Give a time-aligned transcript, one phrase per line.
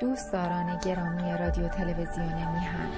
[0.00, 2.88] دوستداران گرامی رادیو تلویزیون میهن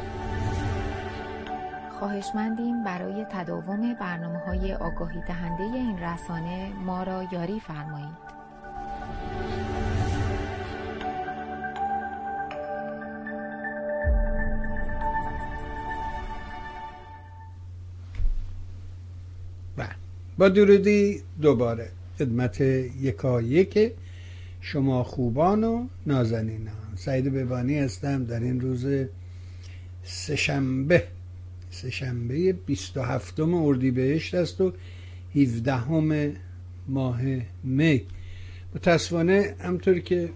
[1.99, 8.27] خواهشمندیم برای تداوم برنامه های آگاهی دهنده این رسانه ما را یاری فرمایید.
[19.77, 19.89] بله.
[20.39, 21.89] با درودی دوباره
[22.19, 23.93] خدمت یکا یک
[24.61, 28.25] شما خوبان و نازنینان سعید ببانی هستم.
[28.25, 28.87] در این روز
[30.03, 31.05] سهشنبه
[31.71, 34.73] سهشنبه 27 اردیبهشت است و
[35.35, 36.35] 17
[36.89, 37.21] ماه
[37.65, 38.03] می.
[38.75, 40.31] متاسفانه همطور که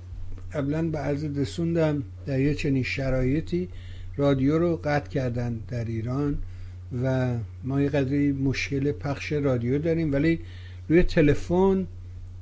[0.52, 3.68] قبلا به عرض رسوندم در یه چنین شرایطی
[4.16, 6.38] رادیو رو قطع کردن در ایران
[7.02, 10.40] و ما یه قدری مشکل پخش رادیو داریم ولی
[10.88, 11.86] روی تلفن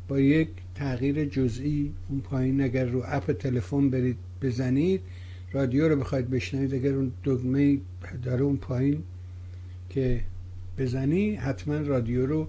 [0.09, 5.01] با یک تغییر جزئی اون پایین اگر رو اپ تلفن برید بزنید
[5.53, 7.79] رادیو رو بخواید بشنوید اگر اون دگمه
[8.23, 9.03] داره اون پایین
[9.91, 10.21] که
[10.79, 12.49] بزنی حتما رادیو رو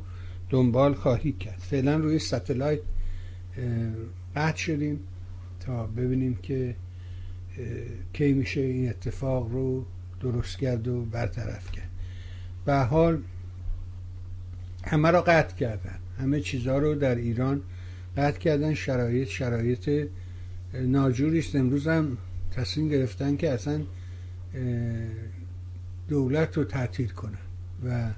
[0.50, 1.60] دنبال خواهی کرد.
[1.60, 2.80] فعلا روی ستلایت
[4.36, 5.00] قطع شدیم
[5.60, 6.76] تا ببینیم که
[8.14, 9.86] کی میشه این اتفاق رو
[10.22, 11.90] درست کرد و برطرف کرد.
[12.66, 13.22] به حال
[14.84, 16.00] همه رو قطع کردن.
[16.20, 17.62] همه چیزها رو در ایران
[18.20, 20.08] قطع کردن شرایط شرایط
[20.74, 22.18] ناجوری است امروز هم
[22.52, 23.82] تصمیم گرفتن که اصلا
[26.08, 27.38] دولت رو تعطیل کنن
[27.86, 28.10] و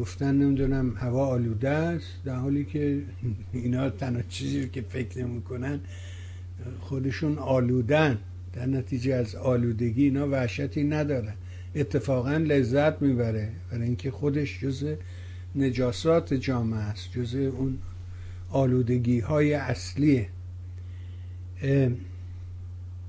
[0.00, 3.02] گفتن نمی‌دونم هوا آلوده است در حالی که
[3.52, 5.80] اینا تنها چیزی که فکر نمی‌کنن
[6.80, 8.18] خودشون آلودن.
[8.52, 11.34] در نتیجه از آلودگی اینا وحشتی ندارن.
[11.74, 13.52] اتفاقا لذت می‌بره.
[13.70, 14.94] برای اینکه خودش جز
[15.56, 17.78] نجاسات جامعه است جز اون
[18.54, 20.28] آلودگی های اصلیه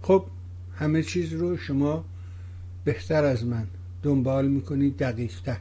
[0.02, 0.26] خب
[0.76, 2.06] همه چیز رو شما
[2.84, 3.68] بهتر از من
[4.04, 5.58] دنبال می‌کنید دقیقتر.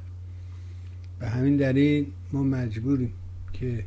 [1.19, 3.12] به همین دلیل ما مجبوریم
[3.53, 3.84] که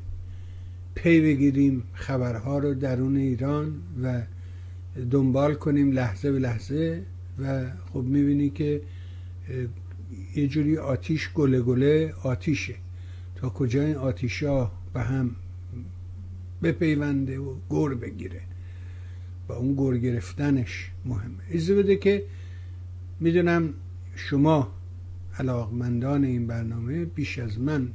[0.96, 4.22] پی بگیریم خبرها رو درون ایران و
[5.12, 7.04] دنبال کنیم لحظه به لحظه
[7.40, 8.82] و خب می‌بینی که
[10.36, 12.76] یه جوری آتیش گله گله آتیشه.
[13.36, 15.36] تا کجا این آتیشا به هم
[16.64, 18.42] بپیونده و گور بگیره.
[19.50, 21.44] و اون گور گرفتنش مهمه.
[21.50, 22.24] ایزه بده که
[23.20, 23.74] می‌دونم
[24.16, 24.72] شما
[25.40, 27.88] علاقمندان این برنامه بیش از من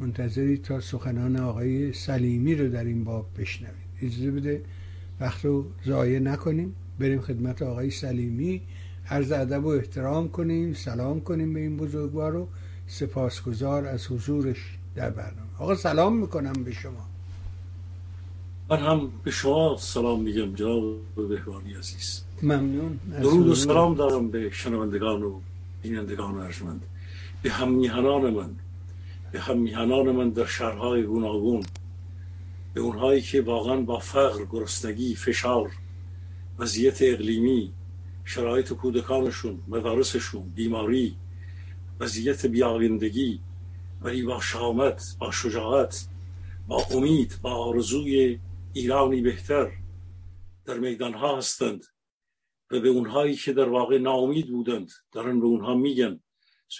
[0.00, 3.92] منتظری تا سخنان آقای سلیمی رو در این باب بشنوید.
[4.02, 4.62] اجازه بده
[5.20, 6.74] وقت رو ضایع نکنیم.
[6.98, 8.60] بریم خدمت آقای سلیمی.
[9.08, 10.74] عرض ادب و احترام کنیم.
[10.74, 12.48] سلام کنیم به این بزرگوار و
[12.86, 15.48] سپاسگزار از حضورش در برنامه.
[15.58, 17.11] آقا سلام می‌کنم به شما.
[18.70, 22.22] من هم به شما سلام میگم جناب بهبانی عزیز.
[22.42, 23.00] ممنون.
[23.22, 25.40] درود و سلام دارم به شنوندگان و
[25.82, 26.82] بینندگان ارجمند.
[27.42, 28.50] به هم میهنان من
[29.32, 31.64] به هم میهنان من در شهرهای گوناگون
[32.74, 35.70] به اونهایی که واقعا با فقر گرسنگی فشار
[36.58, 37.72] وضعیت اقلیمی
[38.24, 41.16] شرایط کودکانشون مدارسشون بیماری
[42.00, 43.40] وضعیت بیاویندگی
[44.02, 46.06] ولی با شامت با شجاعت
[46.68, 48.38] با امید با آرزوی
[48.74, 49.72] ایرانی بهتر
[50.64, 51.84] در میدان ها هستند
[52.70, 56.20] و به اونهایی که در واقع ناامید بودند دارن به اونها میگن.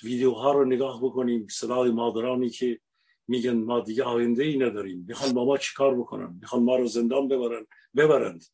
[0.03, 2.81] ویدیوها رو نگاه بکنیم صدای مادرانی که
[3.29, 5.05] میگن ما دیگه آینده ای نداریم.
[5.09, 7.67] می‌خوان با ما چیکار بکنن؟ می‌خوان ما رو زندان ببرن؟
[7.97, 8.45] ببرند.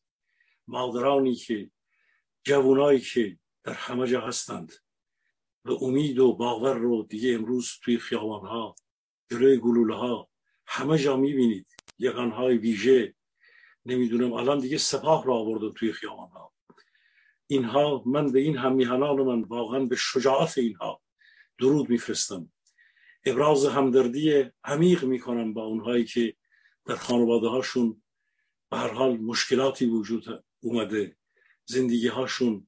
[0.67, 1.71] مادرانی که
[2.43, 4.73] جوانایی که در همه جا هستند
[5.65, 8.75] و امید و باور رو دیگه امروز توی خیابان ها
[9.31, 10.29] جلوی گلوله ها
[10.65, 11.67] همه جا می‌بینید.
[11.99, 13.15] یقان های ویژه
[13.89, 16.53] نمی‌دونم الان دیگه سپاه را آوردن توی خیابان ها.
[17.47, 21.01] اینها من به این همیهنان من واقعا به شجاعت اینها
[21.59, 22.51] درود میفرستم.
[23.25, 26.35] ابراز همدردی عمیق می‌کنم با اونهایی که
[26.85, 28.01] در خانواده هاشون
[28.71, 31.17] به هر حال مشکلاتی وجود اومده.
[31.65, 32.67] زندگی هاشون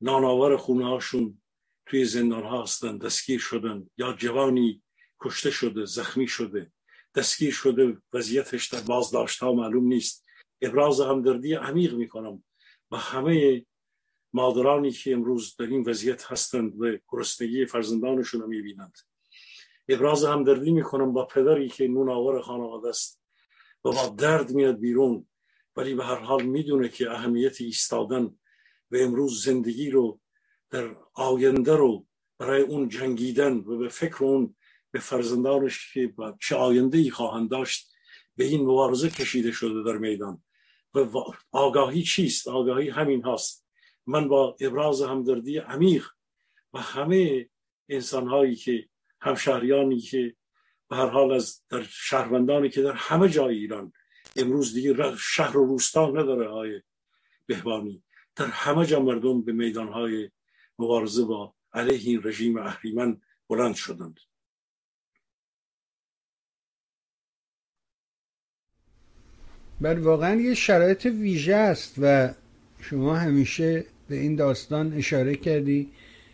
[0.00, 1.42] ناناور خونه هاشون
[1.86, 3.90] توی زندان ها هستن دستگیر شدن.
[3.98, 4.82] یا جوانی
[5.20, 6.72] کشته شده زخمی شده.
[7.14, 10.27] دستگیر شده وضعیتش در بازداشت ها معلوم نیست.
[10.62, 12.44] ابراز همدردی عمیق می‌کنم.
[12.88, 13.66] با همه
[14.32, 18.98] مادرانی که امروز در این وضعیت هستند و گرسنگی فرزندانشون رو می‌بینند.
[19.88, 23.22] ابراز همدردی می‌کنم با پدری که نون آور خانواده است
[23.84, 25.26] و با درد میاد بیرون.
[25.76, 28.38] ولی به هر حال می‌دونه که اهمیت ایستادن
[28.90, 30.20] و امروز زندگی رو
[30.70, 32.06] در آینده رو
[32.38, 34.56] برای اون جنگیدن و به فکر اون
[34.90, 37.92] به فرزندانش که چه آینده ای خواهند داشت
[38.36, 40.42] به این مبارزه کشیده شده در میدان.
[41.52, 43.66] آگاهی چیست؟ آگاهی همین هاست.
[44.06, 46.06] من با ابراز همدردی عمیق
[46.72, 47.48] و همه
[47.88, 48.88] انسان هایی که
[49.20, 50.36] همشهریانی که
[50.88, 53.92] به هر حال از در شهروندانی که در همه جای ایران
[54.36, 56.82] امروز دیگه شهر و روستا نداره های
[57.46, 58.02] بهبانی.
[58.36, 60.30] در همه جا مردم به میدان های
[60.78, 64.20] مبارزه با علیه این رژیم اهریمن بلند شدند.
[69.80, 72.34] بر واقعا یه شرایط ویژه است و
[72.80, 75.88] شما همیشه به این داستان اشاره کردی.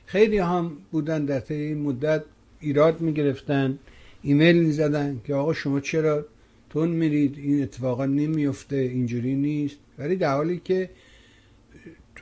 [0.07, 2.23] خیلی هم بودن در طی این مدت
[2.61, 3.79] ایراد می‌گرفتن
[4.23, 6.27] ایمیل می‌زدن که آقا شما چرا
[6.71, 9.77] تون میرید؟ این اتفاقا نمیفته اینجوری نیست.
[9.99, 10.91] ولی در حالی که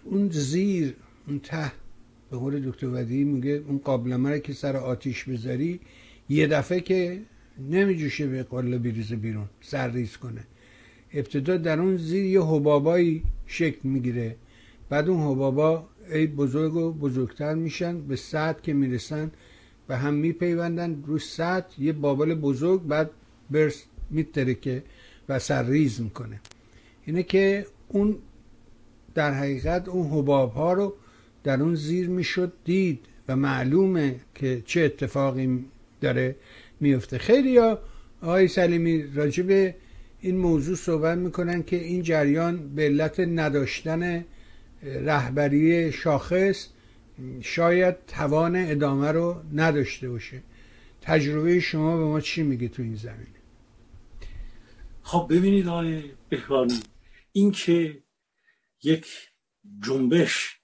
[0.05, 0.95] اون زیر
[1.29, 1.73] اون ته
[2.31, 5.81] به قول دکتر ودی میگه اون قابلمه که سر آتیش بذاری
[6.29, 7.21] یه دفعه که
[7.71, 10.45] نمیجوشه به قله بیریزه بیرون سرریز کنه.
[11.15, 14.37] ابتدا در اون زیر یه حبابایی شکل می‌گیره.
[14.89, 19.31] بعد اون حبابا ای بزرگ و بزرگتر میشن به سطح که می‌رسن
[19.87, 21.03] به هم میپیوندن.
[21.07, 23.11] رو سطح یه بابل بزرگ بعد
[23.51, 24.83] برس میترکه
[25.29, 26.41] و سرریز می‌کنه.
[27.05, 28.17] اینه که اون
[29.15, 30.95] در حقیقت اون حباب ها رو
[31.45, 35.65] در اون زیر می‌شد دید و معلومه که چه اتفاقی
[36.01, 36.37] داره
[36.81, 37.79] میفته خیلی ها
[38.23, 39.75] آقای سلیمی راجب
[40.25, 44.25] این موضوع صحبت می‌کنن که این جریان به علت نداشتن
[44.83, 46.69] رهبری شاخص
[47.41, 50.43] شاید توان ادامه رو نداشته باشه.
[51.01, 53.41] تجربه شما به ما چی میگه تو این زمینه؟
[55.03, 56.81] خب ببینید آقای بهبانی
[57.33, 58.03] این که
[58.83, 59.07] یک
[59.85, 60.61] جنبش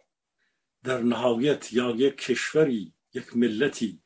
[0.85, 4.03] در نهایت یا یک کشوری یک ملتی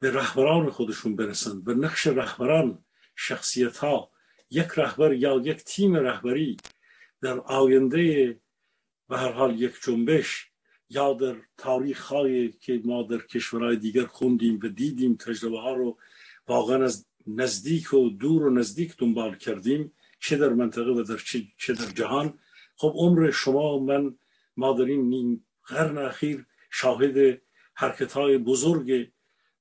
[0.00, 2.84] به رهبران خودشون برسند و نقش رهبران
[3.16, 4.13] شخصیت ها
[4.50, 6.56] یک رهبر یا یک تیم رهبری
[7.20, 8.36] در آینده
[9.08, 10.50] به هر حال یک جنبش
[10.90, 15.98] یا در تاریخ هایی که ما در کشورهای دیگر خوندیم و دیدیم تجربه ها رو
[16.48, 21.16] واقعا از نزدیک و دور و نزدیک دنبال کردیم چه در منطقه و در
[21.58, 22.38] چه در جهان.
[22.76, 24.18] خب عمر شما و من
[24.56, 27.40] ما در این نیم قرن اخیر شاهد
[27.74, 29.10] حرکت های بزرگ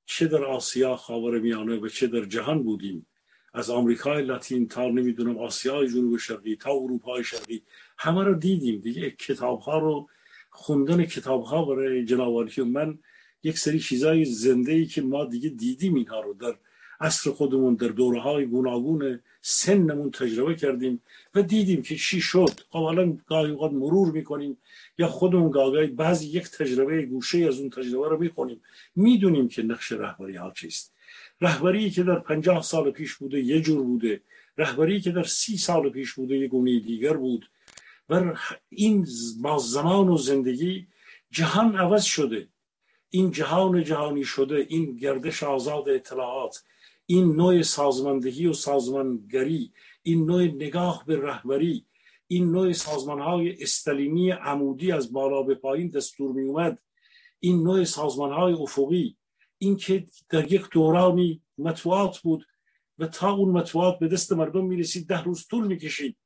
[0.05, 3.05] چه در آسیا خاور میانه و چه در جهان بودیم.
[3.53, 7.61] از آمریکای لاتین تا نمی‌دونم آسیای جنوب شرقی تا اروپای شرقی
[7.97, 9.11] همه رو دیدیم دیگه.
[9.11, 10.09] کتاب ها رو
[10.49, 12.99] خوندن کتاب ها برای جنابالی من
[13.43, 16.55] یک سری چیزای زنده ای که ما دیگه دیدیم اینها رو در
[17.01, 21.01] عصر خودمون در دوره های گوناگون سنمون تجربه کردیم
[21.35, 22.59] و دیدیم که چی شد.
[22.69, 24.57] خب حالا گاهی اوقات مرور می‌کنیم
[24.97, 28.61] یا خودمون گاهی بعضی یک تجربه گوشه از اون تجربه رو می‌کنیم
[28.95, 30.92] می‌دونیم که نقش رهبری ها چیست.
[31.43, 34.21] رهبری که در پنجاه سال پیش بوده یه جور بوده
[34.57, 37.49] رهبری که در سی سال پیش بوده یه گونه دیگر بود.
[38.09, 38.33] و
[38.69, 39.07] این
[39.41, 40.87] با زمان و زندگی
[41.31, 42.47] جهان عوض شده.
[43.09, 46.63] این جهان جهانی شده این گردش آزاد اطلاعات
[47.05, 49.73] این نوع سازماندهی و سازمانگری
[50.03, 51.85] این نوع نگاه به رهبری
[52.27, 56.79] این نوع سازمان های استالینی عمودی از بالا به پایین دستور می اومد
[57.39, 59.17] این نوع سازمان های افقی
[59.57, 62.45] این که در یک دورانی مطبوعات بود
[62.99, 66.17] و تا اون مطبوعات به دست مردم می رسید ده روز طول می کشید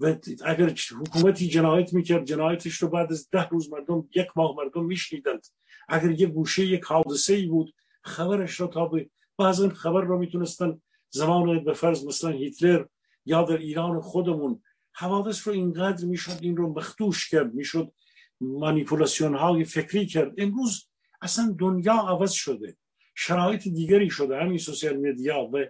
[0.00, 0.14] و
[0.44, 5.46] اگر حکومتی جنایت می‌کرد جنایتش رو بعد از ده روز مردم یک ماه مردم میشنیدند.
[5.88, 10.80] اگر یک گوشه یک حادثه ای بود خبرش را تا به بعضا خبر را می‌تونستن
[11.10, 12.84] زمان به فرض مثلا هیتلر
[13.26, 17.92] یا در ایران خودمون حوادث رو اینقدر می‌شد این رو مختوش کرد می‌شد
[18.40, 20.32] مانیپولاسیون های فکری کرد.
[20.38, 20.88] امروز
[21.22, 22.76] اصلا دنیا عوض شده.
[23.14, 24.36] شرایط دیگری شده.
[24.36, 25.64] همین سوسیال مدیا و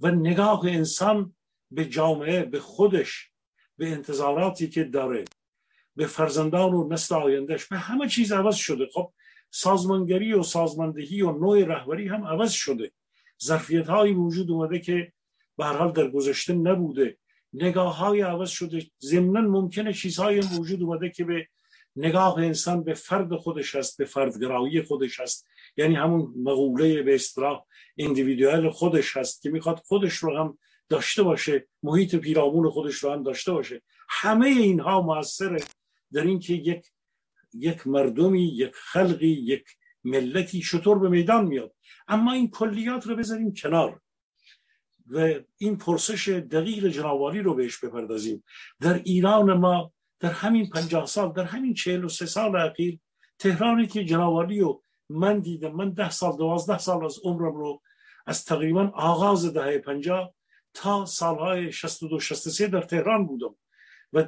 [0.00, 1.34] و نگاه انسان
[1.70, 3.30] به جامعه به خودش
[3.78, 5.24] به انتظاراتی که داره
[5.96, 8.86] به فرزندان و نسل آیندهش به همه چیز عوض شده.
[8.92, 9.12] خب
[9.50, 12.92] سازمانگری و سازماندهی و نوع رهبری هم عوض شده.
[13.44, 15.12] ظرفیت هایی وجود اومده که
[15.58, 17.18] به حال در گذشته نبوده.
[17.52, 18.86] نگاه های عوض شده.
[19.02, 21.48] ضمنا ممکنه چیزهایی وجود اومده که به
[21.96, 27.64] نگاه انسان به فرد خودش هست به فردگرایی خودش هست یعنی همون مقوله به اصطلاح
[27.98, 33.22] اندیویدوال خودش هست که می‌خواد خودش رو هم داشته باشه محیط پیرامون خودش رو هم
[33.22, 33.82] داشته باشه.
[34.08, 35.64] همه اینها موثره
[36.12, 36.86] در اینکه یک
[37.54, 39.64] یک مردمی یک خلقی یک
[40.04, 41.74] ملتی چطور به میدان میاد.
[42.08, 44.00] اما این کلیات رو بذاریم کنار
[45.06, 48.44] و این پرسش دقیق جناواری رو بهش بپردازیم.
[48.80, 52.98] در ایران ما در همین پنجاه سال در همین چهل و سه سال اخیر
[53.38, 57.82] تهرانی که جناواری رو من دیدم من ده سال دوازده سال از عمرم رو
[58.26, 60.34] از تقریبا آغاز دهه پنجاه
[60.74, 63.54] تا سالهای 62 63 در تهران بودم.
[64.12, 64.24] و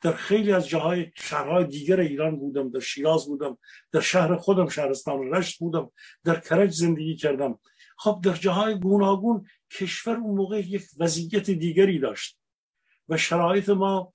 [0.00, 3.58] در خیلی از جاهای شهرهای دیگر ایران بودم در شیراز بودم
[3.92, 5.90] در شهر خودم شهرستان رشت بودم
[6.24, 7.58] در کرج زندگی کردم.
[7.98, 12.38] خب در جاهای گوناگون کشور اون موقع یک وضعیت دیگری داشت
[13.08, 14.12] و شرایط ما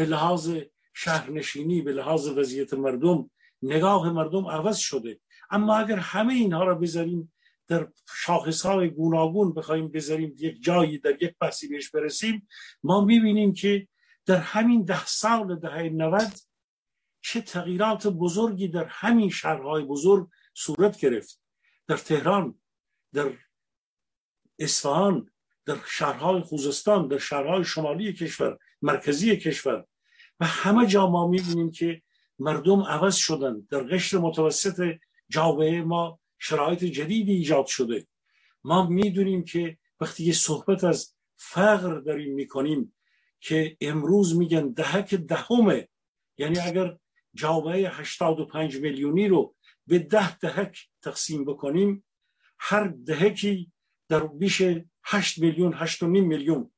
[0.00, 0.52] به لحاظ
[0.94, 3.30] شهرنشینی به لحاظ وضعیت مردم
[3.62, 5.20] نگاه مردم عوض شده.
[5.50, 7.32] اما اگر همه اینها را بذاریم
[7.66, 12.48] در شاخص های گوناگون بخوایم بذاریم یک جایی در یک بحثی بهش برسیم
[12.82, 13.88] ما می‌بینیم که
[14.26, 16.32] در همین ده سال دهه 90
[17.20, 21.40] چه تغییرات بزرگی در همین شهرهای بزرگ صورت گرفت.
[21.86, 22.60] در تهران
[23.12, 23.32] در
[24.58, 25.30] اصفهان
[25.64, 29.86] در شهرهای خوزستان در شهرهای شمالی کشور مرکزی کشور.
[30.40, 32.02] و همه جا ما می‌بینیم که
[32.38, 33.66] مردم عوض شدن.
[33.70, 38.06] در قشر متوسط جامعه ما شرایط جدیدی ایجاد شده.
[38.64, 42.94] ما می‌دونیم که وقتی یه صحبت از فقر داریم می‌کنیم
[43.40, 45.88] که امروز میگن دهک دهمه.
[46.38, 46.96] یعنی اگر
[47.34, 49.54] جامعه 85 میلیونی رو
[49.86, 52.04] به ده دهک تقسیم بکنیم
[52.58, 53.72] هر دهکی
[54.08, 54.62] در بیش
[55.04, 56.70] 8 میلیون 8 میلیون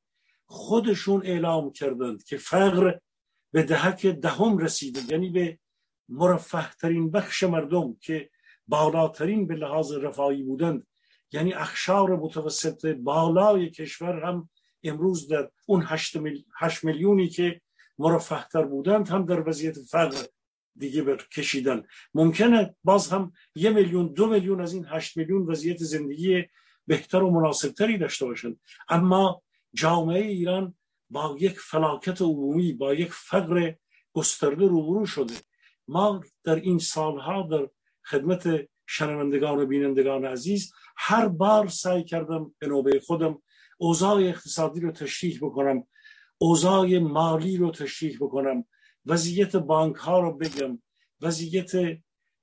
[0.45, 2.97] خودشون اعلام کردند که فقر
[3.53, 5.59] به دهک دهم رسیده یعنی به
[6.09, 8.29] مرفه ترین بخش مردم که
[8.67, 10.87] بالاترین به لحاظ رفاهی بودند.
[11.31, 14.49] یعنی اخشار متوسط بالای کشور هم
[14.83, 15.83] امروز در اون
[16.59, 17.61] هشت, میلیونی که
[17.97, 20.25] مرفهتر بودند هم در وضعیت فقر
[20.75, 21.83] دیگه بر کشیدن
[22.13, 26.45] ممکنه باز هم یه میلیون دو میلیون از این هشت میلیون وضعیت زندگی
[26.87, 28.59] بهتر و مناسبتری داشته باشند.
[28.89, 29.41] اما
[29.73, 30.75] جامعه ایران
[31.13, 33.73] با یک فلاکت عمومی با یک فقر
[34.13, 35.33] گسترده روبرو شده.
[35.87, 37.69] ما در این سالها در
[38.05, 43.41] خدمت شنوندگان و بینندگان عزیز هر بار سعی کردم به نوبه خودم
[43.77, 45.87] اوضاع اقتصادی رو تشریح بکنم
[46.37, 48.65] اوضاع مالی رو تشریح بکنم
[49.05, 50.81] وضعیت بانک ها رو بگم
[51.21, 51.71] وضعیت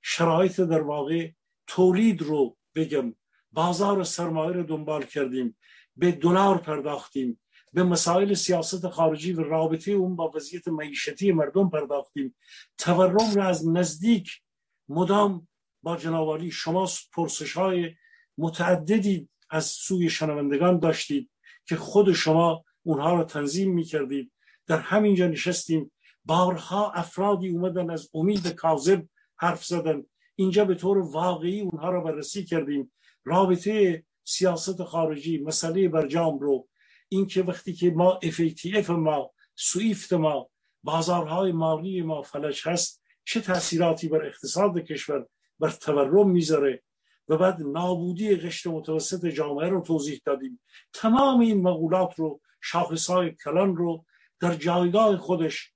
[0.01, 1.29] شرایط در واقع
[1.67, 3.15] تولید رو بگم.
[3.51, 5.57] بازار سرمایه رو دنبال کردیم
[5.95, 7.39] به دلار پرداختیم.
[7.73, 12.35] به مسائل سیاست خارجی و رابطه اون با وضعیت معیشتی مردم پرداختیم.
[12.77, 14.41] تورم را از نزدیک
[14.89, 15.47] مدام
[15.83, 17.95] با جنابالی شما پرسش های
[18.37, 21.29] متعددی از سوی شنوندگان داشتید
[21.65, 24.31] که خود شما اونها رو تنظیم می کردید
[24.67, 25.91] در همینجا نشستیم.
[26.25, 29.05] بارها افرادی اومدن از امید کاذب
[29.37, 30.03] حرف زدن.
[30.35, 32.91] اینجا به طور واقعی اونها رو بررسی کردیم.
[33.23, 36.67] رابطه سیاست خارجی مسئله برجام رو
[37.11, 40.49] اینکه وقتی که ما FATF ما سویفت ما
[40.83, 45.27] بازارهای مالی ما فلج هست چه تاثیراتی بر اقتصاد کشور
[45.59, 46.83] بر تورم می‌ذاره؟
[47.27, 50.61] و بعد نابودی قشر متوسط جامعه رو توضیح دادیم.
[50.93, 54.05] تمام این مقولات رو شاخصهای کلان رو
[54.39, 55.73] در جایگاه خودش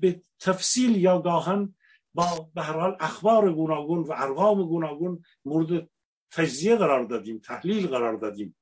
[0.00, 1.74] به تفصیل یا گاهن
[2.14, 5.90] با به هر حال اخبار گوناگون و ارقام گوناگون مورد
[6.30, 8.56] تجزیه قرار دادیم تحلیل قرار دادیم.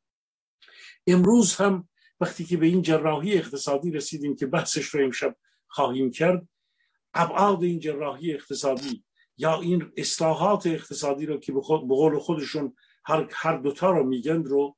[1.06, 1.88] امروز هم
[2.20, 5.36] وقتی که به این جراحی اقتصادی رسیدیم که بحثش رو امشب
[5.68, 6.48] خواهیم کرد
[7.14, 9.04] ابعاد این جراحی اقتصادی
[9.36, 14.76] یا این اصلاحات اقتصادی رو که به قول خودشون هر, هر دوتا رو میگن رو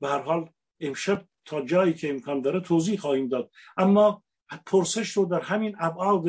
[0.00, 3.50] به هر حال امشب تا جایی که امکان داره توضیح خواهیم داد.
[3.76, 4.24] اما
[4.66, 6.26] پرسش رو در همین ابعاد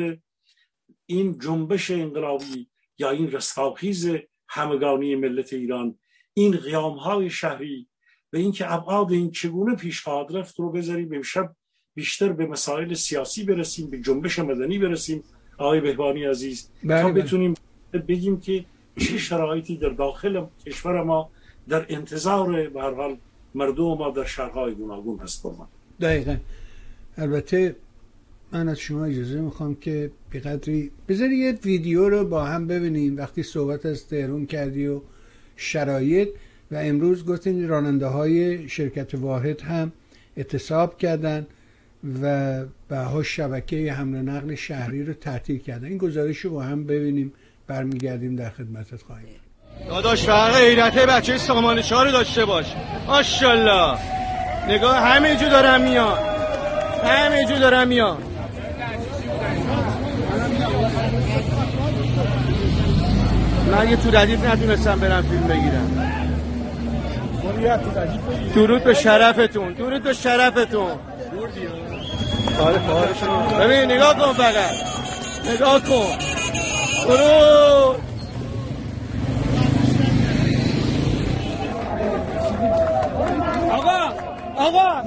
[1.06, 4.08] این جنبش انقلابی یا این رستاخیز
[4.48, 5.98] همگانی ملت ایران
[6.34, 7.88] این قیام های شهری
[8.32, 11.56] و اینکه ابعاد این چگونه پیش خواهد رفت رو بذاریم امشب
[11.94, 15.22] بیشتر به مسائل سیاسی برسیم به جنبش مدنی برسیم.
[15.58, 17.22] آقای بهبانی عزیز بله تا بله.
[17.22, 17.54] بتونیم
[18.08, 18.64] بگیم که
[18.98, 21.30] چه شرایطی در داخل کشور ما
[21.68, 23.16] در انتظار به هر حال
[23.54, 25.42] مردم ما در شهرهای گوناگون هست.
[25.42, 25.68] فرمان
[26.00, 26.36] دقیقا.
[27.16, 27.76] البته
[28.52, 33.16] من از شما اجازه می‌خوام که به قدری بذاری یه ویدیو رو با هم ببینیم.
[33.16, 35.00] وقتی صحبت از تهرون کردی و
[35.56, 36.28] شرایط
[36.70, 39.92] و امروز گفتین راننده های شرکت واحد هم
[40.36, 41.46] اعتصاب کردن
[42.22, 45.86] و بها شبکه حمل نقل شهری رو تعطیل کردن.
[45.86, 47.32] این گزارش رو هم ببینیم
[47.66, 49.40] برمیگردیم در خدمتت خواهیم.
[49.88, 52.66] داداش فرق غیرته بچه سامان رو داشته باش.
[53.06, 53.98] ماشاءالله.
[54.68, 56.18] نگاه همه جو دارم میان.
[57.04, 58.16] همه جو دارم میان.
[63.72, 66.15] من یه تو ردیف نتونستم برم فیلم بگیرم.
[68.54, 70.90] درود به شرفتون درود به شرفتون.
[73.60, 74.54] ببین نگاه کن فقط.
[75.54, 76.16] نگاه کن.
[77.08, 77.96] درود.
[83.72, 84.12] آقا
[84.56, 85.02] آقا.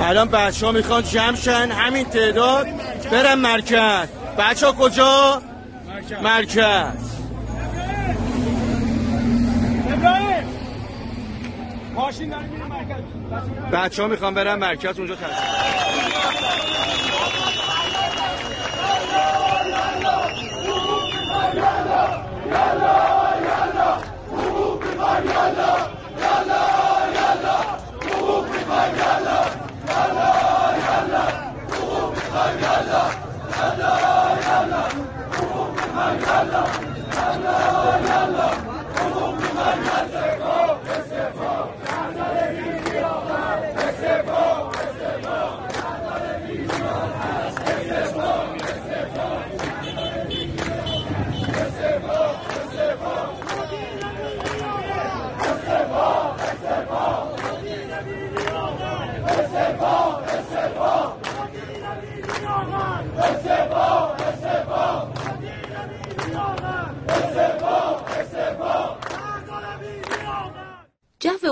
[0.00, 2.66] الان بچه ها می‌خوان جمشن همین تعداد.
[3.10, 4.08] برن مرکز.
[4.38, 5.42] بچه ها کجا؟
[6.22, 7.11] مرکز.
[13.72, 15.52] بچه ها می‌خوان برن مرکز اونجا تصمیم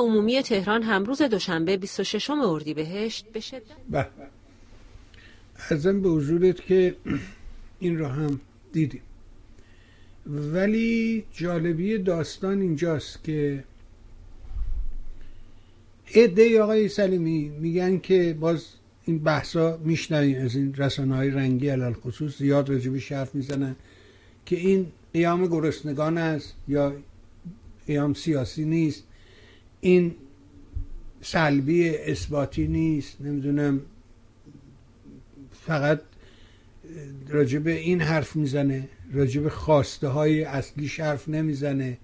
[0.01, 4.07] عمومی تهران هم روز دوشنبه 26 اردیبهشت به شدت به.
[5.71, 6.97] ارزم به حضورت که
[7.81, 8.41] این را هم
[8.73, 9.03] دیدیم.
[10.27, 13.65] ولی جالبی داستان اینجاست که
[16.15, 18.67] عده آقای سلیمی میگن که باز
[19.05, 23.77] این بحثا میشنویم از این رسانه های رنگی علال خصوص زیاد راجبش حرف می‌زنن
[24.47, 26.93] که این قیام گرسنگان است یا
[27.87, 29.05] قیام سیاسی نیست.
[29.81, 30.15] این
[31.21, 33.21] سلبی اثباتی نیست.
[33.21, 33.81] نمی‌دونم.
[35.67, 36.01] فقط
[37.29, 38.89] راجب این حرف می‌زنه.
[39.13, 41.99] راجب خواسته های اصلیش حرف نمی‌زنه.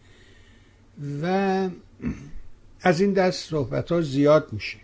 [1.23, 1.69] و
[2.81, 4.79] از این دست صحبت ها زیاد میشه.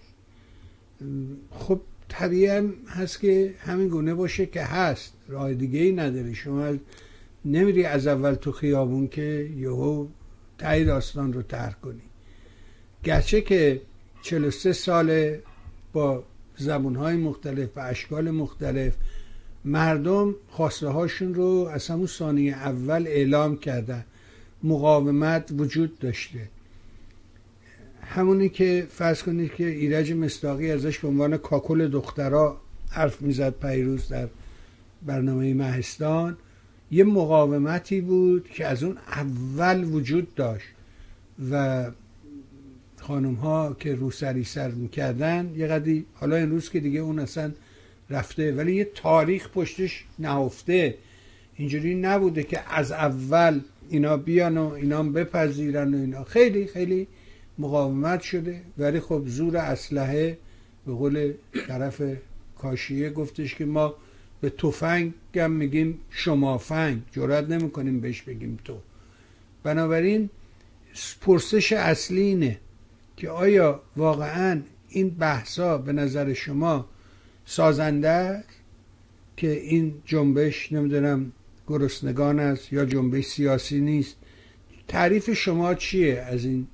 [1.50, 5.12] خب طبیعی هست که همین گونه باشه که هست.
[5.28, 6.34] راه دیگه ای نداره.
[6.34, 6.74] شما
[7.44, 10.06] نمیری از اول تو خیابون که یهو
[10.58, 12.02] تایی داستان رو ترک کنی.
[13.04, 13.80] گرچه که
[14.22, 15.36] 43 سال
[15.92, 16.24] با
[16.56, 18.92] زبونهای مختلف و اشکال مختلف
[19.64, 24.04] مردم خواسته هاشون رو از همون ثانیه اول اعلام کردن.
[24.62, 26.48] مقاومت وجود داشته.
[28.02, 32.60] همونی که فرض کنید که ایرج مستاقی ازش به عنوان کاکل دخترا
[32.90, 34.28] حرف می‌زد پیروز در
[35.06, 36.36] برنامه مهستان
[36.90, 40.66] یه مقاومتی بود که از اون اول وجود داشت
[41.50, 41.84] و
[43.02, 47.18] خانم ها که رو سری سر می‌کردن یه قدی حالا این روز که دیگه اون
[47.18, 47.52] اصلا
[48.10, 50.94] رفته ولی یه تاریخ پشتش نهفته.
[51.56, 56.24] اینجوری نبوده که از اول اینا بیان و اینا بپذیرن و اینا.
[56.24, 57.06] خیلی خیلی
[57.58, 58.60] مقاومت شده.
[58.78, 60.38] ولی خب زور اسلحه
[60.86, 61.32] به قول
[61.68, 62.02] طرف
[62.58, 63.94] کاشیه گفتش که ما
[64.40, 67.02] به تفنگ هم میگیم شما فنگ.
[67.12, 68.78] جرات نمی‌کنیم بهش بگیم تو.
[69.62, 70.30] بنابراین
[71.20, 72.58] پرسش اصلی اینه.
[73.16, 76.88] که آیا واقعا این بحثا به نظر شما
[77.44, 78.48] سازنده است
[79.36, 81.32] که این جنبش نمی‌دونم
[81.66, 84.16] گرسنگان است یا جنبش سیاسی نیست؟
[84.88, 86.68] تعریف شما چیه از این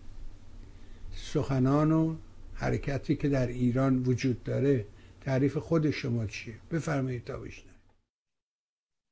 [1.15, 2.17] سخنان و
[2.55, 4.87] حرکتی که در ایران وجود داره؟
[5.21, 7.69] تعریف خود شما چیه؟ بفرمایید تا بشنم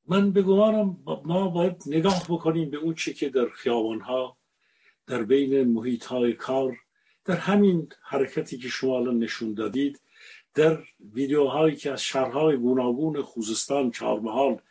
[0.07, 4.37] من به گمانم ما باید نگاه بکنیم به اون چی که در خیابان ها
[5.07, 6.77] در بین محیط های کار
[7.27, 10.01] در همین حرکتی که شما الان نشون دادید
[10.53, 14.61] در ویدیوهایی که از شهرهای گوناگون خوزستان چهارمحال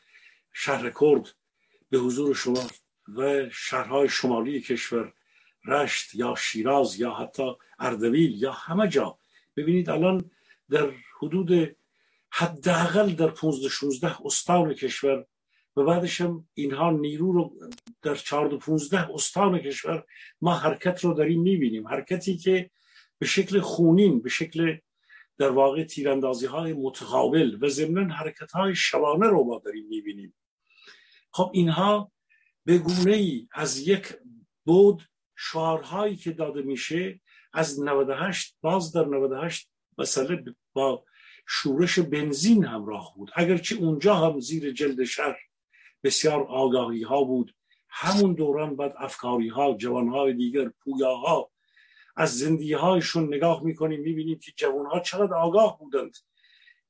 [0.52, 1.34] شهر کرد
[1.90, 2.66] به حضور شما
[3.16, 5.12] و شهرهای شمالی کشور
[5.66, 9.18] رشت یا شیراز یا حتی اردبیل یا همه جا.
[9.56, 10.30] ببینید الان
[10.70, 10.90] در
[11.20, 11.76] حدود
[12.30, 15.26] حداقل در 15 16 استان کشور
[15.76, 17.52] و بعدش هم اینها نیرو رو
[18.02, 20.04] در 14 15 استان کشور
[20.40, 21.88] ما حرکت رو داریم می‌بینیم.
[21.88, 22.70] حرکتی که
[23.18, 24.76] به شکل خونین به شکل
[25.38, 30.34] در واقع تیراندازی های متقابل و ضمن حرکت های شبانه رو ما داریم می‌بینیم.
[31.32, 32.12] خب اینها
[32.64, 34.14] به گونه ای از یک
[34.64, 35.02] بود
[35.36, 37.20] شعارهایی که داده میشه
[37.52, 41.04] از 98 باز در 98 مسئله با
[41.48, 43.30] شورش بنزین همراه بود.
[43.34, 45.36] اگرچه اونجا هم زیر جلد شهر
[46.02, 47.54] بسیار آگاهی ها بود.
[47.88, 51.50] همون دوران بعد افکاری ها جوان های دیگر پویاها
[52.16, 56.16] از زندگی هایشون نگاه می‌کنیم می‌بینیم که جوان ها چقدر آگاه بودند.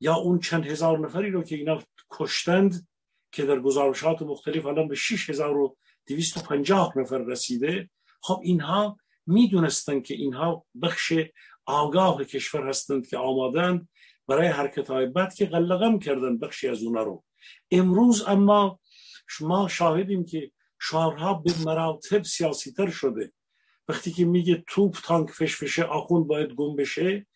[0.00, 2.88] یا اون چند هزار نفری رو که اینا کشتند
[3.32, 7.90] که در گزارشات مختلف الان به 6250 نفر رسیده
[8.20, 11.12] خب اینها می‌دونستن که اینها بخش
[11.66, 13.88] آگاه کشور هستند که آمادند
[14.28, 17.24] برای حرکت های بد که غلقم کردن بخشی از اونا رو.
[17.70, 18.80] امروز اما
[19.40, 23.32] ما شاهدیم که شعارها به مراتب سیاسی تر شده.
[23.88, 27.26] وقتی که میگه توپ تانک فشفشه آخوند باید گم بشه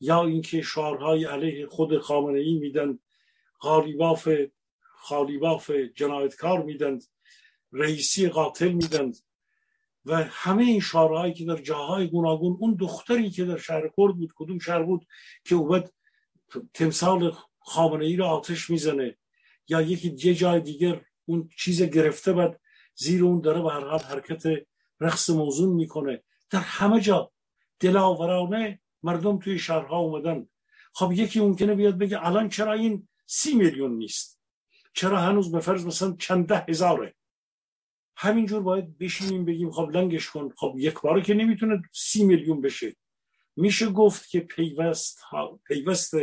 [0.00, 2.98] یا اینکه شعارهای علیه خود خامنه ای میدن
[3.60, 4.28] غالیباف
[4.80, 7.04] خالیباف جنایتکار میدند
[7.72, 9.16] رئیسی قاتل میدند
[10.04, 14.32] و همه این شعارهایی که در جاهای گوناگون اون دختری که در شهر کرد بود
[14.36, 15.06] کدوم شهر بود
[15.44, 15.92] که اومد
[16.74, 19.16] تمثال خامنه ای رو آتش می‌زنه
[19.68, 22.60] یا یکی یه جای دیگر اون چیز گرفته بعد
[22.94, 24.42] زیر اون داره به هر حال حرکت
[25.00, 26.22] رقص موزون می‌کنه.
[26.50, 27.32] در همه جا
[27.80, 30.46] دلاورانه مردم توی شهرها اومدن.
[30.94, 34.40] خب یکی ممکنه بیاد بگه الان چرا این سی میلیون نیست؟
[34.94, 37.14] چرا هنوز به فرض مثلا چند ده هزاره؟
[38.16, 40.48] همینجور باید بشینیم بگیم خب لنگش کن.
[40.56, 42.96] خب یک باره که نمی‌تونه سی میلیون بشه.
[43.56, 45.20] میشه گفت که پیوست,
[45.66, 46.14] پیوست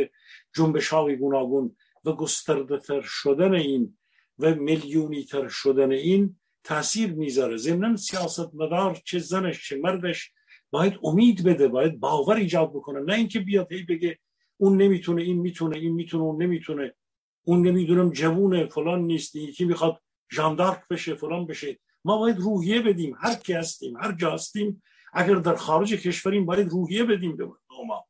[0.54, 3.97] جنبش های گوناگون و گسترده تر شدن این
[4.38, 7.56] و میلیونی تر شدن این تاثیر می‌ذاره.
[7.56, 10.32] ضمن سیاست مدار چه زنش چه مردش
[10.70, 13.00] باید امید بده باید باور ایجاد بکنه.
[13.00, 14.18] نه اینکه بیاد هی بگه
[14.56, 16.94] اون نمی‌تونه این می‌تونه این می‌تونه اون نمی‌تونه.
[17.42, 20.00] اون نمی‌دونم جوونه فلان نیست یکی می‌خواد
[20.32, 21.78] ژاندارک بشه فلان بشه.
[22.04, 23.16] ما باید روحیه بدیم.
[23.20, 27.48] هر کی هستیم هر جا هستیم اگر در خارج کشوریم باید روحیه بدیم به
[27.86, 28.06] ما.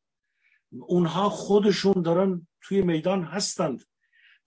[0.70, 3.84] اونها خودشون دارن توی میدان هستند.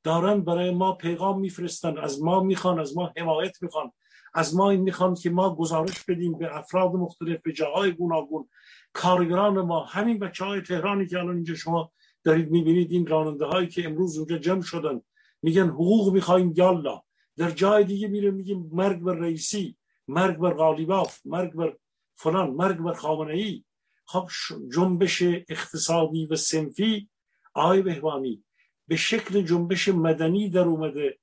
[0.03, 3.91] دارن برای ما پیغام میفرستند از ما می‌خوان از ما حمایت می‌خوان.
[4.33, 8.49] از ما این می‌خوان که ما گزارش بدیم به افراد مختلف به جاهای گوناگون.
[8.93, 11.91] کارگران ما همین بچه های تهرانی که الان اینجا شما
[12.23, 15.01] دارید می‌بینید این راننده هایی که امروز اونجا جمع شدن.
[15.41, 17.01] میگن حقوق می‌خوایم یالا.
[17.37, 21.77] در جای دیگه میره میگیم مرگ بر رئیسی مرگ بر غالیباف مرگ بر
[22.15, 23.63] فلان مرگ بر خامنه ای
[24.05, 24.27] خب
[24.73, 27.09] جنبش اقتصادی و سنفی
[27.53, 28.43] آی بهبانی
[28.91, 31.19] به شکل جنبش مدنی در اومده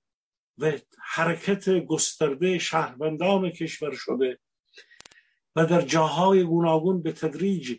[0.58, 4.38] و حرکت گسترده شهروندان کشور شده
[5.56, 7.78] و در جاهای گوناگون به تدریج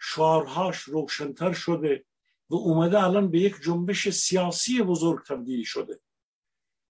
[0.00, 2.04] شعارهاش روشنتر شده
[2.50, 6.00] و اومده الان به یک جنبش سیاسی بزرگ تبدیل شده.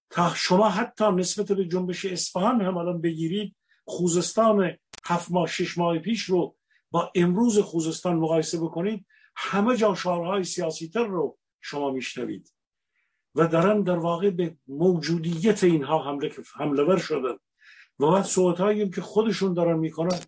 [0.09, 3.55] تا شما حتی نسبت به جنبش اصفهان هم الان بگیرید
[3.85, 6.55] خوزستان هفت ماه شش ماه پیش رو
[6.91, 9.05] با امروز خوزستان مقایسه بکنید
[9.35, 11.37] همه جا شعارهای سیاسی تر رو
[11.69, 12.53] شما میشنوید.
[13.35, 17.37] و دارن در واقع به موجودیت اینها حمله حمله ور شدن.
[17.99, 20.19] و بعد صحبت که خودشون دارن می‌کنن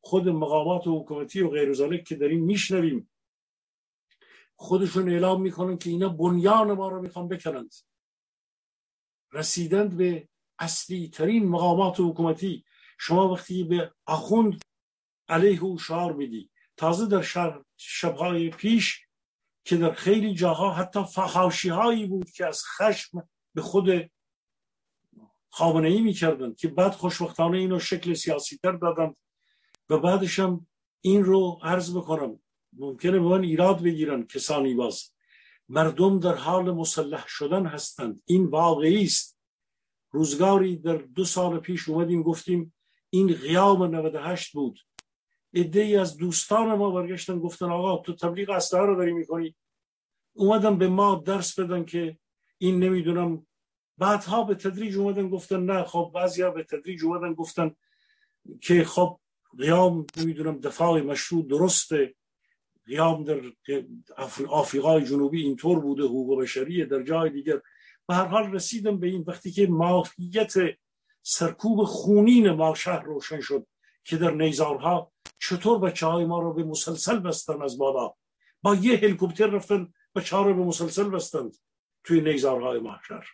[0.00, 3.10] خود مقامات و حکومتی و غیر که داریم میشنویم.
[4.56, 7.74] خودشون اعلام می‌کنن که اینا بنیان ما رو می‌خوان بکنند.
[9.32, 12.64] رسیدند به اصلی ترین مقامات حکومتی.
[12.98, 14.60] شما وقتی به اخوند
[15.28, 16.50] علیه او شعار میدی.
[16.76, 17.22] تازه در
[17.76, 19.07] شبهای پیش
[19.68, 24.10] که در خیلی جاها حتی فحاشی هایی بود که از خشم به خود
[25.50, 29.16] خامنه ای می‌کردن که بعد خوشبختانه اینو شکل سیاسی تر دادند
[29.90, 30.66] و بعدش هم
[31.00, 32.40] این رو عرض بکنم.
[32.72, 35.12] ممکنه به من ایراد بگیرن کسانی باز.
[35.68, 38.22] مردم در حال مسلح شدن هستند.
[38.24, 39.38] این واقعی است.
[40.10, 42.74] روزگاری در دو سال پیش اومدیم گفتیم
[43.10, 44.78] این قیام 98 بود.
[45.58, 49.54] ایده ای از دوستان ما برگشتن گفتن آقا تو تبلیغ اسلحه رو داری می‌کنی؟
[50.32, 52.18] اومدن به ما درس بدن که
[52.58, 53.46] این نمی‌دونم.
[53.98, 57.74] بعدها به تدریج اومدن گفتن نه خب بعضیا به تدریج اومدن گفتن
[58.62, 59.20] که خب
[59.58, 62.14] قیام نمی‌دونم دفاع مشروع درسته.
[62.86, 63.40] قیام در
[64.48, 67.60] آفریقای جنوبی اینطور بوده حقوق بشریه در جای دیگر.
[68.08, 70.54] به هر حال رسیدم به این وقتی که ماهیت
[71.22, 73.66] سرکوب خونین ما شهر روشن شد
[74.04, 78.14] که در نیزارها چطور بچه های ما رو به مسلسل بستن از بالا؟
[78.62, 81.56] با یه هلیکوپتر رفتن بچه ها رو به مسلسل بستند
[82.04, 83.24] توی نیزارهای محشر.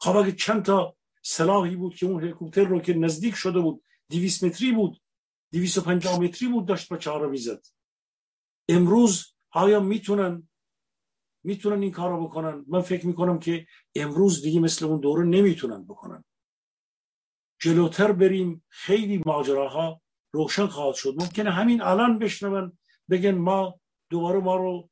[0.00, 4.44] خب اگه چند تا سلاحی بود که اون هلیکوپتر رو که نزدیک شده بود دیویس
[4.44, 5.02] متری بود
[5.50, 7.66] دیویس و پنجاه متری بود داشت بچه ها رو می‌زد.
[8.68, 10.48] امروز آیا می‌تونن
[11.44, 15.84] می‌تونن این کار رو بکنن؟ من فکر می‌کنم که امروز دیگه مثل اون دوره نمی‌تونن
[15.84, 16.24] بکنن.
[17.60, 20.02] جلوتر بریم خیلی ماجراها
[20.38, 21.14] روشن خواهد شد.
[21.20, 22.78] ممکنه همین الان بشنون
[23.10, 24.90] بگن ما دوباره ما رو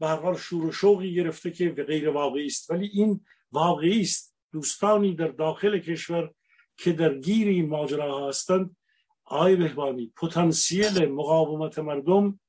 [0.00, 2.70] به هر حال شور و شوقی گرفته که غیر واقعی است.
[2.70, 4.36] ولی این واقعی است.
[4.52, 6.30] دوستانی در داخل کشور
[6.76, 8.76] که در گیر این ماجراها هستند
[9.24, 12.40] آی بهبانی پتانسیل مقاومت مردم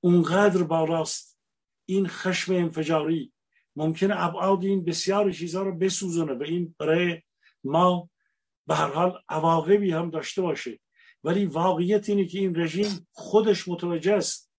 [0.00, 1.38] اونقدر بالاست.
[1.86, 3.32] این خشم انفجاری
[3.76, 7.22] ممکنه ابعاد این بسیار چیزها رو بسوزونه و این برای
[7.64, 8.10] ما
[8.66, 10.78] به هر حال عواقبی هم داشته باشه.
[11.24, 14.52] ولی واقعیت اینه که این رژیم خودش متوجه است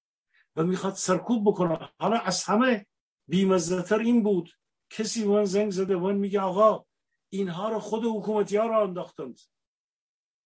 [0.56, 1.90] و می‌خواد سرکوب بکنه.
[2.00, 2.86] حالا از همه
[3.28, 4.50] بیمزدتر این بود.
[4.90, 6.86] کسی من زنگ زده من میگه آقا
[7.30, 9.40] اینها رو خود حکومتی ها را انداختند.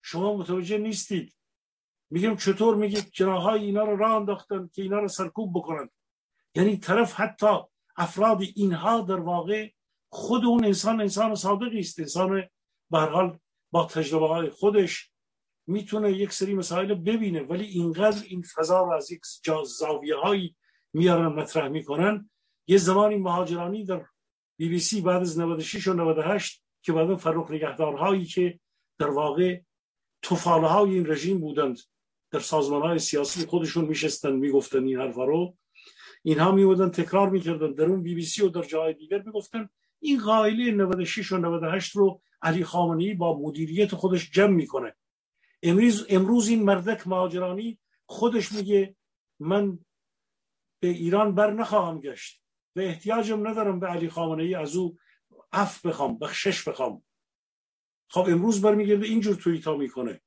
[0.02, 1.36] شما متوجه نیستید.
[2.10, 5.90] میگم چطور؟ میگه جناهای اینا رو راه انداختن که اینا رو سرکوب بکنن
[6.56, 7.58] یعنی طرف حتی
[7.98, 9.70] افراد اینها در واقع
[10.10, 12.00] خود اون انسان انسان صادقی است.
[12.00, 12.50] انسان
[12.92, 13.40] به حال
[13.72, 15.13] با تجربه های خودش
[15.68, 17.42] می‌تونه یک سری مسائل ببینه.
[17.42, 19.22] ولی اینقدر این فضا رو از یک
[19.66, 20.56] زاویه هایی
[20.94, 22.30] میارن مطرح می‌کنن.
[22.68, 24.06] یه زمانی مهاجرانی در
[24.58, 28.60] بی بی سی بعد از 96 و 98 که بعد فروخ نگهدارهایی که
[29.00, 29.62] در واقع
[30.22, 31.80] توفاله های این رژیم بودند
[32.32, 35.58] در سازمان های سیاسی خودشون میشستن می‌گفتن این حرفا رو.
[36.24, 37.74] اینها میودن تکرار می‌کردن.
[37.74, 41.96] در اون بی بی سی و در جای دیگر می‌گفتن این قائله 96 و 98
[41.96, 44.96] رو علی خامنه‌ای با مدیریت خودش جمع می‌کنه.
[45.64, 48.96] امروز امروز این مردک مهاجرانی خودش میگه
[49.40, 49.80] من
[50.80, 52.42] به ایران بر نخواهم گشت
[52.76, 54.98] و احتیاجم ندارم به علی خامنه ای از او
[55.52, 57.04] اف بخوام بخشش بخوام.
[58.10, 60.22] خب امروز برمیگرده اینجور توییتا می‌کنه.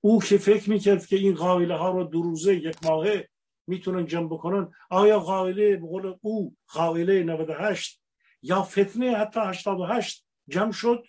[0.00, 3.28] او که فکر می‌کرد که این قائله ها رو دو روزه یک ماهه
[3.66, 8.02] می‌تونن جمع بکنن آیا قائله به قول او قائله 98
[8.42, 11.04] یا فتنه حتی 88 جمع شد؟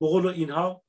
[0.00, 0.83] به اینها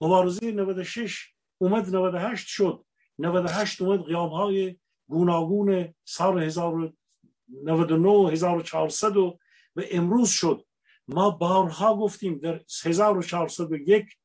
[0.00, 2.84] مبارزه 96 اومد 98 شد.
[3.18, 4.76] 98 اومد قیام های
[5.08, 9.38] گوناگون سال 1099 1400 و
[9.76, 10.66] امروز شد.
[11.08, 14.16] ما بارها گفتیم در 1401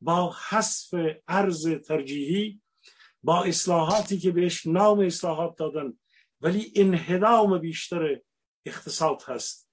[0.00, 0.94] با حذف
[1.28, 2.60] ارز ترجیحی
[3.22, 5.92] با اصلاحاتی که بهش نام اصلاحات دادن
[6.40, 8.20] ولی انهدام بیشتر
[8.66, 9.70] اقتصاد هست.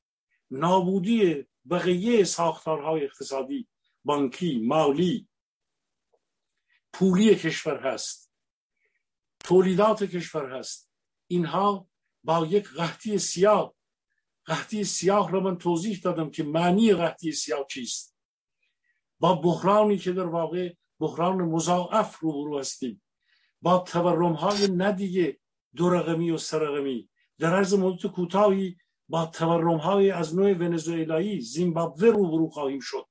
[0.52, 3.68] نابودی بقیه ساختارهای اقتصادی
[4.06, 5.28] بانکی مالی
[6.94, 8.34] پولی کشور هست.
[9.40, 10.92] تولیدات کشور هست.
[11.28, 11.88] اینها
[12.24, 13.76] با یک قحطی سیاه
[14.46, 18.18] قحطی سیاه را من توضیح دادم که معنی قحطی سیاه چیست.
[19.20, 23.02] با بحرانی که در واقع بحران مضاعف روبرو هستیم.
[23.62, 25.40] با تورم های ندیگه
[25.76, 27.10] دو رقمی و سرقمی.
[27.40, 28.78] در عرض مدت کوتاهی
[29.10, 33.06] با تورم های از نوع ونزوئلایی زیمبابوه روبرو خواهیم شد.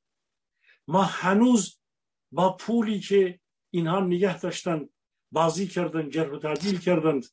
[0.89, 1.79] ما هنوز
[2.33, 3.41] با پولی که
[3.75, 4.89] اینها نگه داشتن
[5.33, 7.27] بازی کردن جرح و تعدیل کردند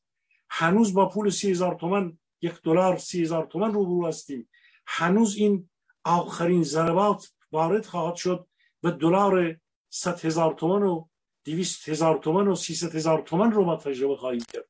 [0.50, 4.50] هنوز با پول سی هزار تومن یک دلار سی هزار تومن روبرو هستیم.
[4.88, 5.70] هنوز این
[6.04, 8.48] آخرین ضربات وارد خواهد شد
[8.84, 11.06] و دلار ست هزار تومن و
[11.46, 14.66] دویست هزار تومن و سیست هزار تومن رو ما تجربه خواهیم کرد.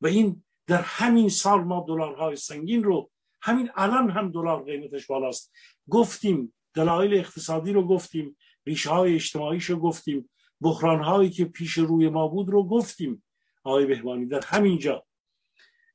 [0.00, 3.10] و این در همین سال ما دلارهای سنگین رو
[3.42, 5.52] همین الان هم دلار قیمتش بالاست.
[5.90, 10.30] گفتیم دلایل اقتصادی رو گفتیم ریشه های اجتماعیش رو گفتیم.
[10.64, 13.24] بحران هایی که پیش روی ما بود رو گفتیم
[13.64, 15.06] آقای بهبانی در همینجا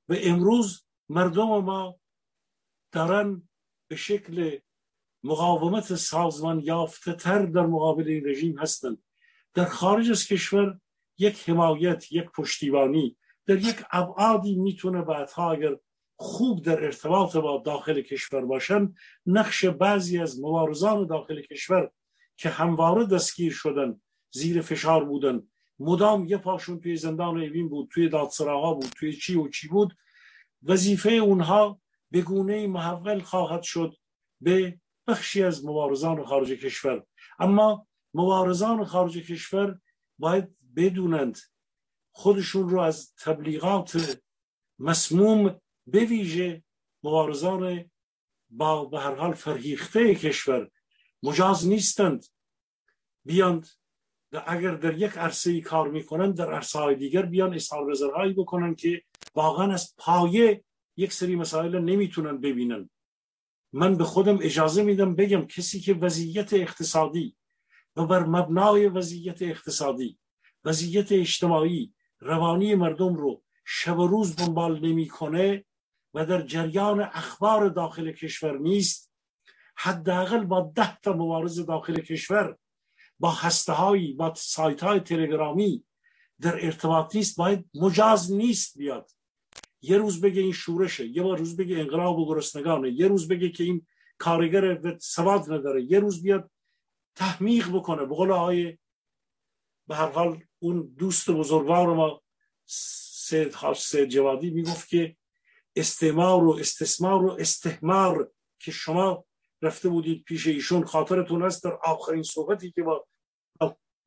[0.10, 2.00] و امروز مردم ما
[2.92, 3.50] دارن
[3.88, 4.58] به شکل
[5.24, 9.04] مقاومت سازمان یافته تر در مقابل این رژیم هستند
[9.54, 10.80] در خارج از کشور
[11.18, 15.78] یک حمایت یک پشتیبانی در یک ابعادی می‌تونه بعدها اگر
[16.16, 18.94] خوب در ارتباط با داخل کشور باشن
[19.26, 21.92] نقش بعضی از مبارزان داخل کشور
[22.38, 24.02] که همواره دستگیر شدن
[24.32, 25.48] زیر فشار بودن.
[25.80, 29.98] مدام یه پاشون توی زندان اوین بود توی دادسراها بود توی چی و چی بود.
[30.64, 33.96] وظیفه اونها به گونه محول خواهد شد
[34.42, 37.04] به بخشی از مبارزان خارج کشور.
[37.40, 39.80] اما مبارزان خارج کشور
[40.20, 41.38] باید بدونند
[42.12, 44.22] خودشون رو از تبلیغات
[44.80, 46.64] مسموم بویژه
[47.04, 47.90] مبارزان
[48.50, 50.70] با به هر حال فرهیخته کشور
[51.24, 52.26] مجاز نیستند.
[53.26, 53.68] بیاند
[54.32, 59.02] اگر در یک عرصه کار می‌کنن در عرصه های دیگر بیان اظهار نظرهایی بکنن که
[59.36, 60.64] واقعا از پایه
[60.98, 62.90] یک سری مسائل نمی‌تونن ببینن.
[63.74, 67.36] من به خودم اجازه میدم بگم کسی که وضعیت اقتصادی
[67.96, 70.20] و بر مبنای وضعیت اقتصادی
[70.66, 75.66] وضعیت اجتماعی روانی مردم رو شب و روز دنبال نمی‌کنه
[76.14, 79.12] و در جریان اخبار داخل کشور نیست
[79.76, 82.58] حداقل با ده تا مبارز داخل کشور
[83.20, 85.84] با هسته هایی با سایت های تلگرامی
[86.42, 89.12] در ارتباط نیست باید مجاز نیست بیاد.
[89.82, 93.64] یه روز بگه این شورشه یه روز بگه انقلاب و گرسنگانه یه روز بگه که
[93.64, 96.52] این کارگر سواد نداره یه روز بیاد
[97.16, 98.06] تحمیق بکنه.
[98.06, 98.78] به قول آقای
[99.88, 102.22] به هر حال اون دوست بزرگوار ما
[102.66, 105.16] سید حاج سید جوادی می‌گفت که
[105.76, 109.26] استعمار و استثمار و استهمار که شما
[109.62, 113.08] رفته بودید پیش ایشون خاطرتون هست در آخرین صحبتی که با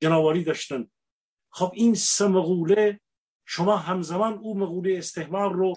[0.02, 0.86] جناواری داشتن.
[1.50, 3.00] خب این سه مقوله
[3.46, 5.74] شما همزمان او مقوله استحمار رو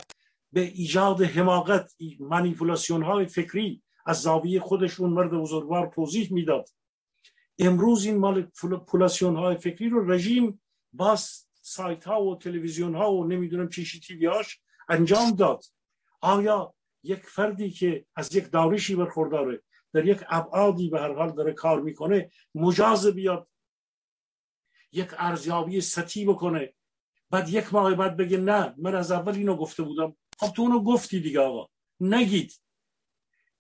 [0.51, 6.69] به ایجاد حماقت منیپولاسیون های فکری از زاویه خودشون مرد بزرگوار توضیح می‌داد.
[7.59, 10.61] امروز این مانیپولاسیون های فکری رو رژیم
[10.93, 11.15] با
[11.61, 14.59] سایت ها و تلویزیون ها و نمی‌دونم چیشی تیوی هاش
[14.89, 15.63] انجام داد.
[16.21, 19.61] آیا یک فردی که از یک داریشی برخورداره
[19.93, 23.47] در یک ابعادی به هر حال داره کار می‌کنه مجاز بیاد
[24.95, 26.73] یک ارزیابی سطحی بکنه.
[27.29, 30.15] بعد یک ماه بعد بگه نه من از اول اینو گفته بودم.
[30.39, 31.67] خب تو اونو گفتی دیگه آقا.
[31.99, 32.61] نگید.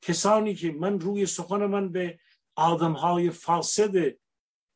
[0.01, 2.19] کسانی که من روی سخن من به
[2.55, 4.17] آدم های فاسد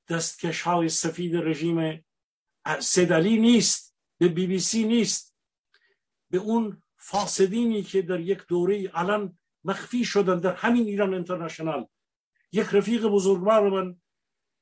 [0.09, 2.05] دستکش های سفید رژیم
[2.79, 5.35] سدلی نیست به بی بی سی نیست.
[6.31, 11.87] به اون فاسدینی که در یک دوره الان مخفی شدن در همین ایران انترنشنال.
[12.51, 14.01] یک رفیق بزرگوار من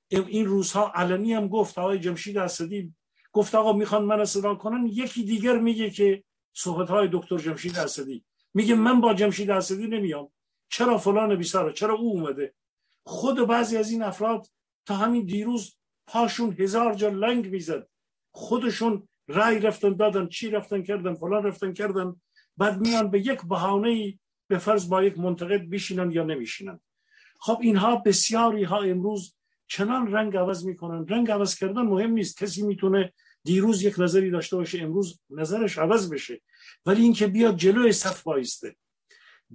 [0.10, 2.94] این روزها علنی هم گفت آقای جمشید اسدی
[3.32, 8.26] گفت آقا می‌خوان من صدا کنن یکی دیگر میگه که صحبت های دکتر جمشید اسدی.
[8.54, 10.32] میگه من با جمشید اسدی نمیام.
[10.70, 12.54] چرا فلان بیساره چرا او اومده؟
[13.06, 14.48] خود بعضی از این افراد
[14.86, 17.88] تا همین دیروز پاشون هزار جا لنگ می‌زد.
[18.32, 22.16] خودشون رای رفتن دادن چی رفتن کردن فلان رفتن کردن.
[22.58, 26.80] بعد میان به یک بهانه به فرض با یک منتقد بشینن یا نمیشینن.
[27.40, 29.37] خب اینها بسیاری ها امروز
[29.68, 31.08] چنان رنگ عوض می‌کنن.
[31.08, 32.38] رنگ عوض کردن مهم نیست.
[32.38, 36.42] کسی می‌تونه دیروز یک نظری داشته باشه امروز نظرش عوض بشه.
[36.86, 38.76] ولی اینکه بیاد جلوی صف بایسته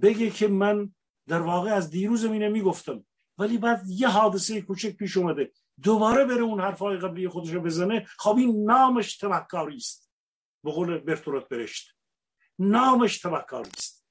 [0.01, 0.93] بگه که من
[1.27, 3.05] در واقع از دیروز اینه می‌گفتم
[3.37, 8.05] ولی بعد یه حادثه کوچک پیش اومده دوباره بره اون حرفای قبلی خودش رو بزنه
[8.17, 10.11] خب این نامش تبهکاری است.
[10.63, 11.95] به قول برتولت برشت
[12.59, 14.05] نامش تبهکاری است.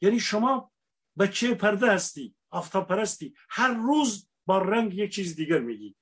[0.00, 0.72] یعنی شما
[1.18, 5.96] بچه پرده هستی آفتاب پرستی هر روز با رنگ یک چیز دیگر میگی.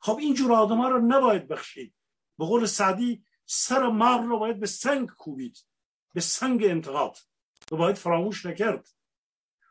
[0.00, 1.94] خب اینجور آدم ها رو نباید بخشید.
[2.38, 5.58] به قول سعدی سر مار رو باید به سنگ کوبید.
[6.14, 7.16] به سنگ انتقاد.
[7.72, 8.88] و باید فراموش نکرد.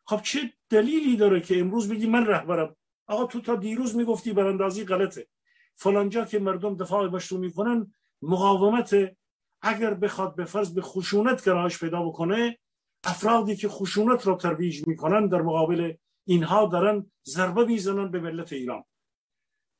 [0.06, 2.76] خب چه دلیلی داره که امروز بگی من رهبرم؟
[3.08, 5.28] آقا تو تا دیروز می‌گفتی براندازی غلطه.
[5.76, 8.96] فلانجا که مردم دفاع باش رو می‌کنن مقاومت
[9.62, 12.58] اگر بخواد به فرض به خشونت گرایش پیدا بکنه
[13.04, 15.94] افرادی که خشونت را ترویج می‌کنن در مقابل
[16.28, 18.84] اینها دارن ضربه می‌زنن به ملت ایران.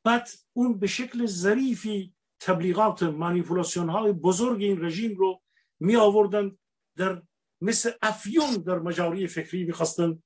[0.04, 5.42] بعد اون به شکل ظریفی تبلیغات مانیپولاسیون های بزرگ این رژیم رو
[5.80, 6.58] می آوردن
[6.98, 7.22] در
[7.62, 10.24] مثل افیون در مجاری فکری می‌خواستن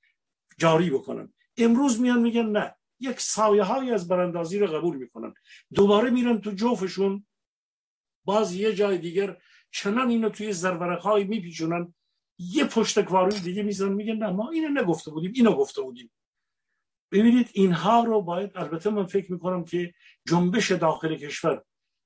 [0.58, 1.34] جاری بکنن.
[1.58, 5.34] امروز میان میگن نه یک سایه های از براندازی رو قبول می‌کنن.
[5.74, 7.26] دوباره میرن تو جوفشون
[8.26, 9.38] باز یه جای دیگر
[9.72, 11.94] چنان اینو توی زرورق های میپیچونن
[12.42, 16.12] یه پشتکواری دیگه میزن میگن نه ما اینو نگفته بودیم اینو گفته بودیم.
[17.12, 19.94] ببینید اینها رو باید البته من فکر می‌کنم که
[20.28, 21.64] جنبش داخل کشور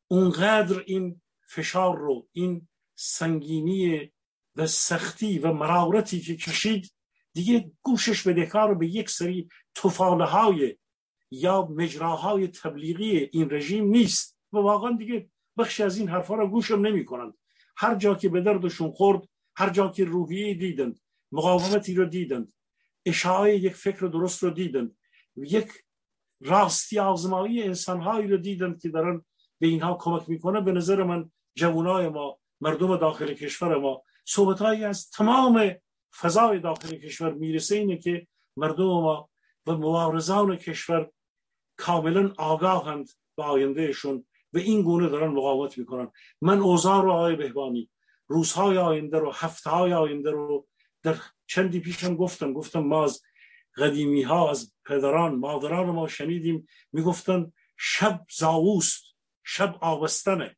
[0.07, 4.11] اونقدر این فشار رو این سنگینی
[4.55, 6.91] و سختی و مرارتی که کشید
[7.33, 10.77] دیگه گوشش به رو به یک سری توفاله های
[11.31, 14.37] یا مجراهای تبلیغی این رژیم نیست.
[14.53, 17.33] و واقعا دیگه بخشی از این حرفا رو گوشم نمی کنند
[17.77, 19.21] هر جا که به دردشون خورد
[19.55, 20.99] هر جا که روحیه دیدند
[21.31, 22.53] مقاومتی رو دیدند
[23.05, 24.97] اشاعه یک فکر درست رو دیدند
[25.35, 25.67] یک
[26.41, 29.25] راستی آزمایی انسانهایی رو دیدند که دارن
[29.59, 35.09] به اینها کمک می‌کنه به نظر من جوانای ما مردم داخل کشور ما صحبتهایی از
[35.09, 35.75] تمام
[36.19, 39.29] فضای داخل کشور می‌رسه اینه که مردم ما
[39.67, 41.09] و مبارزان کشور
[41.77, 46.11] کاملا آگاهند به آیندهشون و این گونه دارن مقاومت می‌کنن.
[46.41, 47.89] من اوضاع رو آقای بهبانی
[48.27, 50.67] روزهای آینده رو هفته های آینده رو
[51.03, 51.15] در
[51.47, 53.21] چندی پیشم گفتم گفتم ما از
[53.77, 59.03] قدیمی ها از پدران مادران ما شنیدیم می‌گفتن شب زاووست
[59.43, 60.55] شب آبستنه.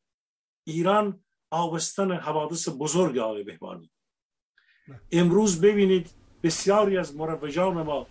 [0.63, 3.91] ایران آبستن حوادث بزرگ آقای بهبانی.
[5.11, 6.09] امروز ببینید
[6.43, 8.07] بسیاری از مروجان ما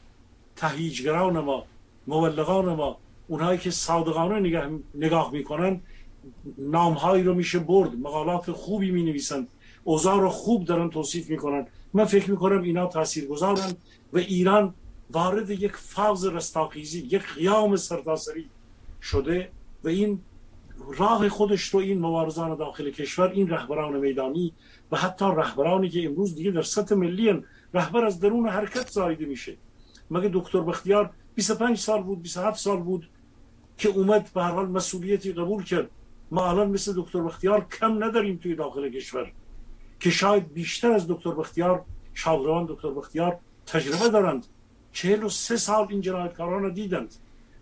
[0.57, 1.67] تهیجگران ما
[2.07, 5.83] مبلغان ما اونهایی که صادقانه نگاه, نگاه می‌کنن
[6.59, 9.47] نامهایی رو میشه برد مقالات خوبی می نویسن
[9.85, 11.67] اوضاع رو خوب دارن توصیف می‌کنن.
[11.95, 13.73] من فکر می‌کنم اینا تاثیر گذارن
[14.13, 14.75] و ایران
[15.11, 18.49] وارد یک فاز رستاخیزی یک قیام سرتاسری
[19.03, 19.51] شده
[19.85, 20.21] و این
[20.99, 24.53] راه خودش رو این مبارزان داخل کشور این رهبران میدانی
[24.93, 27.43] و حتی رهبرانی که امروز دیگه در سطح ملی
[27.75, 29.57] رهبر از درون حرکت زایده میشه.
[30.11, 33.09] مگه دکتر بختیار 25 سال بود 27 سال بود
[33.79, 35.91] که اومد به هر حال مسئولیتی قبول کرد؟
[36.31, 39.33] ما الان مثل دکتر بختیار کم نداریم توی داخل کشور
[40.01, 44.47] که شاید بیشتر از دکتر بختیار شاگردان دکتر بختیار تجربه دارند.
[44.93, 47.15] چهل و سه سال این جنایتکاران رو دیدند.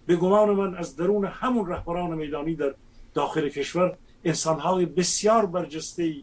[0.06, 2.74] به گمان من از درون همون رهبران میدانی در
[3.14, 6.14] داخل کشور انسانهای بسیار برجسته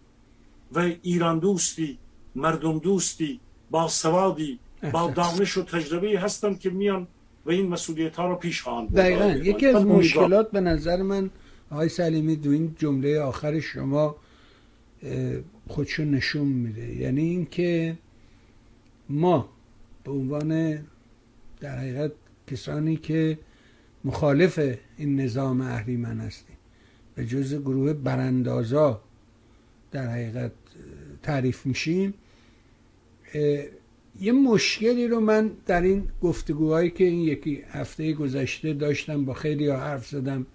[0.72, 1.98] و ایران دوستی
[2.36, 3.39] مردم دوستی
[3.72, 4.60] با سوادی
[4.92, 7.08] با دانش و تجربه هستند که میان
[7.46, 9.26] و این مسئولیت ها رو پیش خواهند دقیقا.
[9.26, 11.30] یکی از مشکلات به نظر من
[11.72, 14.15] آقای سلیمی دو این جمله آخر شما
[15.67, 16.95] خودشون نشون میده.
[16.95, 17.97] یعنی اینکه
[19.09, 19.49] ما
[20.03, 20.80] به عنوان
[21.59, 22.11] در حقیقت
[22.47, 23.39] کسانی که
[24.05, 24.59] مخالف
[24.97, 26.57] این نظام اهریمن هستیم
[27.15, 29.01] به جز گروه براندازا
[29.91, 30.51] در حقیقت
[31.24, 32.13] تعریف میشیم
[34.19, 39.67] یه مشکلی رو من در این گفتگوهایی که این یکی هفته گذشته داشتم با خیلی
[39.67, 40.45] ها حرف زدم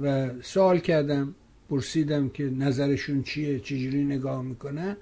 [0.00, 1.34] و سوال کردم
[1.70, 4.96] پرسیدم که نظرشون چیه چجوری نگاه می‌کنن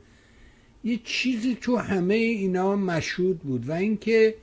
[0.84, 4.34] یه چیزی تو همه اینا مشهود بود و اینکه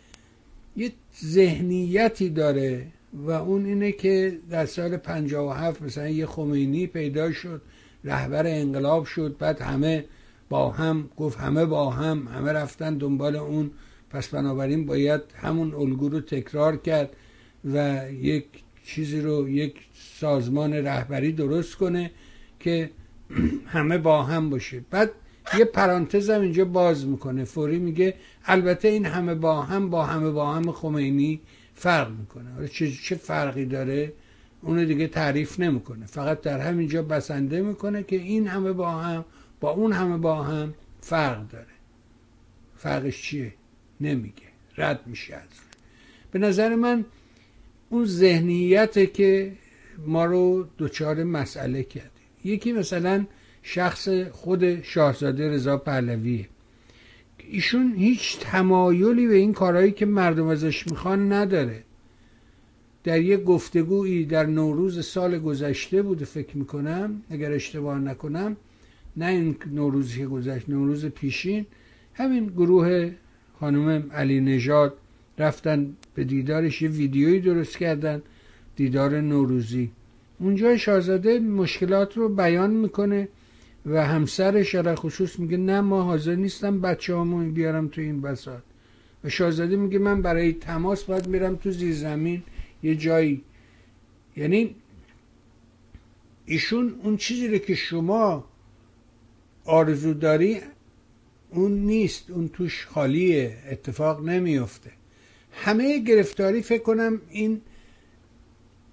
[0.78, 0.92] یه
[1.24, 7.62] ذهنیتی داره و اون اینه که در سال 57 مثلا یه خمینی پیدا شد
[8.04, 10.06] رهبر انقلاب شد بعد همه
[10.50, 13.72] با هم گفت همه با هم همه رفتن دنبال اون.
[14.10, 17.16] پس بنابراین باید همون الگو رو تکرار کرد
[17.66, 18.46] و یک
[18.84, 19.76] چیزی رو یک
[20.22, 22.12] سازمان رهبری درست کنه
[22.60, 22.90] که
[23.76, 24.82] همه با هم باشه.
[24.90, 25.12] بعد
[25.58, 27.44] یه پرانتز هم اینجا باز می‌کنه.
[27.44, 28.16] فوری میگه
[28.46, 31.42] البته این همه با هم با همه با هم خمینی
[31.76, 32.68] فرق می‌کنه.
[32.68, 34.14] چه, چه فرقی داره؟
[34.62, 36.06] اونو دیگه تعریف نمی‌کنه.
[36.06, 39.26] فقط در همینجا بسنده می‌کنه که این همه با هم
[39.60, 41.66] با اون همه با هم فرق داره.
[42.78, 43.54] فرقش چیه؟
[44.02, 44.52] نمیگه.
[44.78, 45.50] رد میشه از
[46.32, 47.06] به نظر من
[47.90, 49.52] اون ذهنیت که
[50.06, 52.10] ما رو دچار مسئله کرده
[52.44, 53.26] یکی مثلا
[53.64, 56.48] شخص خود شاهزاده رضا پهلویه.
[57.50, 61.84] ایشون هیچ تمایلی به این کارهایی که مردم ازش می‌خوان نداره.
[63.04, 68.58] در یک گفتگویی در نوروز سال گذشته بوده فکر می‌کنم اگر اشتباه نکنم
[69.18, 71.66] نه این نوروزی که گذشت نوروز پیشین
[72.14, 73.12] همین گروه
[73.60, 74.94] خانم علی نژاد
[75.38, 78.22] رفتن به دیدارش یه ویدیویی درست کردن.
[78.82, 79.92] دیدار نوروزی.
[80.40, 83.28] اونجا شاهزاده مشکلات رو بیان می‌کنه
[83.86, 88.64] و همسرش در خصوص میگه نه ما حاضر نیستم بچه همون بیارم تو این بساط.
[89.24, 92.44] و شاهزاده میگه من برای تماس باید میرم تو زیر زمین
[92.84, 93.42] یه جایی.
[94.38, 94.76] یعنی
[96.46, 98.46] ایشون اون چیزی رو که شما
[99.66, 100.58] آرزو داری
[101.50, 104.92] اون نیست اون توش خالیه اتفاق نمیفته
[105.52, 107.62] همه گرفتاری فکر کنم این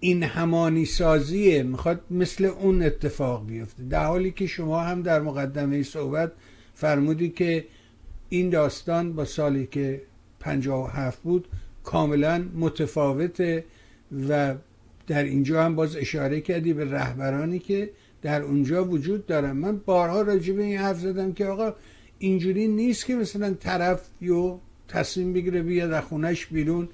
[0.00, 3.82] این همانی سازیه می‌خواد مثل اون اتفاق بیفته.
[3.82, 6.32] در حالی که شما هم در مقدمه صحبت
[6.74, 7.66] فرمودی که
[8.28, 10.02] این داستان با سالی که
[10.92, 11.48] هفت بود
[11.84, 13.64] کاملا متفاوته
[14.28, 14.54] و
[15.06, 17.90] در اینجا هم باز اشاره کردی به رهبرانی که
[18.22, 19.52] در اونجا وجود دارن.
[19.52, 21.74] من بارها راجع به این حرف زدم که آقا
[22.18, 26.88] اینجوری نیست که مثلا طرف یو تصمیم بگیره بیاد از خونش بیرون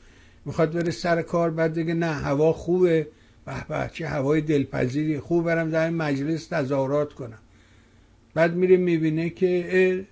[0.44, 3.08] می‌خواد بره سر کار بعد دیگه نه هوا خوبه.
[3.46, 5.18] به به چه هوای دلپذیری.
[5.18, 7.38] خوب برم در این مجلس تظاهرات کنم.
[8.34, 10.04] بعد میره می‌بینه که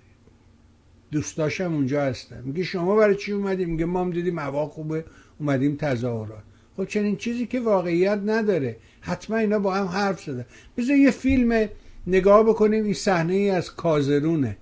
[1.11, 2.41] دوستاشم اونجا هستن.
[2.45, 5.05] میگه شما برای چی اومدیم میگه ما هم دیدیم هوا خوبه
[5.39, 6.43] اومدیم تظاهرات.
[6.77, 8.77] خب چنین چیزی که واقعیت نداره.
[9.01, 10.45] حتما اینا با هم حرف زدن.
[10.77, 11.69] بذار یه فیلم
[12.07, 12.83] نگاه بکنیم.
[12.83, 14.57] این صحنه ای از کازرونه.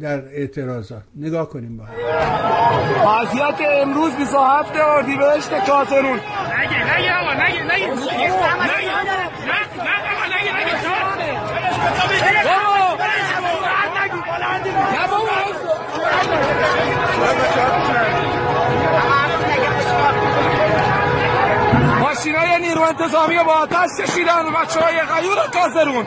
[0.00, 1.02] در اعتراضات.
[1.16, 1.92] نگاه کنیم با هم.
[3.06, 7.88] وضعیت امروز 27 اردیبهشت کازرون نگه نگه آقا نگه نگه
[22.00, 26.06] ماشینای نیرو انتظامی با آتش کشیدن بچه های غیور کازرون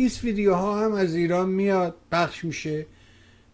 [0.00, 2.86] این ویدیوها هم از ایران میاد بخش میشه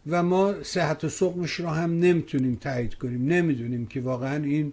[0.07, 3.27] و ما صحت و سقمش رو هم نمی‌تونیم تایید کنیم.
[3.27, 4.73] نمی‌دونیم که واقعا این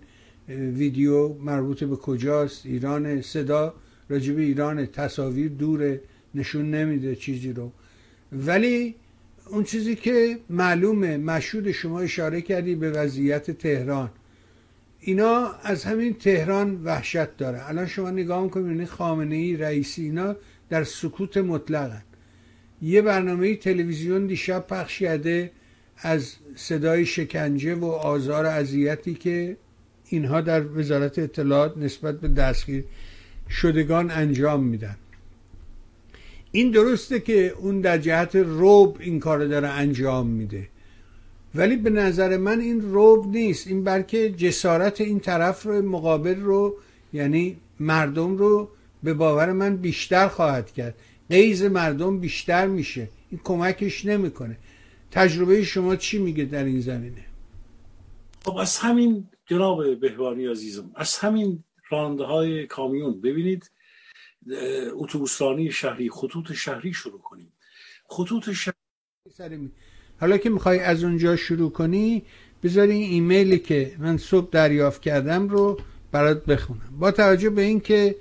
[0.49, 3.73] ویدیو مربوط به کجاست ایران صدا
[4.09, 5.99] راجب ایران تصاویر دور
[6.35, 7.71] نشون نمیده چیزی رو.
[8.31, 8.95] ولی
[9.49, 14.09] اون چیزی که معلومه مشهود شما اشاره کردی به وضعیت تهران.
[14.99, 17.69] اینا از همین تهران وحشت داره.
[17.69, 20.35] الان شما نگاه می‌کنید یعنی خامنه ای رئیسی اینا
[20.73, 22.03] در سکوت مطلقن.
[22.81, 25.51] یه برنامه تلویزیون دیشب پخش کرده
[25.97, 29.57] از صدای شکنجه و آزار اذیتی که
[30.09, 32.83] اینها در وزارت اطلاعات نسبت به دستگیر
[33.49, 34.95] شدگان انجام میدن.
[36.51, 40.67] این درسته که اون در جهت روب این کار داره انجام میده.
[41.55, 43.67] ولی به نظر من این روب نیست.
[43.67, 46.75] این بلکه جسارت این طرف رو مقابل رو
[47.13, 48.69] یعنی مردم رو
[49.03, 50.95] به باور من بیشتر خواهد کرد.
[51.29, 53.09] قیز مردم بیشتر میشه.
[53.29, 54.57] این کمکش نمی‌کنه.
[55.11, 57.25] تجربه شما چی میگه در این زمینه؟
[58.45, 63.71] خب از همین جناب بهوانی عزیزم از همین رانده های کامیون ببینید
[64.93, 67.53] اتوبوسرانی شهری خطوط شهری شروع کنیم.
[68.09, 69.71] خطوط شهری
[70.19, 72.23] حالا که می‌خوای از اونجا شروع کنی
[72.63, 75.79] بذاری این ایمیلی که من صبح دریافت کردم رو
[76.11, 76.93] برات بخونم.
[76.99, 78.15] با توجه به اینکه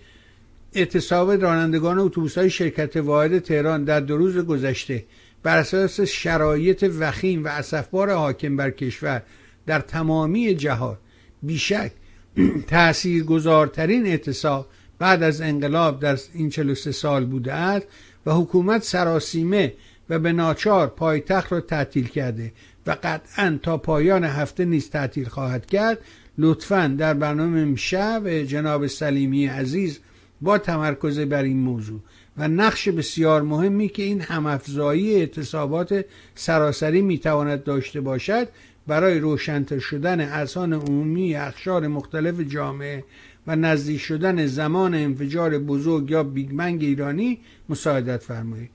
[0.74, 5.04] اعتصاب رانندگان اتوبوس های شرکت واحد تهران در دو روز گذشته
[5.42, 9.22] بر اساس شرایط وخیم و اسفبار حاکم بر کشور
[9.66, 10.98] در تمامی جهات
[11.42, 11.92] بیشک
[12.66, 14.66] تأثیر گذارترین اعتصاب
[14.98, 17.86] بعد از انقلاب در این 43 سال بوده است
[18.26, 19.74] و حکومت سراسیمه
[20.10, 22.52] و به ناچار پایتخت را تعطیل کرده
[22.86, 25.98] و قطعا تا پایان هفته نیز تعطیل خواهد کرد.
[26.38, 30.00] لطفا در برنامه میشه جناب سلیمی عزیز
[30.42, 32.00] با تمرکز بر این موضوع.
[32.36, 38.48] و نقش بسیار مهمی که این همافزایی اعتصابات سراسری می‌تواند داشته باشد
[38.86, 43.04] برای روشنتر شدن اذهان عمومی اخشار مختلف جامعه
[43.46, 48.70] و نزدیک شدن زمان انفجار بزرگ یا بیگمنگ ایرانی مساعدت فرمایید.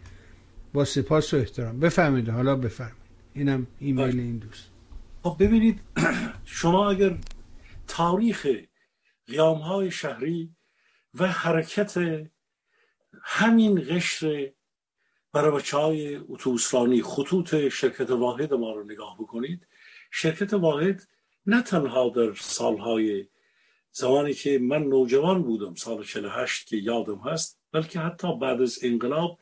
[0.74, 1.80] با سپاس و احترام.
[1.80, 2.98] بفهمید حالا بفرمایید.
[3.34, 4.20] اینم ایمیل.
[4.20, 4.70] این دوست.
[5.24, 5.80] خب ببینید
[6.46, 7.18] شما اگر
[7.88, 8.48] تاریخ
[9.28, 10.57] قیام های شهری
[11.20, 11.98] و حرکت
[13.22, 14.52] همین قشر
[15.34, 19.68] برای بچه های اتوبوسرانی خطوط شرکت واحد ما رو نگاه بکنید.
[20.12, 21.08] شرکت واحد
[21.46, 23.28] نه تنها در سالهای
[23.92, 29.40] زمانی که من نوجوان بودم سال 48 که یادم هست بلکه حتی بعد از انقلاب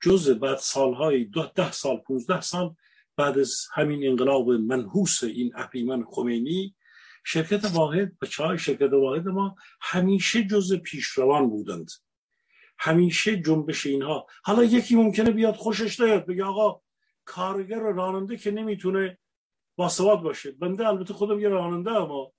[0.00, 2.74] جز بعد سالهای ده, ده سال 15 سال
[3.16, 6.74] بعد از همین انقلاب منحوس این اهریمن خمینی
[7.24, 11.90] شرکت واحد به چای شرکت واحد ما همیشه جز پیشروان بودند.
[12.78, 14.26] همیشه جنبش اینها.
[14.42, 16.80] حالا یکی ممکنه بیاد خوشش نیاد بگه آقا
[17.24, 19.18] کارگر و راننده که نمی‌تونه
[19.76, 20.52] باسواد باشه.
[20.52, 22.32] بنده البته خودم یه راننده اما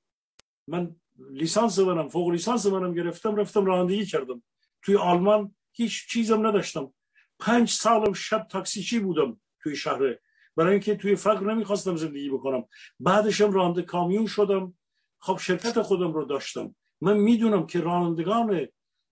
[0.68, 0.96] من
[1.32, 4.44] لیسانس منم فوق لیسانس منم گرفتم رفتم رانندگی کردم.
[4.82, 6.94] توی آلمان هیچ چیزم نداشتم.
[7.40, 10.18] پنج سالم شب تاکسیچی بودم توی شهر
[10.56, 12.66] برای اینکه توی فقر نمی‌خواستم زندگی بکنم.
[13.00, 14.74] بعدشم راننده کامیون شدم.
[15.20, 16.76] خب شرکت خودم رو داشتم.
[17.02, 18.68] من می‌دونم که رانندگان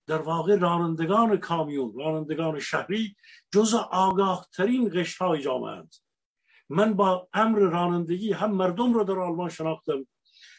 [0.07, 3.15] در واقع رانندگان کامیون رانندگان شهری
[3.51, 5.83] جز آگاه ترین قشت های جامعه
[6.69, 10.07] من با امر رانندگی هم مردم رو در آلمان شناختم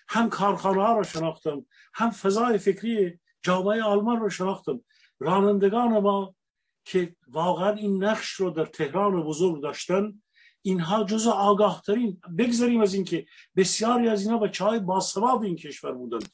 [0.09, 4.85] هم کارخانه ها رو شناختم هم فضای فکری جامعه آلمان رو شناختم.
[5.21, 6.35] رانندگان ما
[6.85, 10.23] که واقعا این نقش رو در تهران بزرگ داشتن
[10.67, 15.93] اینها جز آگاه ترین بگذاریم از اینکه بسیاری از اینا بچه های باسواد این کشور
[15.93, 16.29] بودند.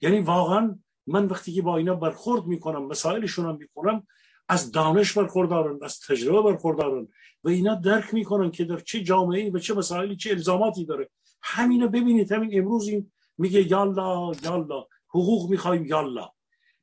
[0.00, 4.06] یعنی واقعا من وقتی که با اینا برخورد می‌کنم مسائلشون هم می‌کنم
[4.48, 7.08] از دانش برخوردارن از تجربه برخوردارن
[7.44, 11.10] و اینا درک می‌کنن که در چه جامعه و چه مسائلی چه الزاماتی داره.
[11.42, 16.30] همینو ببینید همین امروز این میگه یالا یالا حقوق می‌خوایم یالا.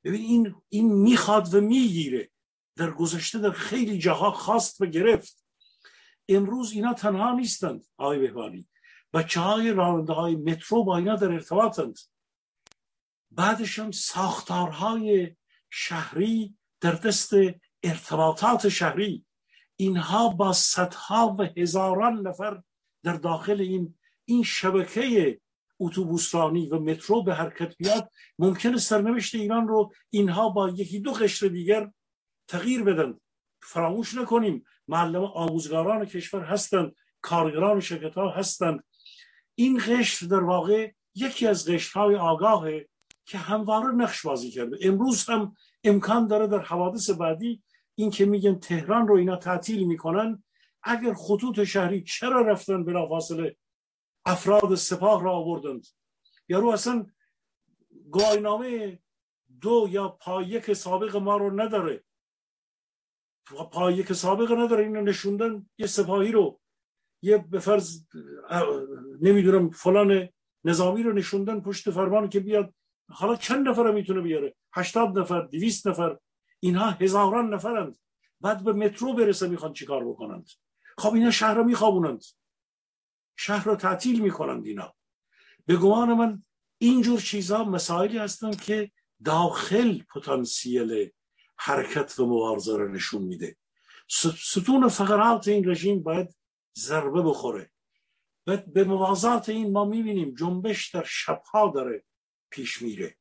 [0.03, 2.29] ببین این این می‌خواد و می‌گیره.
[2.75, 5.46] در گذشته در خیلی جاها خواست و گرفت.
[6.29, 8.67] امروز اینا تنها نیستند آقای بهوانی
[9.13, 11.99] بچه های راننده های مترو با اینا در ارتباطند.
[13.31, 15.35] بعدش هم ساختارهای
[15.69, 17.33] شهری در دست
[17.83, 19.25] ارتباطات شهری.
[19.75, 22.61] اینها با صدها و هزاران نفر
[23.03, 25.39] در داخل این این شبکه
[25.79, 28.11] اتوبوسرانی و مترو به حرکت بیاد.
[28.39, 31.91] ممکن سرنوشت ایران رو اینها با یکی دو قشر دیگر
[32.47, 33.19] تغییر بدن.
[33.61, 34.65] فراموش نکنیم.
[34.87, 38.83] معلم آموزگاران کشور هستند کارگران شرکت ها هستند.
[39.55, 42.87] این قشر در واقع یکی از قشرهای آگاهه
[43.25, 44.77] که همواره نقش بازی کرده.
[44.81, 47.63] امروز هم امکان داره در حوادث بعدی
[47.95, 50.43] این که میگن تهران رو اینا تعطیل می‌کنن.
[50.83, 53.57] اگر خطوط شهری چرا رفتن بلافاصله؟
[54.25, 55.87] افراد سپاه را آوردند.
[56.49, 57.05] یارو اصلا
[58.11, 58.99] گواهینامه
[59.61, 62.03] دو یا پایک سابق ما رو نداره.
[63.71, 64.83] پایک سابق نداره.
[64.83, 66.59] اینو نشوندن یه سپاهی رو
[67.21, 68.01] یه به فرض
[69.21, 70.29] نمی‌دونم فلان
[70.63, 72.73] نظامی رو نشوندن پشت فرمان که بیاد.
[73.09, 76.17] حالا چند نفر می‌تونه بیاره؟ هشتاد نفر دویست نفر.
[76.59, 77.97] اینها هزاران نفرند.
[78.41, 80.49] بعد به مترو برسه می‌خوان چیکار بکنند.
[80.97, 82.23] خب اینا شهر رو میخوابونند.
[83.37, 84.93] شهر رو تعطیل می‌کنند اینا.
[85.65, 86.43] به گمان من
[86.77, 88.91] اینجور چیزها مسائلی هستند که
[89.25, 91.11] داخل پتانسیل
[91.57, 93.57] حرکت و مبارزه رو نشون میده.
[94.37, 96.35] ستون فقرات این رژیم باید
[96.77, 97.71] ضربه بخوره.
[98.73, 102.03] به موازات این ما می‌بینیم جنبش در شبها داره
[102.49, 103.17] پیش میره.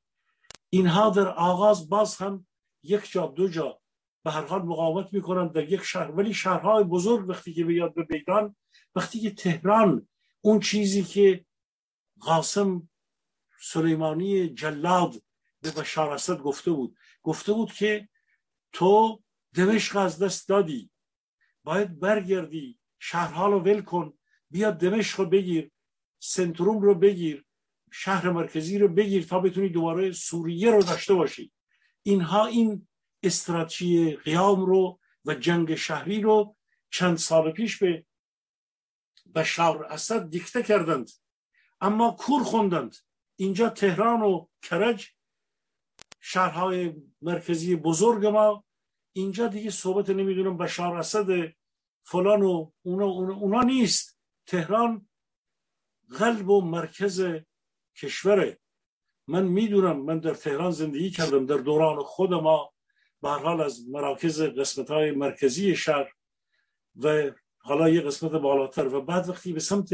[0.70, 2.46] اینها در آغاز باز هم
[2.82, 3.80] یک جا دو جا
[4.24, 6.10] به هر حال مقاومت می‌کنند در یک شهر.
[6.10, 8.56] ولی شهرهای بزرگ وقتی که بیاد به بیدان
[8.94, 10.08] وقتی که تهران
[10.40, 11.44] اون چیزی که
[12.20, 12.88] قاسم
[13.60, 15.22] سلیمانی جلاد
[15.60, 18.08] به بشار اسد گفته بود گفته بود که
[18.76, 19.22] تو
[19.54, 20.90] دمشق از دست دادی.
[21.64, 22.78] باید برگردی.
[22.98, 24.18] شهرها رو ول کن.
[24.50, 25.70] بیا دمشق رو بگیر.
[26.18, 27.44] سنتروم رو بگیر.
[27.92, 31.52] شهر مرکزی رو بگیر تا بتونی دوباره سوریه رو داشته باشی.
[32.02, 32.88] اینها این
[33.22, 36.56] استراتژی قیام رو و جنگ شهری رو
[36.90, 38.06] چند سال پیش به
[39.34, 41.10] بشار اسد دیکته کردند.
[41.80, 42.96] اما کور خوندند.
[43.36, 45.08] اینجا تهران و کرج
[46.20, 48.65] شهرهای مرکزی بزرگ ما
[49.16, 51.26] اینجا دیگه صحبت نمی‌دونم بشار اسد
[52.02, 54.18] فلان و اونا, اونا نیست.
[54.46, 55.08] تهران
[56.18, 57.26] قلب و مرکز
[57.96, 58.58] کشوره.
[59.26, 62.72] من می‌دونم من در تهران زندگی کردم در دوران خود ما
[63.22, 66.12] به حال از مراکز قسمت های مرکزی شهر
[66.96, 68.94] و حالا یه قسمت بالاتر.
[68.94, 69.90] و بعد وقتی به سمت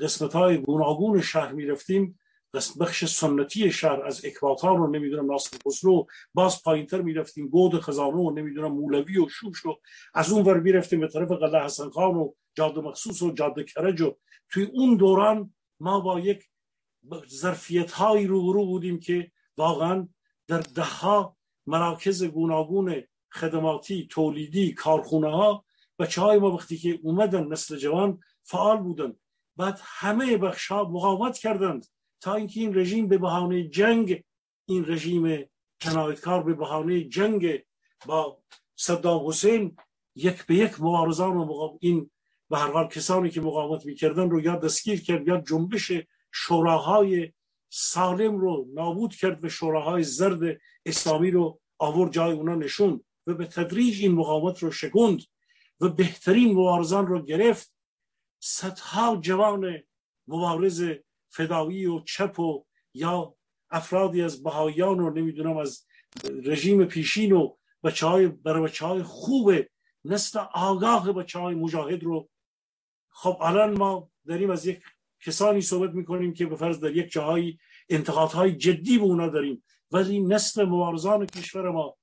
[0.00, 2.20] قسمت های گوناگون شهر می‌رفتیم
[2.80, 8.30] بخش سنتی شهر از اکباتان رو نمی‌دونم ناصر خسرو باز پایینتر می‌رفتیم گود خزانه و
[8.30, 9.80] نمی‌دونم مولوی و شوش رو
[10.14, 14.00] از اون ور می‌رفتیم به طرف قلعه حسن خان و جاده مخصوص و جاده کرج
[14.00, 14.16] و
[14.50, 16.44] توی اون دوران ما با یک
[17.28, 20.08] ظرفیت هایی روبرو بودیم که واقعا
[20.46, 21.36] در دهها
[21.66, 25.64] مراکز گوناگون خدماتی تولیدی کارخونه ها
[25.98, 29.16] بچه های ما وقتی که اومدن نسل جوان فعال بودن.
[29.56, 31.86] بعد همه بخش ها مقاومت کردند.
[32.20, 34.24] تا اینکه این رژیم به بهانه جنگ
[34.68, 35.50] این رژیم
[35.80, 37.62] جنایتکار به بهانه جنگ
[38.06, 38.42] با
[38.76, 39.76] صدام حسین
[40.14, 42.10] یک به یک مبارزان و این
[42.50, 45.92] به هر حال کسانی که مقاومت می‌کردن رو یا دستگیر کرد یا جنبش
[46.32, 47.32] شوراهای
[47.70, 53.46] سالم رو نابود کرد و شوراهای زرد اسلامی رو آورد جای اونا نشون و به
[53.46, 55.22] تدریج این مقاومت رو شکند
[55.80, 57.74] و بهترین مبارزان رو گرفت.
[58.40, 59.82] صدها جوان
[60.28, 60.84] مبارز
[61.30, 62.64] فدایی و چپ و
[62.94, 63.34] یا
[63.70, 65.86] افرادی از بهاییان رو نمی‌دونم از
[66.44, 69.52] رژیم پیشین و بچه های برای بچه های خوب
[70.04, 72.28] نسل آگاه بچه های مجاهد رو.
[73.10, 74.82] خب الان ما داریم از یک
[75.24, 77.58] کسانی صحبت می‌کنیم که به فرض در یک جاهای
[77.88, 79.64] انتقادهای جدی به اونا داریم.
[79.90, 81.96] ولی نسل مبارزان کشور ما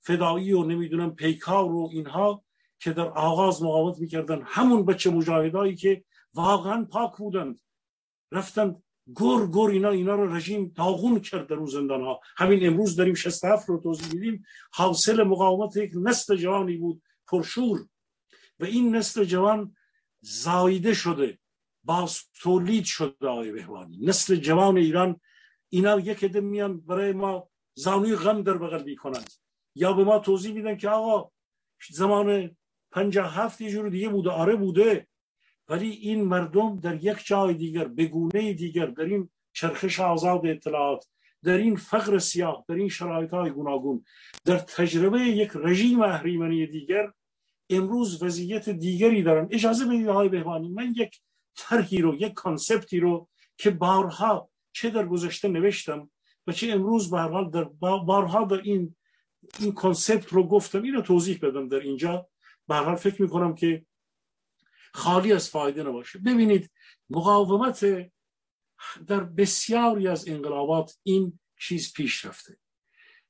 [0.00, 2.44] فدایی و نمی‌دونم پیکار و اینها
[2.78, 6.04] که در آغاز مقاومت می‌کردن همون بچه مجاهدایی که
[6.34, 7.60] واقعا پاک بودند.
[8.32, 8.82] رفتن
[9.16, 13.14] گر گر اینا اینا رو رژیم داغون کرد در اون زندان ها همین امروز داریم
[13.14, 14.44] 67 رو توضیح میدیم.
[14.72, 17.86] حاصل مقاومت یک نسل جوانی بود پرشور.
[18.60, 19.76] و این نسل جوان
[20.20, 21.38] زایده شده
[21.84, 23.98] باز تولید شده آقای بهوانی.
[24.02, 25.20] نسل جوان ایران
[25.68, 29.30] اینا یک عده میان برای ما زانوی غم در بغل می‌کنند
[29.74, 31.30] یا به ما توضیح میدن که آقا
[31.90, 32.56] زمان
[32.92, 35.08] پنجاه هفت یه جور دیگه بوده آره بوده.
[35.70, 41.06] ولی این مردم در یک جای دیگر بگونه دیگر در این چرخش آزاد اطلاعات
[41.42, 44.04] در این فقر سیاه در این شرایط های گوناگون
[44.44, 47.12] در تجربه یک رژیم اهریمنی دیگر
[47.70, 49.48] امروز وضعیت دیگری دارن.
[49.50, 51.20] اجازه بدید های بهوانی من یک
[51.56, 56.10] طرحی رو یک concept ی رو که بارها چه در گذشته نوشتم
[56.46, 58.96] و چه امروز به حال در بارها در این
[59.60, 62.28] این concept رو گفتم اینو توضیح بدم در اینجا.
[62.68, 63.84] به حال فکر می‌کنم که
[64.94, 66.18] خالی از فایده نباشه.
[66.18, 66.70] ببینید
[67.10, 68.10] مقاومت
[69.06, 72.58] در بسیاری از انقلابات این چیز پیش رفته.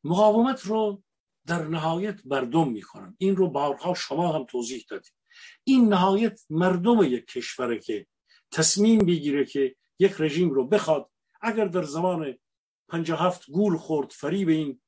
[0.04, 1.02] مقاومت رو
[1.46, 3.16] در نهایت مردم می‌کنن.
[3.18, 5.12] این رو بارها شما هم توضیح دادید.
[5.64, 8.06] این نهایت مردم یک کشوره که
[8.50, 11.11] تصمیم بگیره که یک رژیم رو بخواد.
[11.40, 12.38] اگر در زمان
[12.92, 14.80] هفت گول خورد فریب این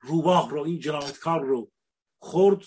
[0.00, 1.70] روباه رو این جنایتکار رو
[2.18, 2.64] خورد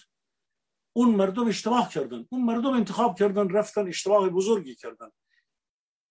[0.94, 2.26] اون مردم اشتباه کردن.
[2.30, 5.10] اون مردم انتخاب کردن رفتن اشتباه بزرگی کردن.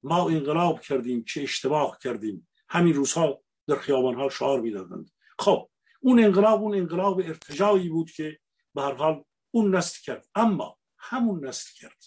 [0.03, 2.49] ما انقلاب کردیم چه اشتباه کردیم.
[2.69, 5.11] همین روزها در خیابان ها شعار می‌دادند.
[5.39, 5.71] خب
[6.01, 8.39] اون انقلاب اون انقلاب ارتجایی بود که
[8.75, 10.29] به هر حال اون نسل کرد.
[10.35, 12.05] اما همون نسل کرد.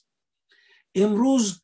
[0.95, 1.63] امروز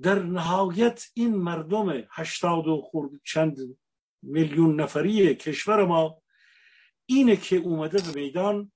[0.00, 3.78] در نهایت این مردم هشتاد و خورد چند
[4.22, 6.22] میلیون نفری کشور ما
[7.06, 8.72] اینه که اومده به میدان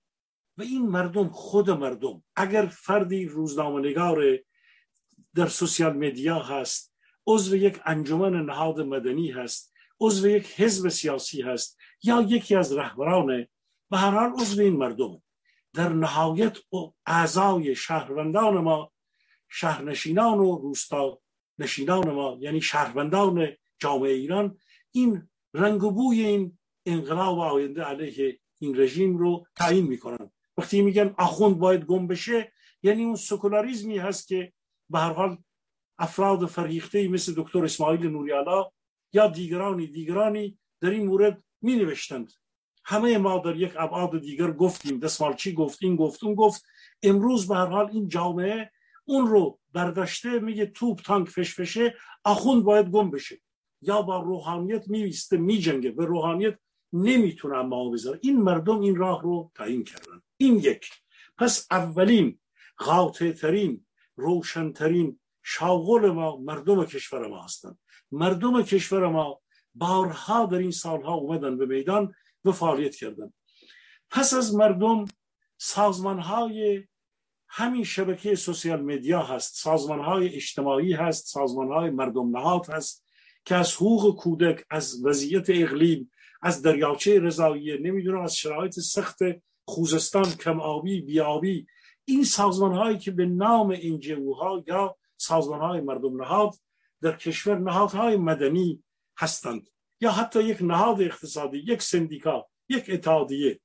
[0.58, 4.38] و این مردم خود مردم اگر فردی روزنامه‌نگار
[5.34, 6.94] در سوسیال مدیا هست
[7.26, 13.46] عضو یک انجمن نهاد مدنی هست عضو یک حزب سیاسی هست یا یکی از رهبران
[13.90, 15.22] به هر حال عضو این مردم.
[15.74, 16.58] در نهایت
[17.06, 18.92] اعضای شهروندان ما
[19.48, 21.20] شهرنشینان و روستا
[21.58, 23.48] نشینان ما یعنی شهروندان
[23.78, 24.58] جامعه ایران
[24.92, 31.14] این رنگ و بوی این انقلاب آینده علیه این رژیم رو تعیین می‌کنن وقتی میگن
[31.18, 32.52] آخوند باید گم بشه
[32.82, 34.52] یعنی اون سکولاریزمی هست که
[34.90, 35.38] به هر حال
[35.98, 38.70] افراد فرهیخته مثل دکتر اسماعیل نوریالا
[39.12, 42.32] یا دیگرانی دیگرانی در این مورد می نوشتند
[42.88, 44.98] همه ما در یک ابعاد دیگر گفتیم.
[44.98, 46.64] دستمالچی گفت؟ این گفت اون گفت.
[47.02, 48.70] امروز به هر حال این جامعه
[49.04, 51.94] اون رو برداشته میگه توپ تانک فشفشه
[52.24, 53.40] آخوند باید گم بشه.
[53.82, 55.90] یا با روحانیت میویسته میجنگه.
[55.90, 56.58] به روحانیت
[56.92, 58.18] نمی‌تونه بذاره.
[58.22, 60.22] این مردم این راه رو تعیین کردن.
[60.36, 60.90] این یک.
[61.38, 62.38] پس اولین
[62.76, 67.78] قاطع ترین روشنترین شاغل ما مردم کشور ما هستند.
[68.12, 69.40] مردم کشور ما
[69.74, 72.14] بارها در این سالها اومدن به میدان
[72.44, 73.32] و فعالیت کردن
[74.10, 75.04] پس از مردم
[75.58, 76.84] سازمان های
[77.48, 83.04] همین شبکه سوسیال مدیا هست سازمان های اجتماعی هست سازمان های مردم نهاد هست
[83.44, 86.12] که از حقوق کودک از وضعیت اقلیم
[86.42, 89.18] از دریاچه رضاییه نمی‌دونم از شرایط سخت
[89.68, 91.66] خوزستان کم آبی بیابی
[92.04, 94.00] این سازمان هایی که به نام این
[94.40, 96.54] ها یا سازمان های مردم نهاد
[97.00, 98.84] در کشور نهادهای مدنی
[99.18, 99.68] هستند.
[100.00, 103.60] یا حتی یک نهاد اقتصادی یک سندیکا یک اتحادیه.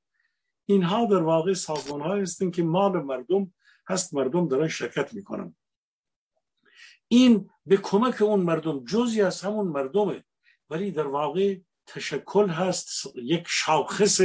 [0.65, 3.53] اینها در واقع سازمان های هستند که مال مردم
[3.87, 5.55] هست مردم دارن شرکت می‌کنن.
[7.07, 10.23] این به کمک اون مردم جزی از همون مردمه.
[10.69, 14.21] ولی در واقع تشکل هست یک شاخص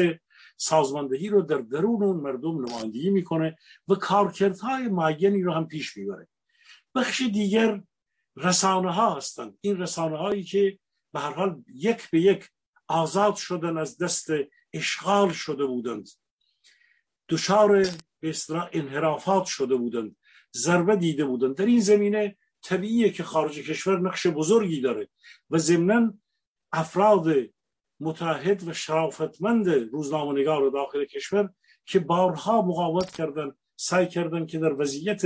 [0.57, 3.57] سازماندهی رو در درون اون مردم نمایندگی می‌کنه
[3.88, 6.28] و کارکردهای معینی رو هم پیش می‌بره.
[6.94, 7.82] بخش دیگر
[8.36, 10.78] رسانه ها هستند این رسانه هایی که
[11.12, 12.48] به هر حال یک به یک
[12.88, 14.26] آزاد شدن از دست
[14.72, 16.09] اشغال شده بودند.
[17.28, 17.86] دچار
[18.20, 18.34] به
[18.72, 20.16] انحرافات شده بودند.
[20.57, 21.57] ضربه دیده بودند.
[21.57, 25.09] در این زمینه طبیعیه که خارج کشور نقش بزرگی داره
[25.50, 26.14] و ضمنا
[26.72, 27.34] افراد
[28.01, 31.51] متحد و شرافتمند روزنامه نگار داخل کشور
[31.86, 35.22] که بارها مقاومت کردن سعی کردن که در وضعیت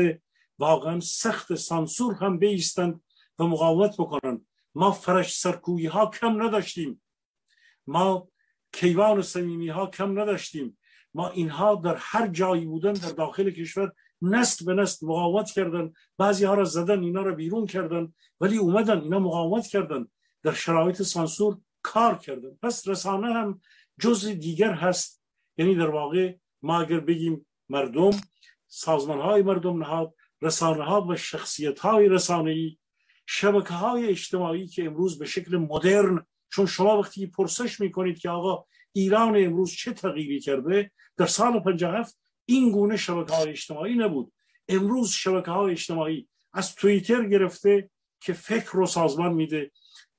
[0.58, 3.02] واقعا سخت سانسور هم بیستند
[3.38, 7.02] و مقاومت بکنن ما فرش سرکویی ها کم نداشتیم.
[7.86, 8.28] ما
[8.72, 10.78] کیوان و سمیمی ها کم نداشتیم.
[11.14, 13.92] ما اینها در هر جایی بودن در داخل کشور
[14.22, 19.00] نست به نست مقاومت کردن بعضی ها را زدن اینا را بیرون کردن ولی اومدن
[19.00, 20.06] اینا مقاومت کردن
[20.42, 22.50] در شرایط سانسور کار کردن.
[22.62, 23.60] پس رسانه هم
[24.00, 25.22] جز دیگر هست.
[25.56, 28.10] یعنی در واقع ما اگر بگیم مردم
[28.68, 32.78] سازمان های مردم نهاد رسانه ها و شخصیت های رسانه ای
[33.26, 38.64] شبکه های اجتماعی که امروز به شکل مدرن چون شما وقتی پرسش می‌کنید که آقا
[38.92, 44.32] ایران امروز چه تغییری کرده در سال 57 این گونه شبکه های اجتماعی نبود.
[44.68, 49.70] امروز شبکه های اجتماعی از توییتر گرفته که فکر رو سازمان میده.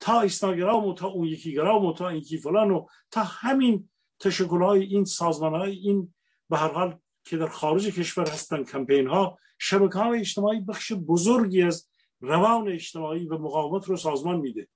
[0.01, 3.89] تا اینستاگرام و تا اون یکی گرام و تا یکی فلان و تا همین
[4.19, 6.13] تشکل های این سازمان های این
[6.49, 11.63] به هر حال که در خارج کشور هستن کمپین ها شبکه های اجتماعی بخش بزرگی
[11.63, 11.89] از
[12.19, 14.67] روان اجتماعی و مقاومت رو سازمان میده.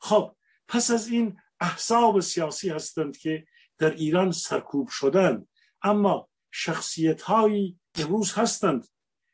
[0.00, 0.36] خب
[0.68, 3.46] پس از این احزاب سیاسی هستند که
[3.78, 5.46] در ایران سرکوب شدن
[5.82, 8.88] اما شخصیت هایی امروز هستند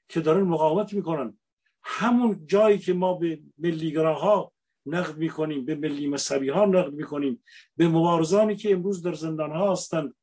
[0.08, 1.38] که دارن مقاومت می‌کنن.
[1.82, 4.53] همون جایی که ما به ملیگراها
[4.86, 7.42] نقد می‌کنیم به ملی مذهبی ها نقد می‌کنیم.
[7.76, 10.14] به مبارزانی که امروز در زندان ها هستند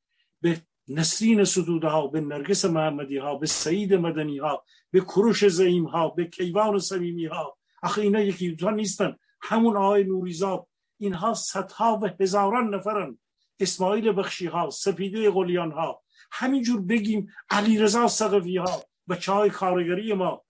[0.41, 5.85] به نسرین ستوده ها به نرگس محمدی ها به سعید مدنی ها به کروش زعیم
[5.85, 7.57] ها به کیوان سمیمی ها.
[7.83, 9.15] آخه اینا یکی دوتا نیستن.
[9.41, 13.19] همون آقای نوریزاد اینها صدها و هزاران نفرن.
[13.59, 16.03] اسماعیل بخشی ها سپیده قلیان ها.
[16.31, 20.43] همینجور بگیم علیرضا سقفی ها بچه های کارگری ما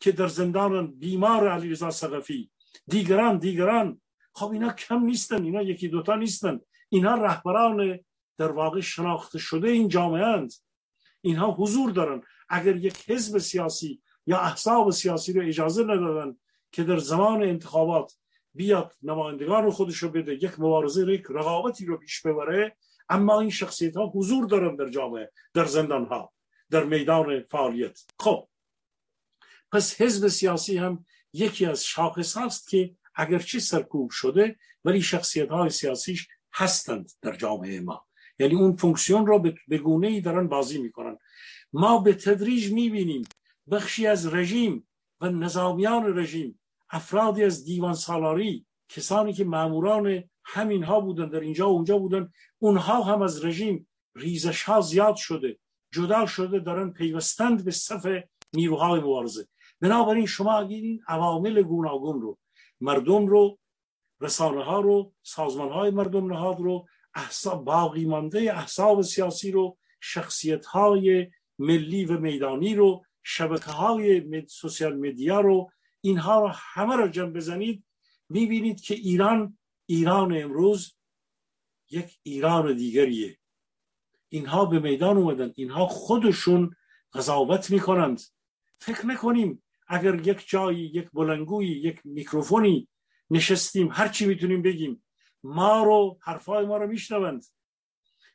[0.00, 2.50] که در زندان بیمار علیرضا سقفی.
[2.86, 4.00] دیگران دیگران.
[4.32, 6.60] خب اینا کم نیستن اینا یکی دوتا نیستن.
[6.88, 7.98] اینا رهبران
[8.36, 10.52] در واقع شناخته شده این جامعه اند.
[11.20, 12.22] اینها حضور دارن.
[12.48, 16.36] اگر یک حزب سیاسی یا احزاب سیاسی رو اجازه ندادن
[16.72, 18.12] که در زمان انتخابات
[18.54, 22.76] بیاد نمایندگان رو خودش رو بده یک مبارزه یک رقابتی رو پیش ببره
[23.08, 26.32] اما این شخصیت ها حضور دارن در جامعه در زندان ها
[26.70, 28.00] در میدان فعالیت.
[28.18, 28.48] خب
[29.72, 35.70] پس حزب سیاسی هم یکی از شاخص هست که اگرچه سرکوب شده ولی شخصیت های
[35.70, 38.06] سیاسیش هستند در جامعه ما.
[38.38, 41.18] یعنی اون فونکسیون را به گونه ای دارن بازی می‌کنن.
[41.72, 43.22] ما به تدریج می‌بینیم
[43.70, 44.88] بخشی از رژیم
[45.20, 46.60] و نظامیان رژیم
[46.90, 52.32] افرادی از دیوان سالاری کسانی که معموران همین ها بودن در اینجا و اونجا بودن
[52.58, 55.58] اونها هم از رژیم ریزش ها زیاد شده
[55.92, 58.06] جدا شده دارن پیوستند به صف
[58.52, 59.48] نیروهای مبارزه.
[59.80, 62.38] بنابراین شما اگر این عوامل گوناگون رو
[62.80, 63.58] مردم رو
[64.20, 70.66] رسانه ها رو سازمان های مردم نهاد رو احساب باقی مانده احساب سیاسی رو شخصیت
[70.66, 75.70] های ملی و میدانی رو شبکه های سوسیال مدیا رو
[76.00, 77.84] اینها رو همه رو جمع بزنید
[78.28, 80.94] می‌بینید که ایران ایران امروز
[81.90, 83.38] یک ایران دیگریه.
[84.28, 86.76] اینها به میدان اومدن اینها خودشون
[87.12, 88.20] قضاوت می‌کنند.
[88.80, 92.88] فکر نکنیم اگر یک جایی یک بلنگویی یک میکروفونی
[93.30, 95.04] نشستیم هر چی می‌تونیم بگیم
[95.42, 97.44] ما رو حرفای ما رو میشنوند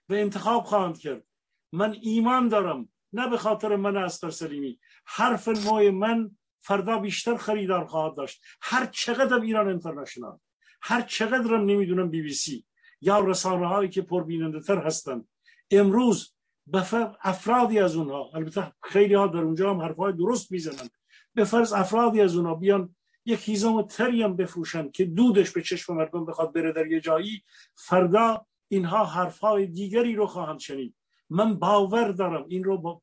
[0.09, 1.23] و انتخاب خواهند کرد.
[1.71, 4.79] من ایمان دارم نه به خاطر من اسقر سلیمی.
[5.05, 8.41] حرف نوع من فردا بیشتر خریدار خواهد داشت.
[8.61, 10.39] هر چقدر ایران انترنشنال
[10.81, 12.65] هر چقدر نمی‌دونم بی بی سی.
[13.01, 15.27] یا رسانه هایی که پربیننده تر هستند
[15.71, 16.35] امروز
[16.67, 16.85] به
[17.21, 20.89] افرادی از اونها البته خیلی ها در اونجا هم حرفهای درست می‌زنند.
[21.35, 25.95] به فرض افرادی از اونها بیان یک هیزم تری هم بفروشن که دودش به چشم
[25.95, 27.43] مردم بخواد بره در یه جایی
[27.75, 30.95] فردا اینها حرفهای دیگری رو خواهند شنید.
[31.29, 33.01] من باور دارم این رو با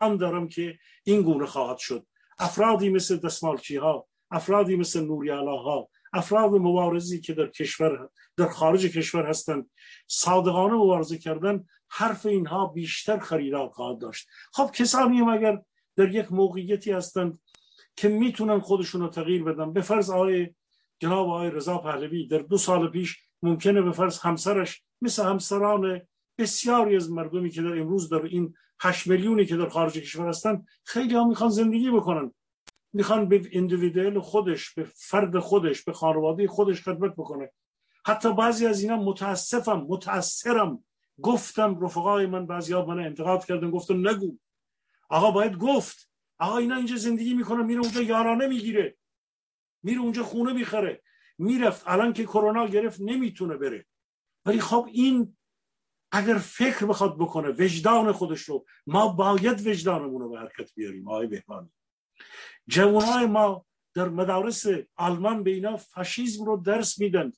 [0.00, 2.06] دارم که این گونه خواهد شد.
[2.38, 8.86] افرادی مثل دستمالچی ها افرادی مثل نوری ها افراد مبارزی که در کشور در خارج
[8.86, 9.70] کشور هستند
[10.06, 14.28] صادقانه مبارزه کردن حرف اینها بیشتر خریدار خواهد داشت.
[14.52, 15.62] خب کسانی هم اگر
[15.96, 17.38] در یک موقعیتی هستند
[17.96, 19.72] که می‌تونن خودشون رو تغییر بدن.
[19.72, 20.54] به فرض آقای
[20.98, 26.00] جناب آقای رضا پهلوی در دو سال پیش ممکنه به فرض همسرش مثل همسران
[26.38, 30.64] بسیاری از مردمی که در امروز در این 8 میلیونی که در خارج کشور هستن
[30.84, 32.34] خیلی ها می‌خوان زندگی بکنن.
[32.92, 37.50] می‌خوان به اندیویدوال خودش به فرد خودش به خانواده خودش خدمت بکنه.
[38.06, 40.84] حتی بعضی از اینا متاسفم متاثرم
[41.22, 44.36] گفتم رفقای من بعضی ها من انتقاد کردن گفتم نگو.
[45.08, 46.10] آقا باید گفت.
[46.38, 48.96] آقا اینا اینجا زندگی می‌کنه میره اونجا یارانه می‌گیره.
[49.82, 51.02] میره اونجا خونه می‌خره.
[51.38, 51.82] می‌رفت.
[51.86, 53.86] الان که کرونا گرفت نمی‌تونه بره.
[54.46, 55.36] ولی خب این
[56.12, 61.26] اگر فکر بخواد بکنه وجدان خودش رو ما باید وجدانمون رو به حرکت بیاریم آقای
[61.26, 61.70] بهمانی
[62.68, 64.64] جوانای ما در مدارس
[64.96, 67.32] آلمان به اینا فاشیزم رو درس میدن.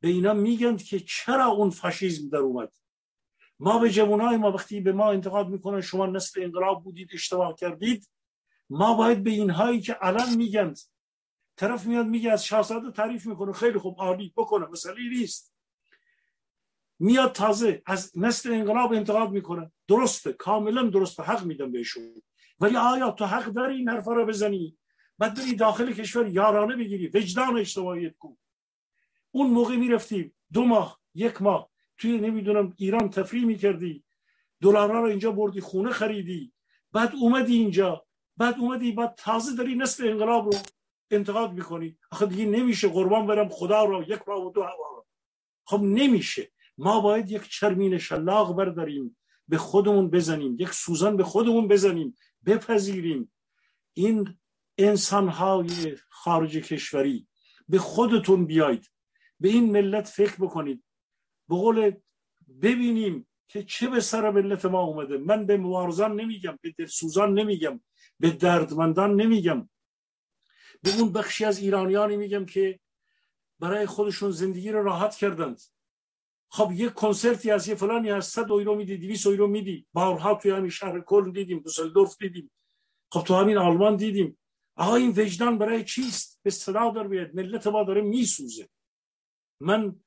[0.00, 2.72] به اینا میگن که چرا اون فاشیزم در اومد؟
[3.58, 8.08] ما به جوانای ما وقتی به ما انتقاد می‌کنن شما نسل انقلاب بودید اشتباه کردید.
[8.70, 10.74] ما باید به اینهایی که الان میگن
[11.56, 15.54] طرف میاد میگه از شاهزاده تعریف می‌کنه خیلی خوب عالی بکنه مسئله نیست.
[16.98, 19.72] میاد تازه از نسل انقلاب انتقاد می‌کنه.
[19.88, 22.22] درسته کاملا درسته حق میدم بهشون.
[22.60, 24.78] ولی آیا تو حق داری این حرفا رو بزنی؟
[25.18, 28.36] بعد بری داخل کشور یارانه بگیری وجدان اجتماعیت کو.
[29.30, 34.04] اون موقع می‌رفتی دو ماه یک ماه توی نمی‌دونم ایران تفریح می‌کردی
[34.60, 36.52] دلارا رو اینجا بردی خونه خریدی
[36.92, 38.05] بعد اومدی اینجا.
[38.36, 40.58] بعد اومدی بعد تازه داری نسل انقلاب رو
[41.10, 41.98] انتقاد می‌کنی.
[42.10, 45.06] آخه دیگه نمیشه قربان برم خدا رو یک راه و دو هوا
[45.64, 46.52] خب نمیشه.
[46.78, 49.16] ما باید یک چرمین شلاق برداریم
[49.48, 52.16] به خودمون بزنیم یک سوزن به خودمون بزنیم
[52.46, 53.32] بپذیریم.
[53.94, 54.38] این
[54.78, 57.26] انسان های خارج کشوری
[57.68, 58.90] به خودتون بیاید.
[59.40, 60.84] به این ملت فکر بکنید.
[61.48, 61.92] به قول
[62.62, 65.18] ببینیم که چه به سر ملت ما اومده.
[65.18, 67.80] من به موارزان نمیگم به دلسوزان نمیگم.
[68.20, 69.68] به دردمندان نمیگم.
[70.82, 72.80] به اون بخشی از ایرانیانی میگم که
[73.60, 75.60] برای خودشون زندگی رو راحت کردند.
[76.48, 79.86] خب یک کنسرتی از یه فلانی از 100 یورو میدی 200 یورو میدی.
[79.92, 82.50] بارها توی همین شهر کل دیدیم دوسلدورف دیدیم.
[83.12, 84.38] خب تو همین آلمان دیدیم.
[84.76, 88.68] آقا این وجدان برای چیست؟ به صدا در بیاد ملت ما داره میسوزه.
[89.60, 90.00] من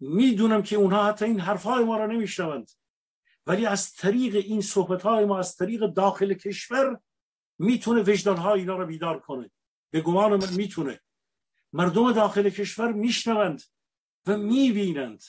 [0.00, 2.70] می‌دونم که اونها حتی این حرفهای ما را نمیشنوند.
[3.46, 7.00] ولی از طریق این صحبت های ما از طریق داخل کشور
[7.58, 9.50] می‌تونه وجدان ها اینا رو بیدار کنه.
[9.90, 11.00] به گمان من می‌تونه.
[11.72, 13.62] مردم داخل کشور میشنوند
[14.26, 15.22] و می‌بینند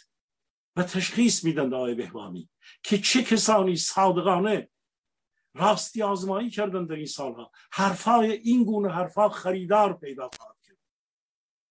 [0.75, 2.49] و تشخیص میدن آقای بهوامی
[2.83, 4.69] که چه کسانی صادقانه
[5.53, 7.51] راستی آزمایی کردن در این سالها.
[7.71, 10.77] حرفای این گونه حرفا خریدار پیدا خواهد کرد.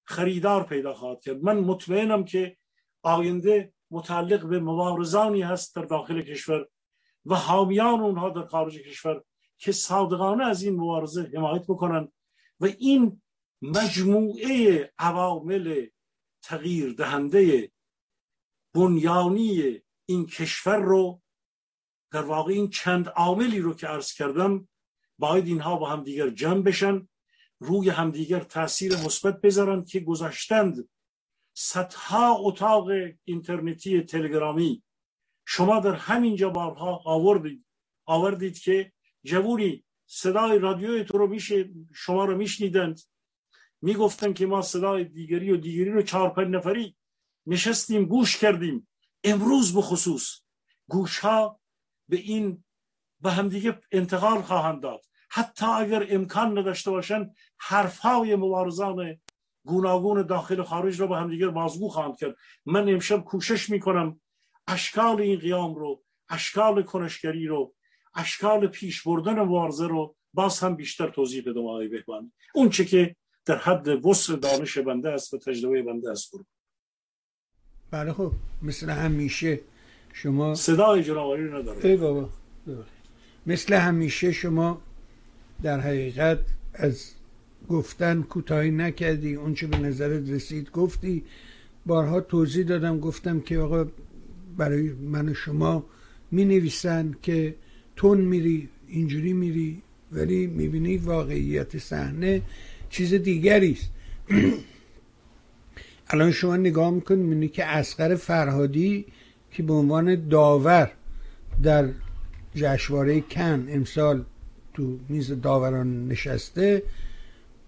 [0.05, 1.43] خریدار پیدا خواهد کرد.
[1.43, 2.57] من مطمئنم که
[3.03, 6.69] آینده متعلق به مبارزانی هست در داخل کشور
[7.27, 9.25] و حامیان اونها در خارج کشور
[9.59, 12.09] که صادقانه از این مبارزه حمایت بکنن
[12.61, 13.23] و این
[13.63, 15.87] مجموعه عوامل
[16.43, 17.73] تغییر دهنده
[18.75, 21.23] بنیانی این کشور رو
[22.11, 24.69] در واقع این چند عاملی رو که عرض کردم
[25.19, 27.09] باید اینها با همدیگر جمع بشن
[27.59, 30.89] روی همدیگر تاثیر مثبت بذارن که گذاشتند
[31.57, 32.89] صدها اتاق
[33.25, 34.83] اینترنتی تلگرامی.
[35.47, 37.67] شما در همینجا بارها آوردید
[38.07, 38.93] آوردید که
[39.25, 43.01] جوونی صدای رادیوی تو رو میشه شما رو میشنیدند.
[43.83, 46.97] می‌گفتن که ما صدای دیگری و دیگری رو چهار پنج نفری
[47.47, 48.89] نشستیم گوش کردیم.
[49.25, 50.41] امروز به خصوص
[50.89, 51.61] گوش ها
[52.09, 52.65] به این
[53.21, 55.05] به همدیگه انتقال خواهند داد.
[55.31, 59.21] حتی اگر امکان نداشته باشن حرف های مبارزان
[59.67, 62.37] گوناگون داخل و خارج رو به همدیگه بازگو خواهند کرد.
[62.67, 64.21] من امشب کوشش می‌کنم
[64.67, 67.75] اشکال این قیام رو اشکال کنشگری رو
[68.19, 72.33] اشکال پیش بردن مبارزه رو باز هم بیشتر توضیح بدم آقای بهبانی.
[72.55, 76.33] اون چه که در حد وسع دانش بنده است و تجربه بنده است.
[77.91, 79.61] بله خب مثل همیشه
[80.13, 82.29] شما صدای رو نداره ای بابا
[83.47, 84.81] مثل همیشه شما
[85.63, 86.39] در حقیقت
[86.75, 87.13] از
[87.69, 91.25] گفتن کوتاهی نکردی اون چه به نظرت رسید گفتی.
[91.87, 93.87] بارها توضیح دادم گفتم که آقا
[94.57, 95.85] برای من و شما
[96.31, 97.55] می نویسن که
[97.99, 99.83] تون میری اینجوری میری
[100.13, 102.43] ولی می‌بینی واقعیت صحنه
[102.91, 103.91] چیز دیگری است.
[106.11, 109.07] الان شما نگاه می‌کنید می‌بینی که اسقر فرهادی
[109.51, 110.91] که به عنوان داور
[111.63, 111.89] در
[112.55, 114.25] جشنواره کن امسال
[114.75, 116.83] تو میز داوران نشسته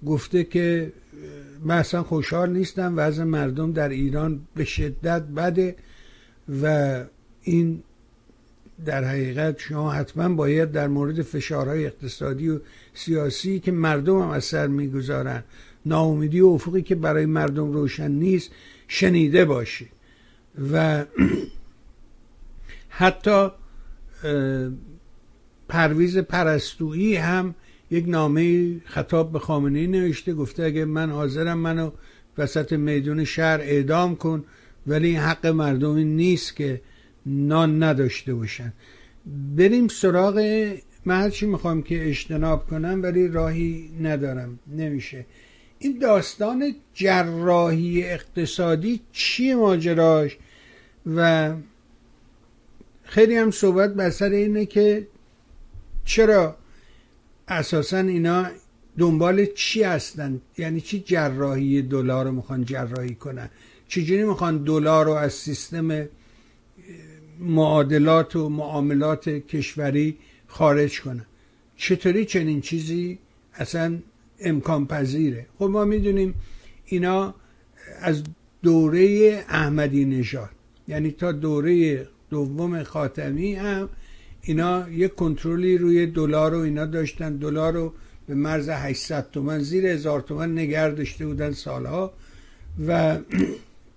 [0.07, 0.93] گفته که
[1.65, 5.77] من اصلا خوشحال نیستم وضع مردم در ایران به شدت بده
[6.63, 7.05] و
[7.43, 7.83] این
[8.85, 12.61] در حقیقت شما حتما باید در مورد فشارهای اقتصادی و
[12.95, 15.45] سیاسی که مردم هم از سر می‌گذارن
[15.87, 18.51] ناامیدی و افقی که برای مردم روشن نیست
[18.89, 19.89] شنیده باشی.
[20.73, 21.05] و
[23.01, 23.49] حتی
[25.69, 27.55] پرویز پرستویی هم
[27.91, 31.91] یک نامه خطاب به خامنه نوشته گفته اگه من حاضرم منو
[32.39, 34.45] وسط میدون شهر اعدام کن
[34.87, 36.81] ولی این حق مردمی نیست که
[37.27, 38.73] نان نداشته باشن.
[39.57, 40.39] بریم سراغ
[41.05, 44.59] من هرچی می‌خوام که اجتناب کنم ولی راهی ندارم.
[44.77, 45.27] نمیشه.
[45.79, 50.37] این داستان جراحی اقتصادی چیه ماجراش؟
[51.07, 51.53] و
[53.03, 55.07] خیلی هم صحبت بسر اینه که
[56.05, 56.57] چرا
[57.49, 58.47] اساسا اینا
[58.99, 63.51] دنبال چی هستن؟ یعنی چی جراحی دلار رو می‌خوان جراحی کنن؟
[63.89, 66.09] چجوری می‌خوان دلار رو از سیستم
[67.41, 70.17] معادلات و معاملات کشوری
[70.47, 71.27] خارج کنن
[71.77, 73.19] چطوری چنین چیزی
[73.55, 73.99] اصلا
[74.41, 76.35] امکان پذیره؟ خب ما می‌دونیم
[76.85, 77.35] اینا
[78.01, 78.23] از
[78.63, 80.51] دوره احمدی نژاد
[80.89, 83.89] یعنی تا دوره دوم خاتمی هم
[84.43, 87.37] اینا یک کنترلی روی دلار و اینا داشتن.
[87.37, 87.93] دلار رو
[88.27, 92.13] به مرز 800 تومن زیر هزار تومن نگر داشته بودن سالها.
[92.87, 93.19] و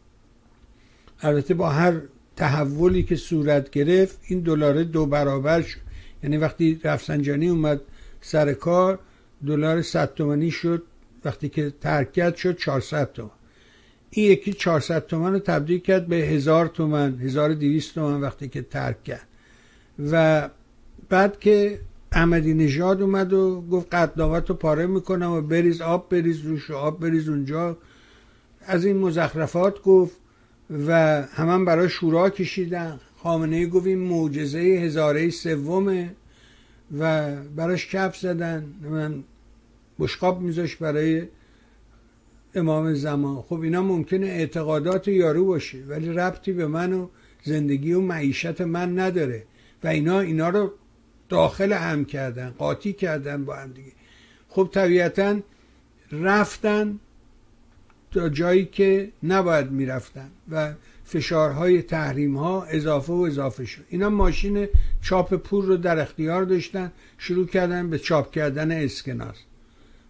[1.21, 2.01] البته با هر
[2.35, 5.79] تحولی که صورت گرفت این دلار دو برابر شد.
[6.23, 7.81] یعنی وقتی رفسنجانی اومد
[8.21, 8.99] سر کار
[9.45, 10.83] دلار 100 تومانی شد.
[11.25, 13.29] وقتی که ترکت شد 400 تومن
[14.09, 19.03] این یکی 400 تومن رو تبدیل کرد به هزار تومن 1200 تومن وقتی که ترک
[19.03, 19.27] کرد.
[20.11, 20.49] و
[21.09, 21.79] بعد که
[22.11, 26.75] احمدی نژاد اومد و گفت قدنامت رو پاره می‌کنم و بریز آب بریز روش و
[26.75, 27.77] آب بریز اونجا.
[28.65, 30.15] از این مزخرفات گفت
[30.69, 32.99] و همان برای شورا کشیدن.
[33.17, 36.15] خامنه گفت این معجزه هزاره سومه
[36.99, 38.65] و براش کف زدن.
[38.81, 39.23] من
[39.99, 41.27] بشقاب میذاش برای
[42.55, 43.41] امام زمان.
[43.41, 47.07] خب اینا ممکنه اعتقادات یارو باشه ولی ربطی به من و
[47.43, 49.43] زندگی و معیشت من نداره.
[49.83, 50.71] و اینا اینا رو
[51.29, 53.91] داخل هم کردن قاطی کردن با هم دیگه.
[54.49, 55.39] خب طبیعتا
[56.11, 56.99] رفتن
[58.13, 60.73] تا جایی که نباید می‌رفتن و
[61.05, 63.83] فشارهای تحریم ها اضافه و اضافه شد.
[63.89, 64.67] اینا ماشین
[65.01, 69.35] چاپ پول رو در اختیار داشتن شروع کردن به چاپ کردن اسکناس.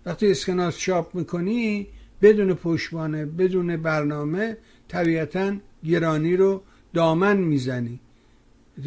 [0.06, 1.88] وقتی اسکناس چاپ می‌کنی
[2.22, 6.62] بدون پشتوانه بدون برنامه طبیعتا گرانی رو
[6.93, 7.99] دامن می‌زنی.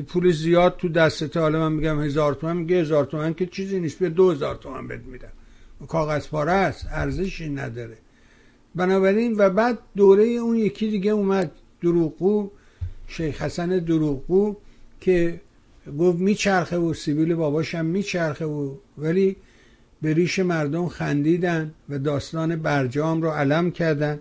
[0.07, 3.99] پول زیاد تو دستت حالا من میگم هزار تومن میگه هزار تومن که چیزی نیست
[3.99, 5.33] به دو هزار تومن بد میدم
[5.89, 7.97] کاغذ پاره است ارزشی نداره.
[8.77, 11.53] بنابراین و بعد دوره اون یکی دیگه اومد
[11.83, 12.51] دروغو
[13.09, 14.57] شیخ حسن دروغو
[15.01, 15.41] که
[15.99, 19.37] گفت میچرخه و سیبیل باباشم میچرخه و ولی
[20.03, 24.19] به ریش مردم خندیدن و داستان برجام رو علم کردن.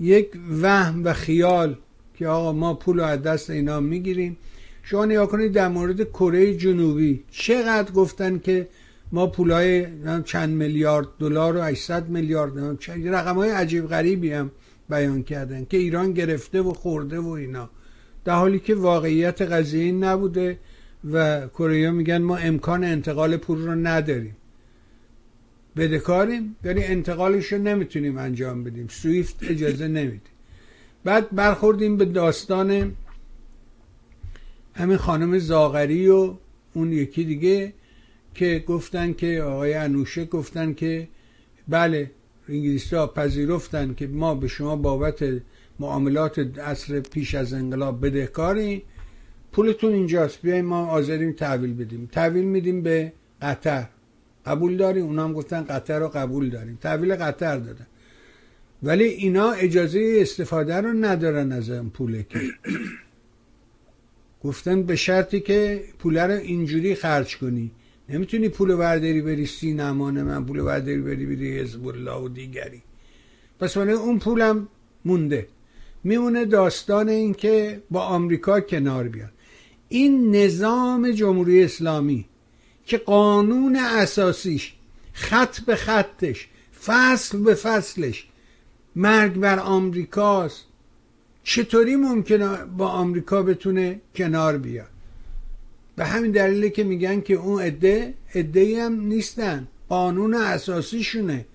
[0.00, 0.28] یک
[0.62, 1.76] وهم و خیال
[2.14, 4.36] که آقا ما پول رو از دست اینا می‌گیریم.
[4.82, 8.68] شما نیا کنید در مورد کره جنوبی چقدر گفتن که
[9.12, 9.86] ما پولای
[10.24, 12.52] چند میلیارد دلار و 800 میلیارد
[13.04, 14.50] رقم های عجیب غریبی هم
[14.90, 17.70] بیان کردن که ایران گرفته و خورده و اینا.
[18.24, 20.58] در حالی که واقعیت قضیه نبوده
[21.12, 24.36] و کره میگن ما امکان انتقال پول رو نداریم.
[25.76, 28.88] بدهکاریم ولی انتقالش رو نمی‌تونیم انجام بدیم.
[28.90, 30.32] سویفت اجازه نمیده.
[31.04, 32.92] بعد برخوردیم به داستان
[34.74, 36.34] همین خانم زاغری و
[36.74, 37.72] اون یکی دیگه
[38.34, 41.08] که گفتن که آقای انوشه گفتن که
[41.68, 42.10] بله
[42.48, 45.24] انگلیسی ها پذیرفتن که ما به شما بابت
[45.80, 48.82] معاملات عصر پیش از انقلاب بدهکاری
[49.52, 52.08] پولتون اینجاست بیایم ما آزادیم تحویل بدیم.
[52.12, 53.12] تحویل میدیم به
[53.42, 53.86] قطر.
[54.46, 56.78] قبول داریم اونا هم گفتن قطر رو قبول داریم.
[56.82, 57.86] تحویل قطر دادن.
[58.82, 62.40] ولی اینا اجازه استفاده رو ندارن از این پوله که.
[64.44, 67.70] گفتن به شرطی که پوله رو اینجوری خرج کنی.
[68.08, 72.82] نمی‌تونی پول ورداری بری سینمان من پول ورداری بری بری حزب الله و دیگری.
[73.60, 74.68] پس من اون پولم
[75.04, 75.48] مونده.
[76.04, 79.30] میمونه داستان این که با آمریکا کنار بیاد
[79.88, 82.24] این نظام جمهوری اسلامی
[82.86, 84.74] که قانون اساسیش
[85.12, 86.48] خط به خطش
[86.84, 88.26] فصل به فصلش
[88.96, 90.64] مرگ بر آمریکاست
[91.44, 94.91] چطوری ممکنه با آمریکا بتونه کنار بیاد؟
[95.96, 99.68] به همین دلیله که میگن که اون عده عده هم نیستن.
[99.88, 101.46] قانون اساسیشونه.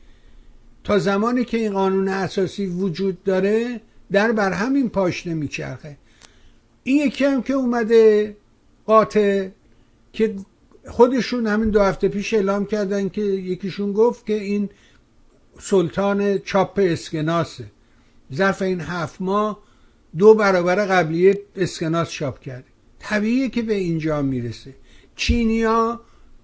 [0.83, 3.81] تا زمانی که این قانون اساسی وجود داره
[4.11, 5.97] در بر همین پاش نمیچرخه.
[6.83, 8.35] این یکی هم که اومده
[8.85, 9.47] قاطع
[10.13, 10.35] که
[10.87, 14.69] خودشون همین دو هفته پیش اعلام کردن که یکیشون گفت که این
[15.59, 17.65] سلطان چاپ اسکناسه.
[18.33, 19.59] ظرف این هفت ماه
[20.17, 22.76] دو برابر قبلی اسکناس چاپ کرده.
[23.07, 24.75] طبیعیه که به اینجا می‌رسه.
[25.15, 26.01] چینیا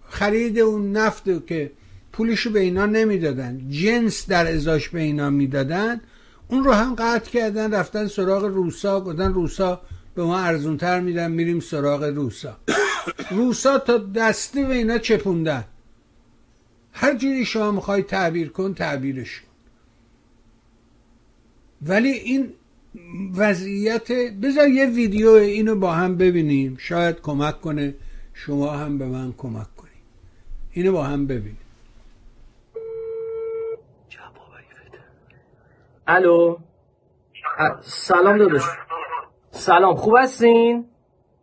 [0.10, 1.72] خرید اون نفت که
[2.12, 3.70] پولشو به اینا نمی‌دادن.
[3.70, 6.02] جنس در ازاش به اینا می‌دادن.
[6.48, 9.82] اون رو هم قطع کردن رفتن سراغ روسا گفتن روسا
[10.16, 12.58] به ما ارزونتر میدن میریم سراغ روسا.
[13.38, 15.64] روسا تا دستی به اینا چپوندن.
[16.92, 19.42] هر جوری شما می‌خوای تعبیر کن تعبیرش
[21.82, 22.54] ولی این
[23.38, 24.12] وضعیت
[24.44, 26.78] بذار یه ویدیو اینو با هم ببینیم.
[26.80, 27.96] شاید کمک کنه.
[28.34, 30.04] شما هم به من کمک کنیم
[30.72, 31.58] اینو با هم ببینیم.
[36.08, 36.58] الو؟
[37.82, 38.62] سلام داداش.
[39.52, 39.96] سلام.
[39.96, 40.86] خوب هستین؟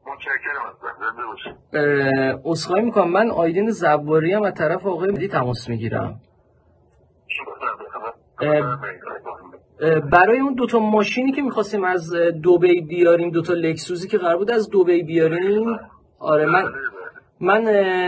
[0.07, 0.70] متشکرم
[2.44, 3.11] اصخایی می‌کنم.
[3.11, 6.20] من آیدین زباری هم از طرف آقای مدی تماس می‌گیرم.
[10.12, 12.12] برای اون دوتا ماشینی که می‌خواستیم از
[12.43, 15.78] دوبی بیاریم دوتا لکسوزی که قرار بود از دوبی بیاریم.
[16.18, 16.64] آره من
[17.41, 17.64] من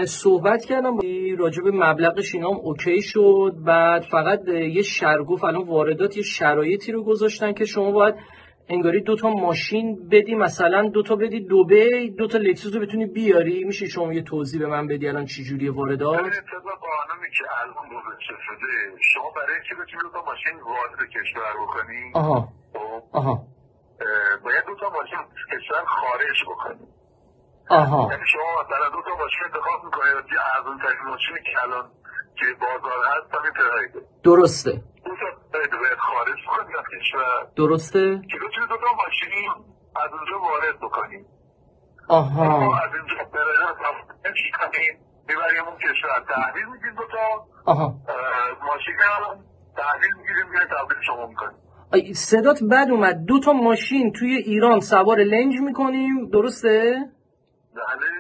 [0.07, 0.99] صحبت کردم
[1.39, 3.55] راجع به مبلغش اینا اوکی شد.
[3.67, 8.15] بعد فقط یه شرگوف الان واردات یه شرایطی رو گذاشتن که شما باید
[8.69, 13.07] انگاری دو تا ماشین بدی مثلا دو تا بدی دوبی دو تا لکسوس رو بتونی
[13.07, 13.65] بیاری.
[13.65, 17.89] میشه شما یه توضیح به من بدی الان چی جوریه واردات طبق قانونی که الان
[17.89, 22.49] گذاشته شده شما برای اینکه بتونی دو تا ماشین وارد کشور بکنی؟ آها.
[22.73, 23.47] خب، آها.
[24.45, 26.87] باید دو تا ماشین از کشور خارج بکنی.
[27.71, 28.09] آها.
[28.13, 31.91] یعنی شما مثلا دو تا ماشین انتخاب می‌کنید یه ارزون ترین ماشینی که الان
[32.43, 34.83] که بازار هست همین پرایده درسته.
[35.99, 39.51] خارج کنی از کشور؟ درسته؟ که بتونی دو تا ماشین
[39.97, 41.25] از اونجا وارد بکنی
[42.09, 42.77] آها.
[42.77, 43.95] از اینجا تفاهم
[44.59, 44.95] کنیم.
[45.29, 46.25] می‌بریم اون کشور.
[46.29, 47.47] تحویل میدیم دو تا.
[47.73, 47.95] آها.
[48.67, 49.37] ماشین رو
[49.77, 52.13] تحویل می‌گیریم میره تحویل شما می‌کنیم.
[52.13, 53.25] صدات بد اومد.
[53.27, 56.31] دو تا ماشین توی ایران سوار لنج می‌کنیم.
[56.31, 56.95] درسته؟
[57.75, 58.11] بله.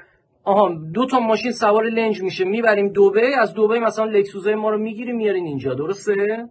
[0.44, 2.44] آها دو تا ماشین سوار لنج میشه.
[2.44, 5.74] می‌بریم دوبه از دوبه مثلا لکسوزای ما رو می‌گیریم میارین اینجا.
[5.74, 6.48] درسته؟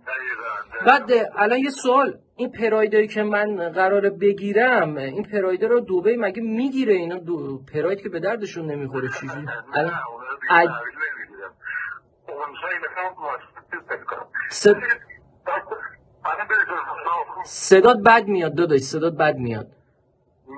[0.88, 2.18] بعد الان یه سوال.
[2.36, 7.60] این پرایدایی که من قراره بگیرم این پرایده رو دوبه مگه می‌گیره اینا؟ دو...
[7.74, 9.94] پراید که به دردشون نمی‌خوره چیزی الان
[13.88, 14.76] فکر کنم صد...
[17.46, 19.68] صدات بد میاد داداش صدات بد میاد.
[20.48, 20.56] من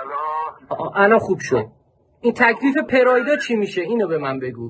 [0.00, 1.66] الان آه، الان خوب شد.
[2.22, 4.62] این تکلیف پرایدا چی میشه؟ اینو به من بگو.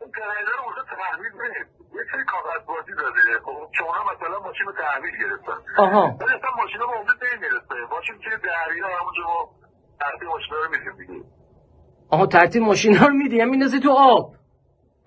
[0.00, 3.50] اون پرایده رو اونجا تحویل نمیده یه سری کاغذ بازی داده خب
[3.86, 5.58] اونا مثلا ماشین تحویل گرفتن.
[5.78, 6.16] آها.
[6.20, 7.74] ولی اصلا ماشین رو اونجا نمی‌رسه.
[7.94, 9.50] ماشین توی دریا همونجا ما
[10.00, 11.24] تحویل ماشین رو میدیم دیگه.
[12.10, 14.34] آها ترتیب ماشینا رو میدی؟ هم میندازی تو آب.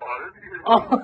[0.00, 0.58] آره دیگه.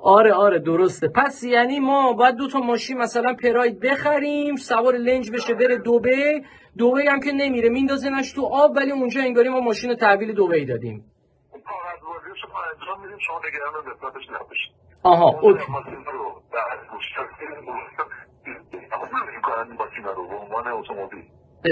[0.00, 1.08] آره آره درسته.
[1.08, 6.42] پس یعنی ما باید دو تا ماشین مثلا پراید بخریم سوار لنج بشه بره دوبه
[6.78, 11.12] دوبه هم که نمیره میندازنش تو آب ولی اونجا انگاری ما ماشین تحویل دوبه دادیم.
[15.02, 15.64] آها اوکی.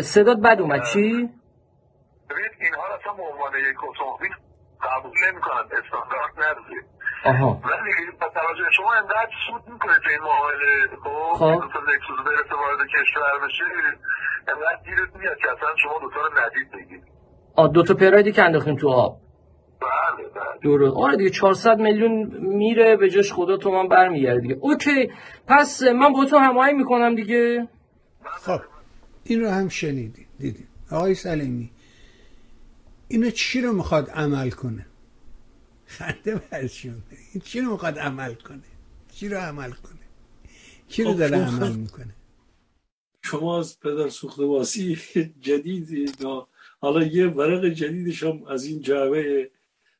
[0.02, 0.84] صدات بد اومد.
[0.84, 1.00] چی؟
[2.30, 4.30] ببینید اینها اصلا به عنوان یک اتومبیل
[4.82, 5.64] قبول نمی‌کنن.
[5.78, 6.95] استاندارد نداره.
[7.30, 11.38] ولی با توجه شما انقدر سود می‌کنه تو این معامله خب.
[11.38, 11.60] خب.
[11.62, 13.64] دو تا لکسوس برسه وارد کشور بشه
[14.48, 17.02] انقدر گیرت میاد که اصلا شما دو تا رو ندید بگید.
[17.56, 19.20] آ دو تا پرایدی که انداختیم تو آب.
[19.80, 20.58] بله بله.
[20.62, 20.96] درست.
[20.96, 24.56] آره دیگه 400 میلیون میره به جاش خدا تومن برمیگرده دیگه.
[24.60, 25.12] اوکی
[25.48, 27.68] پس من با تو هماهنگ می‌کنم دیگه.
[28.24, 28.60] خب
[29.24, 30.68] این رو هم شنیدید دیدید.
[30.92, 31.70] آقای سلیمی
[33.08, 34.86] اینو چی رو می‌خواد عمل کنه؟
[35.86, 37.02] خنده برشون.
[37.10, 38.62] این چی رو می‌خواد عمل کنه؟
[39.12, 39.98] چی رو عمل کنه؟
[40.88, 42.14] کی رو خب، داره شما- عمل می‌کنه؟
[43.22, 44.98] شما از پدر سوخته باسی
[45.46, 46.18] جدید
[46.80, 49.50] حالا یه ورق جدیدش هم از این جعبه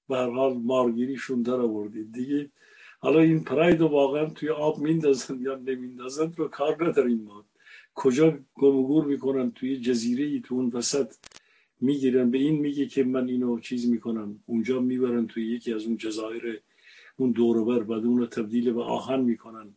[0.09, 2.13] به حال مارگیریشون در آوردید.
[2.13, 2.51] دیگه
[2.99, 7.45] حالا این پراید رو واقعا توی آب میندازن یا نمیندازن رو کار نداریم ما.
[7.95, 11.15] کجا گم و گور می‌کنن؟ توی جزیره ای تو اون وسط
[11.81, 12.31] می‌گیرن.
[12.31, 14.41] به این میگه که من اینو چیز می‌کنم.
[14.47, 16.61] اونجا می‌برن توی یکی از اون جزایر
[17.17, 19.77] اون دوروبر بعد اون رو تبدیل به آهن می‌کنن.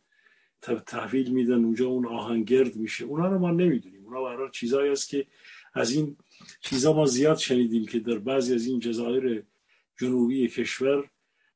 [0.86, 3.06] تحویل میدن اونجا اون آهن گرد میشه.
[3.06, 4.06] اونا رو ما نمی‌دونیم.
[4.06, 5.28] اونا برای چیزایی است که
[5.74, 6.18] از این
[6.62, 9.44] چیزا ما زیاد شنیدیم که در بعضی از این جزایر
[10.00, 11.10] جنوبی کشور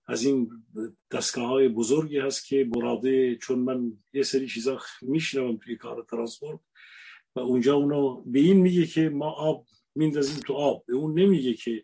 [0.08, 0.64] از این
[1.12, 6.60] دستگاه های بزرگی هست که براده چون من یه سری چیزا میشنوم توی کار ترانسپورت
[7.36, 9.66] و اونجا اونو به این میگه که ما آب
[9.96, 10.86] میندازیم تو آب.
[10.88, 11.84] به اون نمیگه که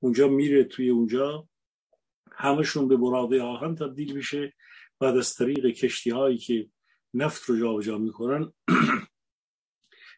[0.00, 1.48] اونجا میره توی اونجا.
[2.38, 4.52] همشون به براده آهن تبدیل میشه.
[5.00, 6.68] بعد از طریق کشتی هایی که
[7.14, 8.52] نفت رو جابجا می‌کنن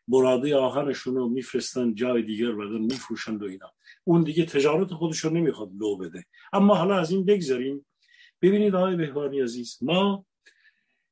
[0.09, 3.73] براده آهنشون رو میفرستن جای دیگر بعدا میفروشند و اینا.
[4.05, 6.25] اون دیگه تجارت خودش رو نمی‌خواد لو بده.
[6.53, 7.87] اما حالا از این بگذاریم
[8.43, 10.27] ببینید آقای بهبانی عزیز ما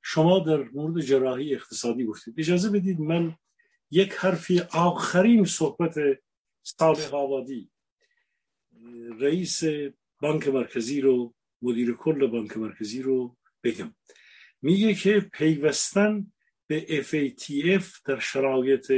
[0.03, 2.35] شما در مورد جراحی اقتصادی گفتید.
[2.39, 3.37] اجازه بدید من
[3.91, 5.95] یک حرفی آخرین صحبت
[6.63, 7.71] صالح آبادی
[9.19, 9.63] رئیس
[10.21, 13.95] بانک مرکزی رو مدیر کل بانک مرکزی رو بگم.
[14.63, 16.33] میگه که پیوستن
[16.67, 18.93] به FATF در شرایط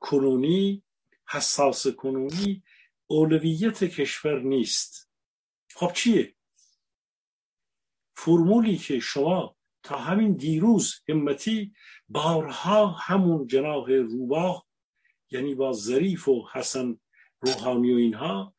[0.00, 0.82] کنونی
[1.28, 2.62] حساس کنونی
[3.06, 5.10] اولویت کشور نیست.
[5.74, 6.34] خب چیه؟
[8.16, 11.72] فرمولی که شما تا همین دیروز همتی
[12.08, 14.66] بارها همون جناح روباه
[15.30, 16.98] یعنی با ظریف و حسن
[17.40, 18.54] روحانی و اینها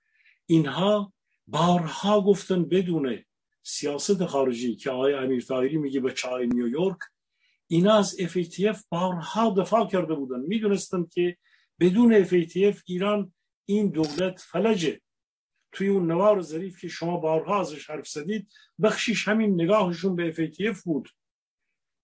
[0.45, 1.13] اینها
[1.47, 3.19] بارها گفتن بدون
[3.63, 6.97] سیاست خارجی که آقای امیر طاهری میگه به چای نیویورک
[7.67, 10.39] اینا از FATF بارها دفاع کرده بودن.
[10.39, 11.37] می‌دونستن که
[11.79, 13.33] بدون FATF ایران
[13.65, 15.01] این دولت فلجه.
[15.71, 18.47] توی اون نوار ظریف که شما بارها ازش حرف زدید
[18.83, 21.09] بخشیش همین نگاهشون به FATF بود.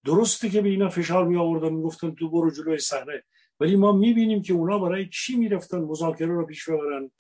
[0.06, 3.24] درسته که به اینا فشار می آوردن می‌گفتن تو برو جلوی صحنه.
[3.60, 7.12] ولی ما می‌بینیم که اونا برای چی می‌رفتن مذاکره رو پیش ببرن؟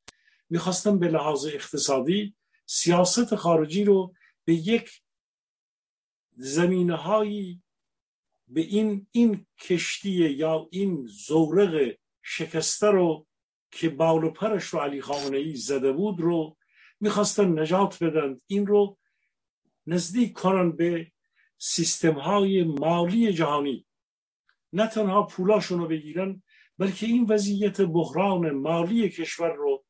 [0.54, 2.36] می‌خواستن به لحاظ اقتصادی
[2.66, 4.14] سیاست خارجی رو
[4.46, 5.02] به یک
[6.38, 7.62] زمینه هایی
[8.48, 13.28] به این این کشتی یا این زورق شکسته رو
[13.72, 16.58] که باول و پرش رو علی خامنه ای زده بود رو
[17.00, 18.38] می‌خواستن نجات بدن.
[18.48, 18.98] این رو
[19.88, 21.12] نزدیک کنن به
[21.58, 23.86] سیستم های مالی جهانی.
[24.74, 26.44] نه تنها پولاشون رو بگیرن
[26.78, 29.83] بلکه این وضعیت بحران مالی کشور رو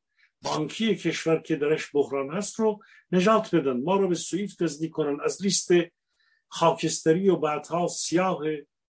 [0.44, 3.80] بانکی کشور که درش بحران هست رو نجات بدن.
[3.80, 5.20] ما رو به سویفت نزدیک کنن.
[5.24, 5.70] از لیست
[6.48, 8.40] خاکستری و بعدها سیاه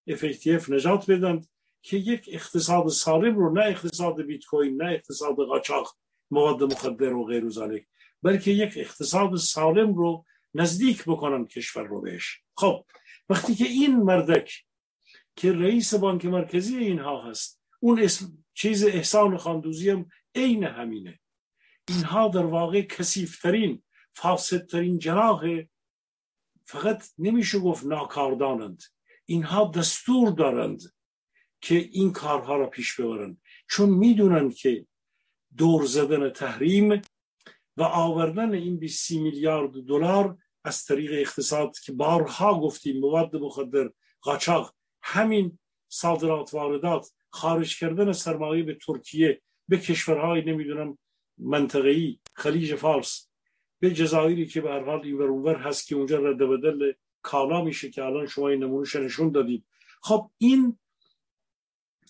[0.10, 1.42] FATF نجات بدن
[1.82, 5.98] که یک اقتصاد سالم رو نه اقتصاد بیت کوین نه اقتصاد قاچاق
[6.32, 7.88] مواد مخدر و غیر ذالک
[8.24, 12.42] بلکه یک اقتصاد سالم رو نزدیک بکنن کشور رو بهش.
[12.58, 12.86] خب
[13.30, 14.64] وقتی که این مردک
[15.36, 21.20] که رئیس بانک مرکزی اینها هست اون اسم چیز احسان خاندوزی هم عین همینه.
[21.88, 23.84] اینها در واقع کسیفترین
[24.14, 25.64] فاسدترین جناح
[26.66, 28.84] فقط نمیشه گفت ناکاردانند.
[29.26, 30.82] اینها دستور دارند
[31.62, 33.42] که این کارها را پیش ببرند.
[33.70, 34.86] چون می‌دونند که
[35.58, 37.02] دور زدن تحریم
[37.78, 43.90] و آوردن این 20 میلیارد دلار از طریق اقتصاد که بارها گفتیم مواد مخدر
[44.22, 45.60] قاچاق همین
[45.90, 50.98] صادرات واردات خارج کردن سرمایه به ترکیه به کشورهای نمی‌دونم
[51.38, 52.20] منطقه‌ای.
[52.34, 53.28] خلیج فارس
[53.80, 57.90] به جزایری که به هر حال این اونور هست که اونجا رد بدل کالا میشه
[57.90, 59.66] که الان شما این نمونهش نشون دادید.
[60.02, 60.78] خب این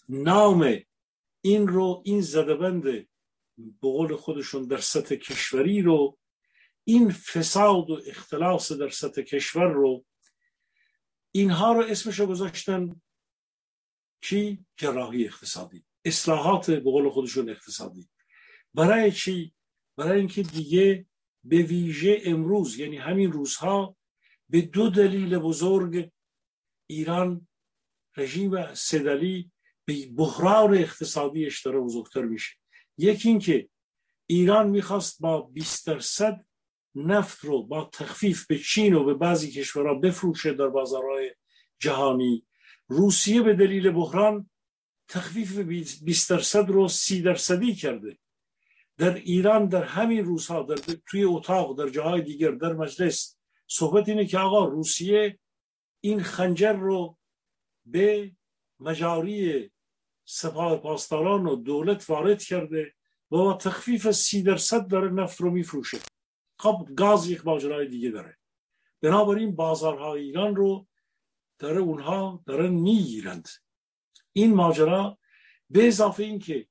[0.09, 0.79] نام
[1.41, 3.07] این رو این زدبند به
[3.81, 6.17] قول خودشون در سطح کشوری رو
[6.83, 10.05] این فساد و اختلاس در سطح کشور رو
[11.31, 13.01] اینها رو اسمش رو گذاشتن
[14.21, 15.85] چی؟ جراحی اقتصادی.
[16.05, 18.09] اصلاحات به قول خودشون اقتصادی.
[18.75, 19.53] برای چی؟
[19.97, 21.05] برای اینکه دیگه
[21.43, 23.97] به ویژه امروز یعنی همین روزها
[24.49, 26.11] به دو دلیل بزرگ
[26.87, 27.47] ایران
[28.17, 29.51] رژیم سدلی
[29.85, 32.53] به بحران اقتصادیش داره بزرگتر میشه.
[32.97, 33.69] یکی اینکه
[34.27, 36.45] ایران می‌خواست با 20 درصد
[36.95, 41.35] نفت رو با تخفیف به چین و به بعضی کشورها بفروشه در بازارهای
[41.79, 42.45] جهانی.
[42.87, 44.49] روسیه به دلیل بحران
[45.07, 48.17] تخفیف 20 درصد رو 30 درصدی کرده.
[48.97, 50.75] در ایران در همین روزها در
[51.07, 55.39] توی اتاق در جاهای دیگر در مجلس صحبت اینه که آقا روسیه
[56.01, 57.17] این خنجر رو
[57.85, 58.31] به
[58.79, 59.71] مجاری
[60.25, 62.93] سپاه پاسداران و دولت وارد کرده
[63.31, 65.97] و با تخفیف سی درصد داره نفت رو میفروشه.
[66.59, 68.37] خب گاز یک ماجرای دیگه داره.
[69.01, 70.87] بنابراین بازارهای ایران رو
[71.59, 73.47] داره اونها دارن می‌گیرند.
[74.33, 75.17] این ماجرا
[75.69, 76.67] به اضافه این که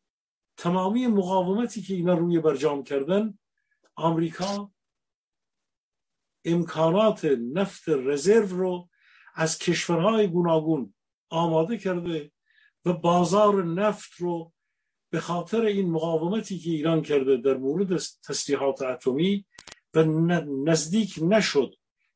[0.56, 3.38] تمامی مقاومتی که اینا روی برجام کردن
[3.94, 4.72] آمریکا
[6.44, 8.88] امکانات نفت رزرو رو
[9.34, 10.94] از کشورهای گوناگون
[11.28, 12.32] آماده کرده
[12.84, 14.52] و بازار نفت رو
[15.10, 19.46] به خاطر این مقاومتی که ایران کرده در مورد تسلیحات اتمی
[19.94, 20.04] و
[20.64, 21.74] نزدیک نشد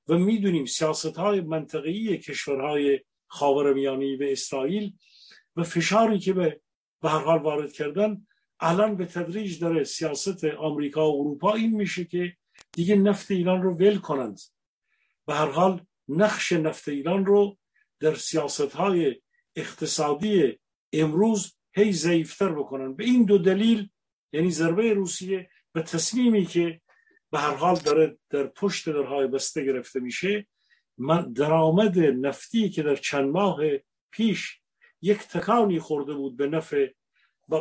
[0.08, 4.96] و می‌دونیم سیاست های منطقی کشورهای خاورمیانه به اسرائیل
[5.56, 6.60] و فشاری که به
[7.02, 8.26] به هر حال وارد کردن
[8.60, 12.36] الان به تدریج داره سیاست آمریکا و اروپا این میشه که
[12.72, 14.40] دیگه نفت ایران رو ول کنند.
[15.26, 17.58] به هر حال نقش نفت ایران رو
[18.00, 19.16] در سیاست های
[19.56, 20.58] اقتصادی
[20.92, 22.94] امروز هی ضعیفتر بکنن.
[22.94, 23.88] به این دو دلیل
[24.32, 26.80] یعنی ضربه روسیه به تصمیمی که
[27.30, 30.46] به هر حال داره در پشت درهای بسته گرفته میشه
[30.98, 33.60] من درآمد نفتی که در چند ماه
[34.10, 34.60] پیش
[35.02, 36.88] یک تکانی خورده بود به نفع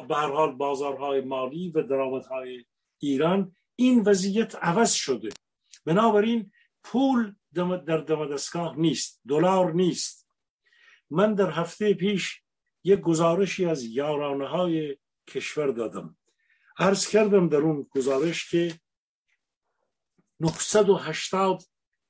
[0.10, 2.66] حال بازارهای مالی و درآمدهای
[3.00, 5.30] ایران این وضعیت عوض شده.
[5.86, 6.52] بنابراین
[6.84, 10.28] پول در دمدستگاه نیست دلار نیست.
[11.10, 12.42] من در هفته پیش
[12.84, 14.98] یک گزارشی از یارانه های
[15.28, 16.18] کشور دادم.
[16.80, 18.80] عرض کردم در اون گزارش که
[20.40, 21.64] 980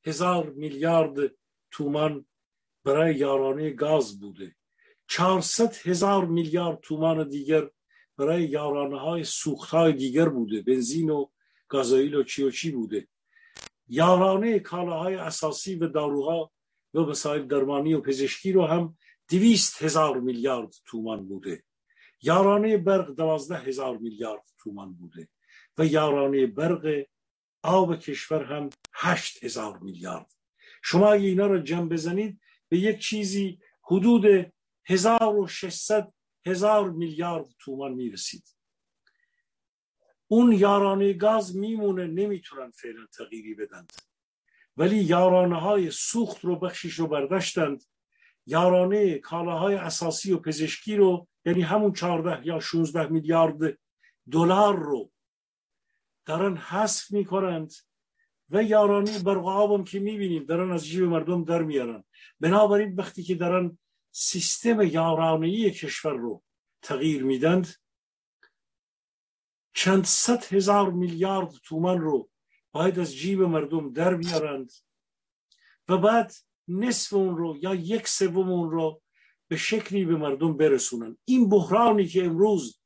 [0.06, 1.32] هزار میلیارد
[1.72, 2.26] تومان
[2.84, 4.57] برای یارانه گاز بوده.
[5.08, 7.70] 400 هزار میلیارد تومان دیگر
[8.18, 10.62] برای یارانه های سوخت های دیگر بوده.
[10.62, 11.26] بنزین و
[11.68, 13.08] گازوئیل و چی و چی بوده.
[13.88, 16.52] یارانه کالاهای اساسی و داروها
[16.94, 18.98] و وسایل درمانی و پزشکی رو هم
[19.30, 21.64] دویست هزار میلیارد تومان بوده.
[22.22, 25.28] یارانه برق دوازده هزار میلیارد تومان بوده
[25.78, 27.06] و یارانه برق
[27.64, 30.32] آب کشور هم هشت هزار میلیارد.
[30.84, 32.40] شما اگه اینا رو جمع بزنید
[32.70, 34.54] به یک چیزی حدود
[34.90, 36.14] هزار و ششصد
[36.46, 38.44] هزار میلیارد تومان می‌رسید.
[40.28, 43.94] اون یارانه گاز میمونه نمی‌تونن فعلا تغییری بدند.
[44.78, 47.84] ولی یارانه های سوخت رو بخشیش رو برداشتند.
[48.46, 53.78] یارانه کالاهای اساسی و پزشکی رو یعنی همون 14 یا 16 میلیارد
[54.32, 55.12] دلار رو
[56.26, 57.74] دارن حذف می‌کنند
[58.50, 62.04] و یارانه برق هم که می‌بینیم دارن از جیب مردم در میارن.
[62.40, 63.78] بنابراین وقتی که دارن
[64.12, 66.44] سیستم یارانه کشور رو
[66.82, 67.68] تغییر میدند.
[69.74, 72.30] چند صد هزار میلیارد تومن رو
[72.72, 74.72] باید از جیب مردم در بیارند
[75.88, 76.34] و بعد
[76.68, 79.02] نصف اون رو یا یک سوم اون رو
[79.48, 81.18] به شکلی به مردم برسونن.
[81.26, 82.80] این بحرانی که امروز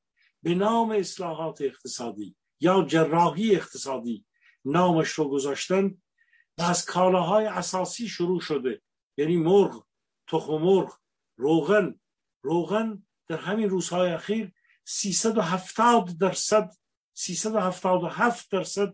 [0.44, 4.26] به نام اصلاحات اقتصادی یا جراحی اقتصادی
[4.66, 6.02] نامش رو گذاشتن
[6.58, 8.82] و از کالاهای اساسی شروع شده
[9.18, 9.86] یعنی مرغ
[10.28, 11.01] تخم مرغ
[11.42, 12.00] روغن
[12.42, 14.52] روغن در همین روزهای اخیر
[14.84, 16.72] 370 درصد
[17.14, 18.94] 377 درصد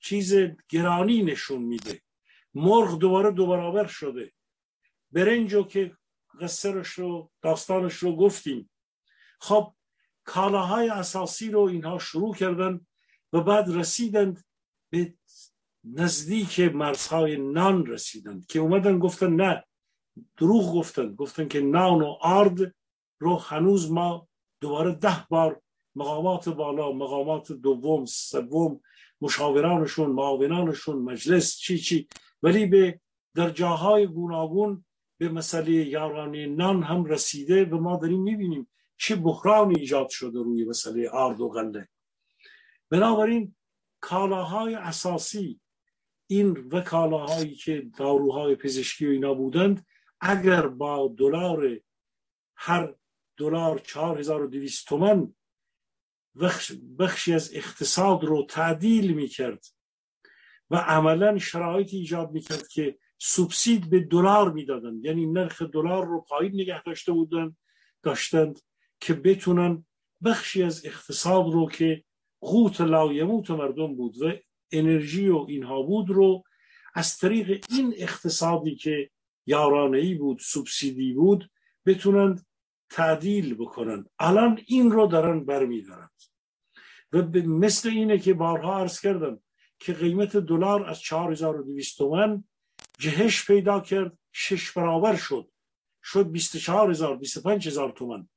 [0.00, 0.34] چیز
[0.68, 2.02] گرانی نشون میده.
[2.54, 4.32] مرغ دوباره دو برابر شده.
[5.12, 5.96] برنجو که
[6.40, 8.70] قصرش رو داستانش رو گفتیم.
[9.40, 9.74] خب
[10.24, 12.86] کالاهای اساسی رو اینها شروع کردن
[13.32, 14.44] و بعد رسیدند
[14.90, 15.14] به
[15.84, 19.64] نزدیک مرزهای نان رسیدند که اومدن گفتن نه
[20.36, 21.14] دروغ گفتن.
[21.14, 22.74] گفتن که نان و آرد
[23.18, 24.28] رو هنوز ما
[24.60, 25.60] دوباره ده بار
[25.94, 28.80] مقامات بالا مقامات دوم سوم
[29.20, 32.08] مشاورانشون معاونانشون مجلس چی چی.
[32.42, 33.00] ولی به
[33.34, 34.84] در جاهای گوناگون
[35.18, 40.64] به مسئله یارانی نان هم رسیده و ما داریم می‌بینیم چه بحرانی ایجاد شده روی
[40.64, 41.88] مسئله آرد و غله.
[42.90, 43.54] بنابراین
[44.00, 45.60] کالاهای اساسی
[46.26, 49.86] این و کالاهایی که داروهای پزشکی و اینا بودند
[50.20, 51.80] اگر با دلار
[52.56, 52.94] هر
[53.36, 55.34] دلار 4200 تومن
[56.98, 59.66] بخشی از اقتصاد رو تعدیل می‌کرد
[60.70, 66.54] و عملا شرایط ایجاد می‌کرد که سوبسید به دلار می‌دادند یعنی نرخ دلار رو پایین
[66.54, 67.56] نگه داشته بودن
[68.02, 68.60] داشتند
[69.00, 69.86] که بتونن
[70.24, 72.04] بخشی از اقتصاد رو که
[72.40, 74.32] قوت لایموت مردم بود و
[74.72, 76.44] انرژی و اینها بود رو
[76.94, 79.10] از طریق این اقتصادی که
[79.48, 81.50] یارانه ای بود سوبسیدی بود
[81.86, 82.46] بتونند
[82.90, 84.06] تعدیل بکنن.
[84.18, 86.10] الان این رو دارن برمیدارند
[87.12, 89.40] و مثل اینه که بارها عرض کردم
[89.78, 92.44] که قیمت دلار از 4200 تومن
[92.98, 95.50] جهش پیدا کرد شش برابر شد.
[96.02, 98.28] شد 24000 25000 تومن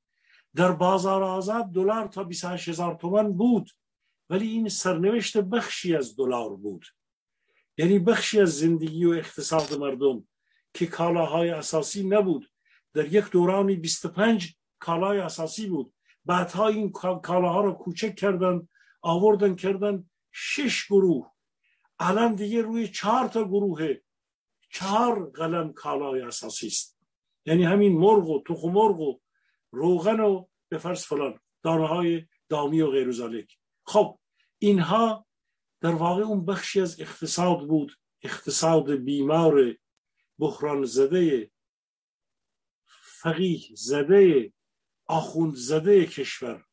[0.56, 3.70] در بازار آزاد دلار تا 28000 تومن بود
[4.30, 6.86] ولی این سرنوشت بخشی از دلار بود.
[7.78, 10.28] یعنی بخشی از زندگی و اقتصاد مردم.
[10.74, 12.52] که کالاهای اساسی نبود.
[12.94, 15.94] در یک دورانی 25 کالای اساسی بود.
[16.26, 16.92] بعدها این
[17.24, 18.68] کالاها رو کوچک کردن
[19.02, 21.32] آوردن کردن شش گروه.
[22.00, 23.94] الان دیگه روی چهار تا گروه
[24.70, 27.00] چهار قلم کالای اساسی است.
[27.46, 29.20] یعنی همین مرغ و تخم مرغ و
[29.72, 33.58] روغن و به فرض فلان دانه های دامی و غیر ذالک.
[33.86, 34.20] خب
[34.60, 35.26] اینها
[35.82, 37.92] در واقع اون بخشی از اقتصاد بود.
[38.24, 39.76] اقتصاد بیمار
[40.42, 41.52] بحران زده
[43.22, 44.54] فقیه زده
[45.06, 46.66] آخوند زده کشور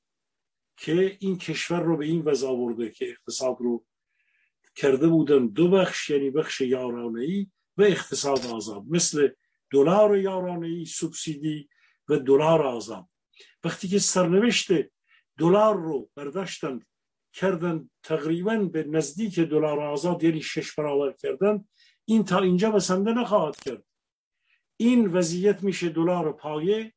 [0.76, 3.86] که این کشور رو به این وضع آورده که اقتصاد رو
[4.76, 7.46] کرده بودن دو بخش یعنی بخش یارانه ای
[7.76, 9.28] و اقتصاد آزاد مثل
[9.72, 11.68] دلار یارانه ای سوبسیدی
[12.08, 13.08] و دلار آزاد.
[13.64, 14.68] وقتی که سرنوشت
[15.38, 16.86] دلار رو برداشتند
[17.32, 21.64] کردن تقریبا به نزدیک دلار آزاد یعنی شش برابر کردن
[22.08, 23.84] این تا اینجا بسنده نخواهد کرد.
[24.76, 26.92] این وضعیت میشه دلار پایه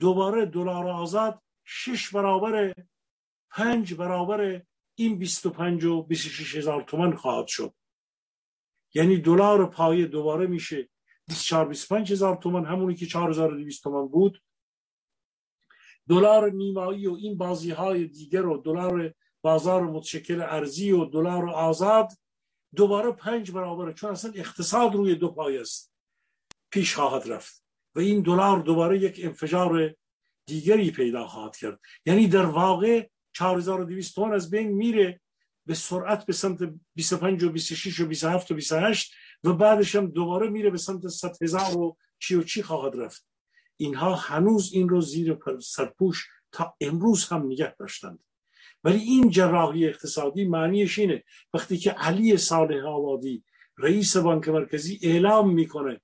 [0.00, 2.74] دوباره دلار آزاد شش برابر
[3.50, 4.62] پنج برابر
[4.94, 7.74] این 25 و 26 هزار تومن خواهد شد.
[8.94, 10.88] یعنی دلار پایه دوباره میشه
[11.26, 14.42] 24 25 هزار تومن همونی که 4200 تومن بود.
[16.08, 22.08] دلار نیمایی و این بازی های دیگر و دلار بازار متشکل ارزی و دلار آزاد.
[22.76, 25.92] دوباره پنج برابره چون اصلا اقتصاد روی دو پای است.
[26.70, 27.64] پیش خواهد رفت.
[27.94, 29.94] و این دلار دوباره یک انفجار
[30.46, 31.80] دیگری پیدا خواهد کرد.
[32.06, 35.20] یعنی در واقع 4200 تومان از بین میره
[35.66, 36.58] به سرعت به سمت
[36.94, 39.12] 25 و 26 و 27 و 28
[39.44, 43.26] و بعدش هم دوباره میره به سمت 100 هزار و چی و چی خواهد رفت.
[43.76, 48.18] اینها هنوز این رو زیر سرپوش تا امروز هم نگه داشتند.
[48.84, 51.24] ولی این جراحی اقتصادی معنیش اینه.
[51.54, 53.44] وقتی که علی صالح آبادی
[53.78, 56.00] رئیس بانک مرکزی اعلام می‌کنه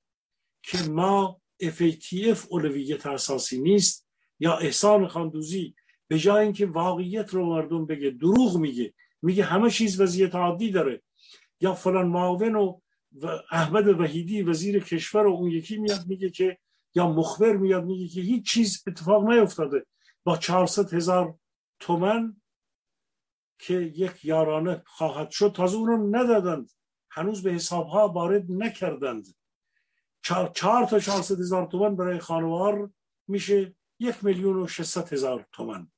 [0.62, 4.08] که ما FATF اولویت اساسی نیست
[4.40, 5.74] یا احسان خاندوزی
[6.08, 11.02] به جای اینکه واقعیت رو مردم بگه دروغ میگه میگه همه چیز وضعیت عادی داره.
[11.60, 12.80] یا فلان معاون و
[13.50, 16.58] احمد وحیدی وزیر کشور و اون یکی میاد میگه که
[16.94, 19.86] یا مخبر میاد میگه که هیچ چیز اتفاق نیفتاده.
[20.24, 21.38] با 400 هزار
[21.80, 22.36] تومن
[23.58, 26.70] که یک یارانه خواهد شد تازه اون رو ندادند.
[27.10, 29.26] هنوز به حساب ها وارد نکردند.
[30.22, 32.90] چهار, چهار تا 400 هزار تومن برای خانوار
[33.28, 35.88] میشه یک میلیون و 600 هزار تومن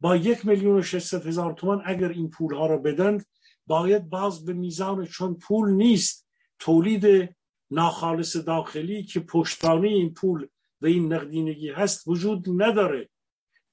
[0.00, 3.26] با یک میلیون و 600 هزار تومن اگر این پول ها رو بدند
[3.66, 7.36] باید باز به میزان چون پول نیست تولید
[7.70, 10.48] ناخالص داخلی که پشتبانی این پول
[10.80, 13.08] و این نقدینگی هست وجود نداره.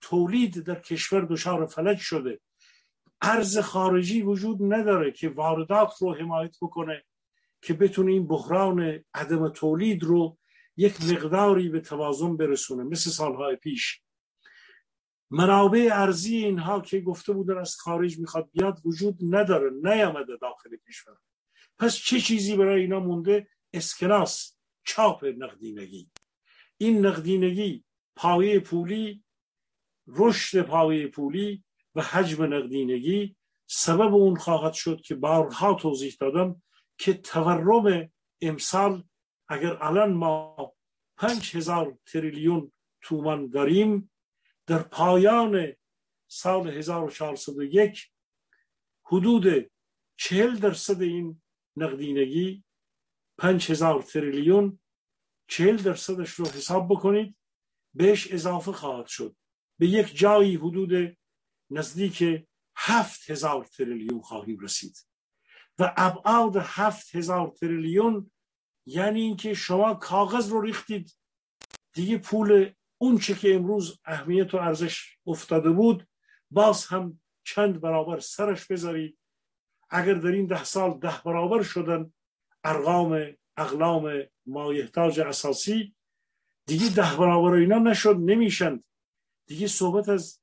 [0.02, 2.40] تولید در کشور دچار فلج شده.
[3.26, 7.04] ارز خارجی وجود نداره که واردات رو حمایت بکنه
[7.62, 10.38] که بتونه این بحران عدم تولید رو
[10.78, 14.02] یک مقداری به توازن برسونه مثل سالهای پیش.
[15.32, 21.18] منابع ارزی اینها که گفته بودن از خارج می‌خواد بیاد وجود نداره نیامده داخل کشور.
[21.80, 26.10] پس چه چیزی برای اینا مونده؟ اسکناس چاپ نقدینگی.
[26.78, 27.84] این نقدینگی
[28.16, 29.24] پایه پولی
[30.08, 31.63] رشد پایه پولی
[31.96, 33.36] و حجم نقدینگی
[33.68, 36.62] سبب اون خواهد شد که بارها توضیح دادم
[36.98, 38.12] که تورم
[38.42, 39.04] امسال
[39.48, 40.74] اگر الان ما
[41.18, 42.72] پنج هزار تریلیون
[43.02, 44.12] تومان داریم
[44.68, 45.74] در پایان
[46.28, 48.12] سال 1401
[49.06, 49.72] حدود
[50.18, 51.42] چهل درصد این
[51.78, 52.64] نقدینگی
[53.38, 54.80] پنج هزار تریلیون
[55.48, 57.38] چهل درصدش رو حساب بکنید
[57.94, 59.36] بهش اضافه خواهد شد.
[59.80, 61.18] به یک جایی حدود
[61.74, 62.46] نزدیک
[62.76, 65.08] هفت هزار تریلیون خواهیم رسید.
[65.80, 68.32] و ابعاد هفت هزار تریلیون
[68.86, 71.18] یعنی اینکه شما کاغذ رو ریختید.
[71.94, 76.08] دیگه پول اون چه که امروز اهمیت و ارزش افتاده بود
[76.52, 79.18] باز هم چند برابر سرش بذارید.
[79.90, 82.14] اگر در این ده سال ده برابر شدن
[82.64, 85.96] ارقام اقلام مایحتاج اساسی
[86.66, 88.84] دیگه ده برابر اینا نشد نمیشند.
[89.48, 90.43] دیگه صحبت از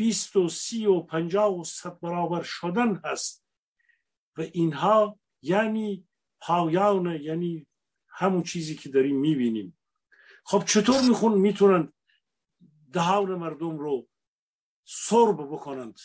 [0.00, 3.44] بیست و سی و پنجاه و صد برابر شدن هست.
[4.36, 6.08] و اینها یعنی
[6.40, 7.66] پایان یعنی
[8.08, 9.78] همون چیزی که داریم می‌بینیم.
[10.44, 11.92] خب چطور میخون می‌تونن
[12.92, 14.08] دهان مردم رو
[14.84, 15.98] سرب بکنند؟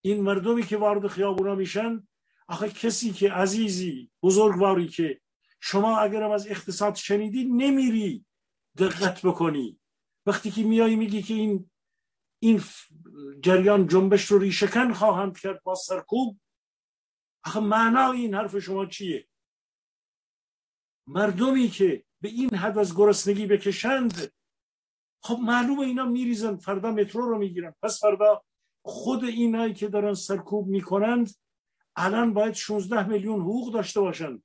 [0.00, 2.08] این مردمی که وارد خیابونا میشن
[2.48, 5.20] آخه کسی که عزیزی بزرگواری که
[5.60, 8.24] شما اگرم از اقتصاد شنیدی نمیری
[8.78, 9.78] دقت بکنی.
[10.26, 11.70] وقتی که میایی میگی که این
[12.42, 12.62] این
[13.40, 16.40] جریان جنبش رو ریشکن خواهند کرد با سرکوب.
[17.44, 19.28] آخه معنای این حرف شما چیه؟
[21.06, 24.32] مردمی که به این حد از گرسنگی بکشند
[25.22, 27.74] خب معلومه اینا میریزن فردا مترو رو می‌گیرن.
[27.82, 28.44] پس فردا
[28.84, 31.30] خود اینایی که دارن سرکوب می‌کنند
[31.96, 34.42] الان باید 16 میلیون حقوق داشته باشن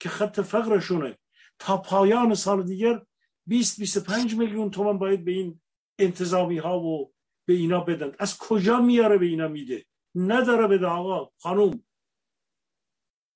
[0.00, 1.18] که خط فقرشونه.
[1.58, 3.02] تا پایان سال دیگر
[3.46, 5.60] 20 25 میلیون تومن باید به این
[5.98, 7.13] انتظامی ها و
[7.46, 8.12] به اینا بدن.
[8.18, 9.84] از کجا میاره به اینا میده؟
[10.14, 11.84] نداره به آقا خانوم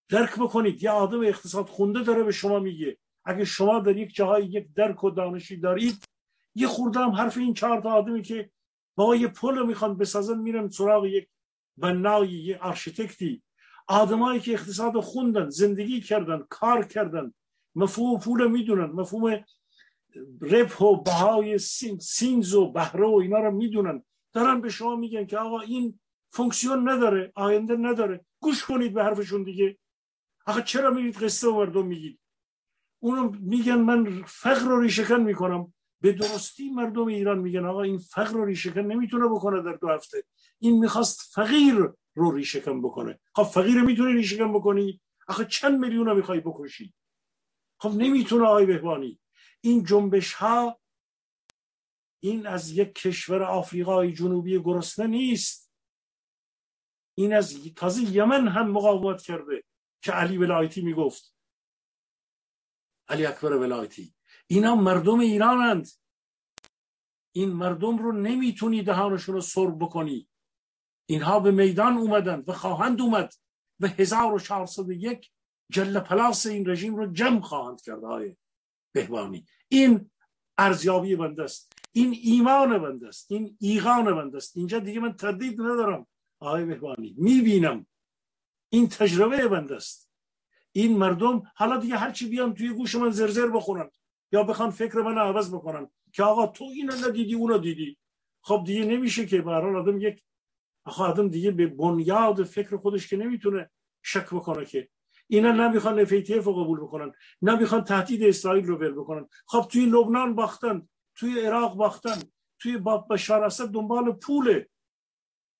[0.08, 0.82] درک بکنید.
[0.82, 2.98] یه آدم اقتصاد خونده داره به شما میگه.
[3.24, 6.04] اگه شما در یک جاهای یک درک و دانشی دارید
[6.54, 8.50] یه خورده هم حرف این چهار تا آدمی که
[8.96, 11.28] با یه پل می‌خوان بسازن میرن سراغ یک
[11.76, 13.42] بنایی یه آرشیتکتی.
[13.88, 17.34] آدمایی که اقتصاد خوندن زندگی کردن کار کردن
[17.74, 18.90] مفهوم پول می‌دونن.
[18.90, 19.44] مفهوم
[20.40, 21.58] ربح و بهای
[22.00, 24.04] Zins و بهره و اینا رو می‌دونن.
[24.32, 28.24] دارن به شما میگن که آقا این فونکسیون نداره آینده نداره.
[28.40, 29.78] گوش کنید به حرفشون دیگه.
[30.46, 32.20] آقا چرا میرید قصه و مردم میگید؟
[33.02, 35.74] اونو میگن من فقر رو ریشکن می‌کنم.
[36.00, 40.24] به درستی مردم ایران میگن آقا این فقر رو ریشکن نمی‌تونه بکنه در دو هفته.
[40.58, 43.20] این می‌خواست فقیر رو ریشکن بکنه.
[43.34, 46.94] خب فقیر می‌تونی ریشکن بکنی؟ آخه چند میلیون می‌خوای بکشی؟
[47.80, 49.20] خب نمی‌تونه آقای بهبانی
[49.60, 50.80] این جنبش ها
[52.22, 55.72] این از یک کشور آفریقای جنوبی گرسنه نیست.
[57.18, 59.64] این از تازه یمن هم مقاومت کرده
[60.02, 61.34] که علی ولایتی می‌گفت.
[63.08, 64.14] علی اکبر ولایتی.
[64.46, 65.88] اینا مردم ایرانند.
[67.32, 70.28] این مردم رو نمی‌تونی دهانشون رو سرب بکنی.
[71.08, 73.34] اینها به میدان اومدند و خواهند اومد
[73.80, 75.30] و 1401
[75.72, 78.04] جل پلاس این رژیم رو جمع خواهند کرد.
[78.04, 78.36] های
[78.98, 80.10] بهبانی این
[80.58, 81.72] ارزیابی بنده است.
[81.92, 83.32] این ایمان بنده است.
[83.32, 84.56] این ایغان بنده است.
[84.56, 86.06] اینجا دیگه من تردید ندارم.
[86.40, 87.86] آقای بهبانی می‌بینم.
[88.72, 90.10] این تجربه بنده است.
[90.72, 93.90] این مردم حالا دیگه هرچی بیان توی گوش من زرزر بخونن
[94.32, 97.98] یا بخوان فکر من عوض بکنن که آقا تو اینو ندیدی اونو دیدی.
[98.42, 100.22] خب دیگه نمیشه که به آدم یک
[100.84, 103.70] آخه آدم دیگه به بنیاد فکر خودش که نمی‌تونه
[104.02, 104.88] شک بکنه که
[105.28, 109.28] اینا نمی‌خوان FATF رو قبول بکنن نمی‌خوان تهدید اسرائیل رو بر بکنن.
[109.46, 112.22] خب توی لبنان باختن توی عراق باختن
[112.58, 112.78] توی
[113.10, 114.68] بشار اسد دنبال پوله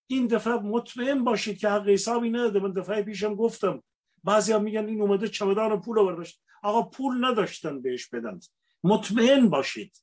[0.07, 2.61] این دفعه مطمئن باشید که حق حسابی نداده.
[2.61, 3.83] من دفعه پیشم گفتم.
[4.25, 6.43] بعضی هم میگن این اومده چمدان پول برداشت.
[6.63, 8.41] آقا پول نداشتن بهش بدن.
[8.85, 10.03] مطمئن باشید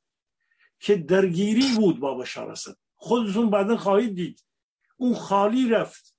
[0.80, 2.76] که درگیری بود با بشار اسد.
[2.96, 4.46] خودتون بعدا خواهید دید.
[4.98, 6.16] اون خالی رفت.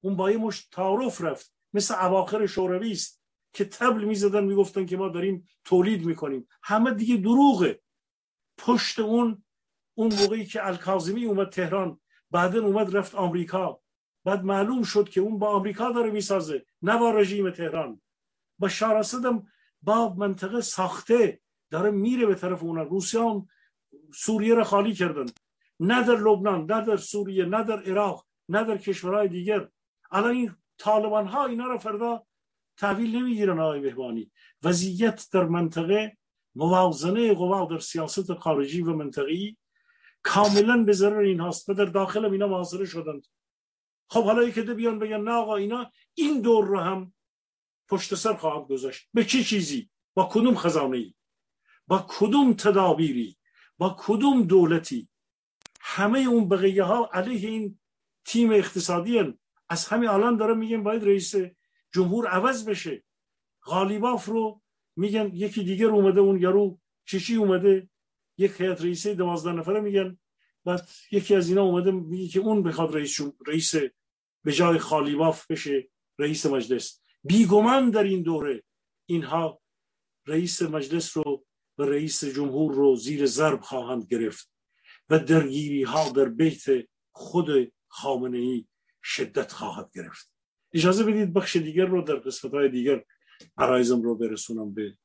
[0.00, 1.57] اون با یه مش تعارف رفت.
[1.74, 3.22] مثل اواخر شوروی است
[3.52, 6.48] که تبل می‌زدن می‌گفتن که ما داریم تولید می‌کنیم.
[6.62, 7.80] همه دیگه دروغه.
[8.58, 9.44] پشت اون
[9.94, 12.00] اون موقعی که الکاظمی اومد تهران
[12.30, 13.80] بعدا اومد رفت آمریکا.
[14.24, 18.00] بعد معلوم شد که اون با آمریکا داره می‌سازه نه با رژیم تهران.
[18.58, 19.46] با شاراسدم
[19.82, 21.40] با منطقه ساخته
[21.70, 22.82] داره میره به طرف اونا.
[22.82, 23.48] روسیان
[24.14, 25.26] سوریه رو خالی کردن.
[25.80, 29.68] نه در لبنان نه در سوریه نه در عراق نه در کشورهای دیگر.
[30.10, 32.26] الان این طالبان ها اینا رو فردا
[32.76, 34.30] تحویل نمی‌گیرن آقای بهبانی
[34.62, 36.16] وضعیت در منطقه
[36.54, 39.56] موازنه قوا در سیاست خارجی و منطقی
[40.22, 43.26] کاملا به ضرر این هاست و در داخل اینا محاصره شدند.
[44.10, 47.12] خب حالا که بیان بگن نه آقا اینا این دور رو هم
[47.88, 49.08] پشت سر خواهد گذاشت.
[49.14, 51.14] به چه چی چیزی؟ با کدوم خزانه ای
[51.86, 53.36] با کدوم تدابیری؟
[53.78, 55.08] با کدوم دولتی؟
[55.80, 57.78] همه اون بقیه ها علیه این
[58.24, 59.38] تیم اقتصادی هن.
[59.68, 61.34] از همین الان داره میگن باید رئیس
[61.92, 63.04] جمهور عوض بشه.
[63.64, 64.62] غالیباف رو
[64.96, 67.88] میگن یکی دیگر اومده اون یارو چشی اومده.
[68.38, 70.18] یک هیئت رئیسه دوازده نفره میگن.
[70.64, 73.74] بعد یکی از اینا اومده میگه که اون بخواد رئیس رئیس
[74.44, 75.88] به جای خالیباف بشه
[76.18, 77.00] رئیس مجلس.
[77.24, 78.62] بیگمان در این دوره
[79.06, 79.60] اینها
[80.26, 81.44] رئیس مجلس رو
[81.78, 84.50] و رئیس جمهور رو زیر ضرب خواهند گرفت
[85.10, 86.64] و درگیری ها در بیت
[87.12, 88.66] خود خامنه ای
[89.02, 90.32] شدت خواهد گرفت.
[90.74, 93.04] اجازه بدید بخش دیگر رو در قسمت های دیگر
[93.58, 94.98] عرایزم رو برسونم به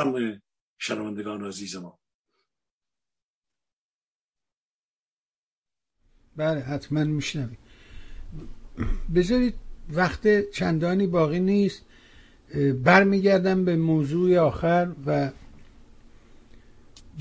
[0.00, 0.42] همه
[0.78, 1.98] شنوندگان عزیز ما.
[6.36, 7.56] بله حتما میشنوی.
[9.14, 9.54] بذارید
[9.90, 11.84] وقت چندانی باقی نیست
[12.84, 15.30] برمیگردم به موضوع آخر و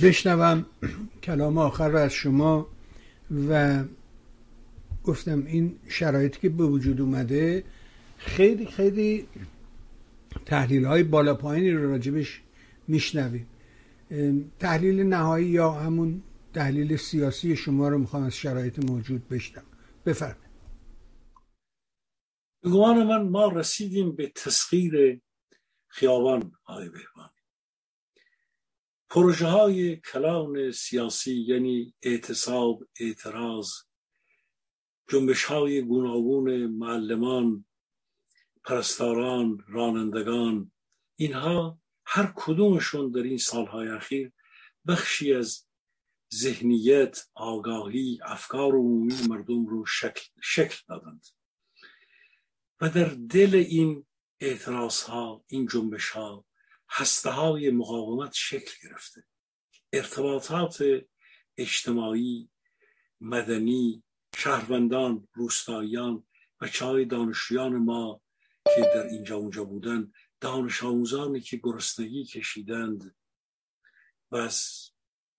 [0.01, 0.65] بشنوم
[1.23, 2.67] کلام آخر رو از شما
[3.49, 3.83] و
[5.09, 7.63] گفتم این شرایطی که به وجود اومده
[8.17, 9.27] خیلی خیلی
[10.45, 12.41] تحلیل های بالا پایینی رو راجبش
[12.87, 13.47] میشنویم.
[14.59, 16.23] تحلیل نهایی یا همون
[16.53, 19.63] تحلیل سیاسی شما رو می‌خوام از شرایط موجود بشنم
[20.05, 20.49] بفرمایید.
[22.63, 25.21] گمان من ما رسیدیم به تسخیر
[25.87, 27.39] خیابان های بهبانی.
[29.09, 33.69] پروژه های کلان سیاسی یعنی اعتصاب اعتراض
[35.09, 37.65] جنبش های گوناگون معلمان
[38.63, 40.71] پرستاران رانندگان
[41.15, 44.31] اینها هر کدومشون در این سالهای اخیر
[44.87, 45.67] بخشی از
[46.33, 51.27] ذهنیت آگاهی افکار عمومی مردم رو شکل, شکل دادند.
[52.81, 54.05] و در دل این
[54.39, 56.45] اعتراض ها این جنبش ها
[56.89, 59.23] هسته های مقاومت شکل گرفته.
[59.93, 60.83] ارتباطات
[61.57, 62.49] اجتماعی
[63.21, 64.03] مدنی
[64.35, 66.23] شهروندان روستاییان
[66.61, 68.21] و چای دانشجویان ما
[68.75, 70.11] که در اینجا اونجا بودن
[70.41, 73.15] دانش آموزانی که گرسنگی کشیدند
[74.31, 74.89] و از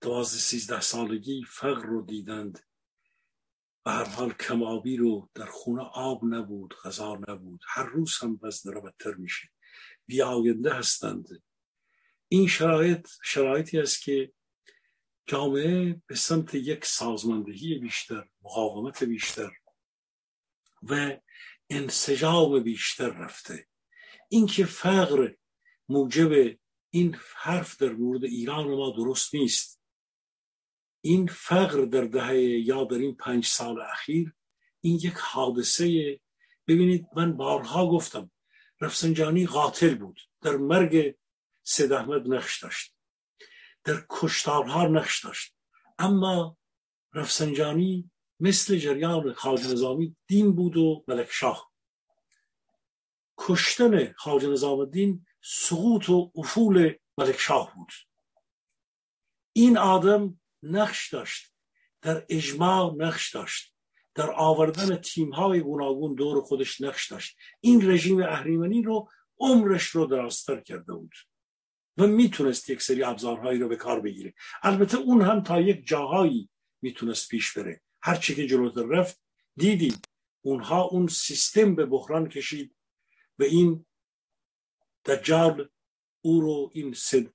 [0.00, 2.58] دوازده سیزده سالگی فقر رو دیدند.
[3.86, 7.60] و هر حال کمابی رو در خونه آب نبود غذا نبود.
[7.68, 9.48] هر روز هم را بدتر میشه.
[10.06, 11.42] بیاینده هستند.
[12.28, 14.32] این شرایط شرایطی است که
[15.30, 19.50] جامعه به سمت یک سازماندهی بیشتر مقاومت بیشتر
[20.82, 21.16] و
[21.70, 23.66] انسجام بیشتر رفته.
[24.28, 25.34] اینکه فقر
[25.88, 26.56] موجب
[26.90, 29.80] این حرف در مورد ایران ما درست نیست.
[31.00, 34.34] این فقر در دهه یا در این پنج سال اخیر
[34.80, 36.20] این یک حادثه.
[36.66, 38.30] ببینید من بارها گفتم
[38.80, 41.14] رفسنجانی قاتل بود در مرگ
[41.62, 42.99] سید احمد نقش داشت.
[43.84, 45.56] در کشتارها نقش داشت.
[45.98, 46.56] اما
[47.14, 51.70] رفسنجانی مثل جریان خارج نظامی دین بود و ملک شاه
[53.38, 57.92] کشتن خارج نظام الدین سقوط و افول ملک شاه بود.
[59.52, 61.54] این آدم نقش داشت
[62.02, 63.74] در اجماع نقش داشت
[64.14, 67.36] در آوردن تیم های گوناگون دور خودش نقش داشت.
[67.60, 71.12] این رژیم اهریمنی رو عمرش رو درازتر کرده بود.
[72.00, 74.34] و می‌تونست یک سری ابزارهایی رو به کار بگیره.
[74.62, 76.50] البته اون هم تا یک جاهایی
[76.82, 77.80] می‌تونست پیش بره.
[78.02, 79.20] هرچی که جلوتر رفت
[79.56, 80.02] دیدیم
[80.40, 82.76] اونها اون سیستم به بحران کشید
[83.38, 83.86] و این
[85.04, 85.68] دجال
[86.20, 87.26] او رو این سد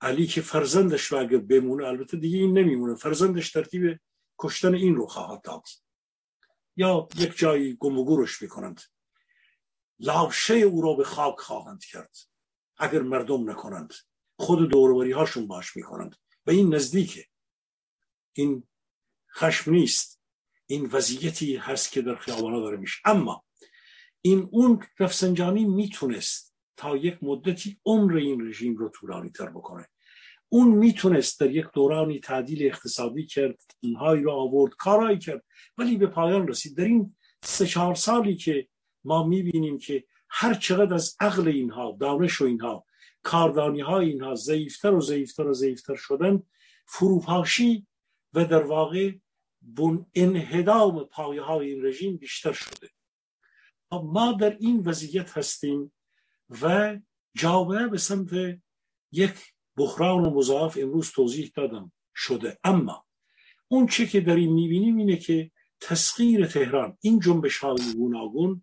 [0.00, 4.00] علی که فرزندش رو اگر بمونه البته دیگه این نمیمونه فرزندش ترتیب
[4.38, 5.64] کشتن این رو خواهد داد.
[6.76, 8.80] یا یک جایی گم و گورش می‌کنند.
[9.98, 12.16] لاشه او را به خاک خواهند کرد.
[12.82, 13.92] اگر مردم نکنند
[14.38, 16.16] خود دوروبری هاشون باش می‌کنند.
[16.46, 17.26] و این نزدیکه.
[18.32, 18.68] این
[19.36, 20.20] خشم نیست.
[20.66, 23.00] این وضعیتی هست که در خیابانا داره میشه.
[23.04, 23.44] اما
[24.22, 29.88] این اون رفسنجانی می‌تونست تا یک مدتی عمر این رژیم رو طولانی تر بکنه.
[30.48, 35.44] اون می‌تونست در یک دورانی تعدیل اقتصادی کرد اینهایی رو آورد کارهایی کرد
[35.78, 36.76] ولی به پایان رسید.
[36.76, 38.68] در این سه چهار سالی که
[39.04, 40.04] ما می‌بینیم که
[40.34, 42.84] هر چقدر از عقل اینها دانش و اینها
[43.22, 46.42] کاردانی های اینها ضعیفتر و ضعیفتر و ضعیفتر شدن
[46.86, 47.86] فروپاشی
[48.32, 49.12] و در واقع
[49.62, 52.88] بن انهدام پایه های این رژیم بیشتر شده.
[53.92, 55.92] ما در این وضعیت هستیم
[56.62, 56.96] و
[57.34, 58.60] جامعه به سمت
[59.12, 59.34] یک
[59.76, 62.58] بحران و مضاعف امروز توضیح دادم شده.
[62.64, 63.06] اما
[63.68, 65.50] اون چه که در این می‌بینیم اینه که
[65.80, 68.62] تسخیر تهران این جنبش های گوناگون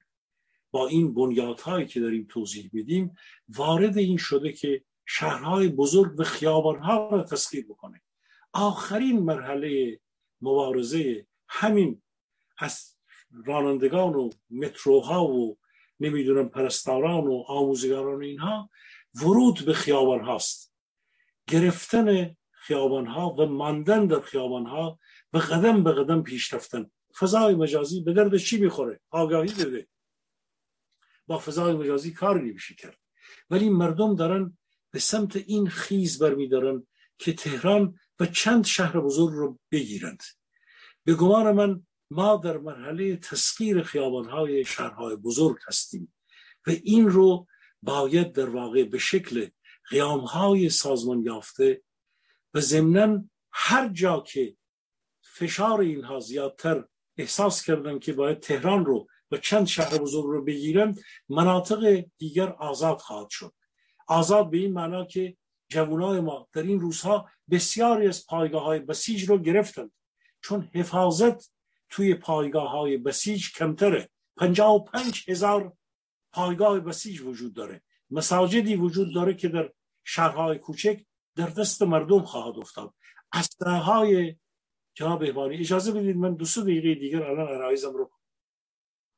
[0.72, 3.16] با این بنیادهایی که داریم توضیح میدیم
[3.50, 8.02] وارد این شده که شهرهای بزرگ و خیابانها را تسخیر بکنه.
[8.54, 10.00] آخرین مرحله
[10.42, 12.02] مبارزه همین
[12.58, 12.96] از
[13.46, 15.58] رانندگان و متروها و
[16.00, 18.70] نمی‌دونم پرستاران و آموزگاران اینها
[19.16, 20.74] ورود به خیابان هاست
[21.48, 25.00] گرفتن خیابان ها و ماندن در خیابان ها
[25.34, 29.88] و قدم به قدم پیش رفتن فضای مجازی به درد چی می‌خوره؟ آگاهی بده.
[31.30, 32.98] با فضای مجازی کار نمیشه کرد.
[33.50, 34.58] ولی مردم دارن
[34.92, 36.88] به سمت این خیز برمیدارن
[37.18, 40.24] که تهران و چند شهر بزرگ رو بگیرند.
[41.06, 46.14] به گمان من ما در مرحله تسخیر خیابانهای شهرهای بزرگ هستیم
[46.68, 47.48] و این رو
[47.82, 49.50] باید در واقع به شکل
[49.90, 51.82] قیامهای سازمان یافته
[52.54, 54.58] و ضمنا هر جا که
[55.22, 56.86] فشار اینها زیادتر
[57.18, 60.96] احساس کردن که باید تهران رو و چند شهر بزرگ رو بگیرن
[61.30, 63.54] مناطق دیگر آزاد خواهد شد.
[64.08, 65.38] آزاد به این معنا که
[65.70, 69.92] جوانای ما در این روزها بسیاری از پایگاه های بسیج رو گرفتند.
[70.42, 71.52] چون حفاظت
[71.90, 74.10] توی پایگاه های بسیج کمتره.
[74.38, 75.74] پنجاه و پنج هزار
[76.34, 77.82] پایگاه بسیج وجود داره.
[78.10, 79.72] مساجدی وجود داره که در
[80.04, 82.94] شهرهای کوچک در دست مردم خواهد افتاد.
[83.32, 84.36] اسلحه های
[84.94, 88.12] جناب احبانی اجازه بدید من دو سه دیگر الان عرایزم رو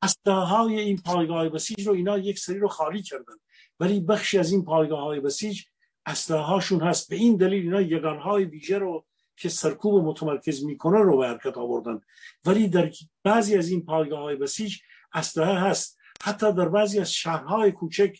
[0.02, 3.34] اسلحه های این پایگاه بسیج رو اینا یک سری رو خالی کردن.
[3.80, 5.62] ولی بخشی از این پایگاه های بسیج
[6.06, 7.10] اسلحه هاشون هست.
[7.10, 9.06] به این دلیل اینا یگان های ویژه رو
[9.36, 12.00] که سرکوب متمرکز می‌کنه رو به حرکت آوردن.
[12.44, 12.90] ولی در
[13.24, 14.78] بعضی از این پایگاه های بسیج
[15.12, 15.98] اسلحه هست.
[16.22, 18.18] حتی در بعضی از شهرهای کوچک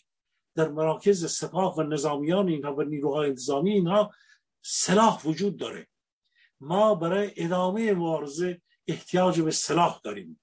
[0.55, 4.11] در مراکز سپاه و نظامیان اینها و نیروهای انتظامی اینها
[4.61, 5.87] سلاح وجود داره.
[6.59, 10.39] ما برای ادامه مبارزه احتیاج به سلاح داریم.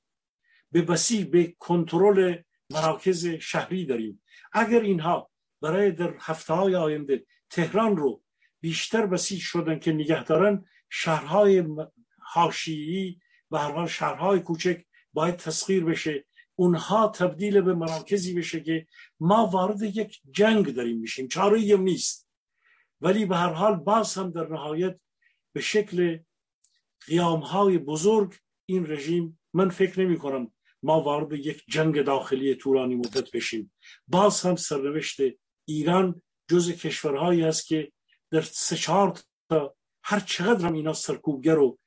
[0.73, 2.37] به بسی به کنترل
[2.71, 4.23] مراکز شهری داریم.
[4.53, 5.31] اگر اینها
[5.61, 8.23] برای در هفته های آینده تهران رو
[8.61, 11.65] بیشتر بسیج شدن که نگه دارن شهرهای
[12.19, 13.21] حاشیه‌ای
[13.51, 16.25] و هر شهرهای کوچک باید تسخیر بشه.
[16.55, 18.87] اونها تبدیل به مراکزی بشه که
[19.21, 21.29] ما وارد یک جنگ داریم میشیم.
[21.29, 22.29] چاره نیست.
[23.01, 25.01] ولی به هر حال باز هم در نهایت
[25.53, 26.19] به شکل
[27.07, 28.35] قیام های بزرگ
[28.67, 30.53] این رژیم من فکر نمی کنم
[30.83, 33.73] ما وارد یک جنگ داخلی طولانی مدت بشیم.
[34.09, 35.21] باز هم سرنوشت
[35.65, 37.93] ایران جز کشورهایی است که
[38.31, 41.79] در سه چهار تا هر چقدر هم اینا سرکوبگر و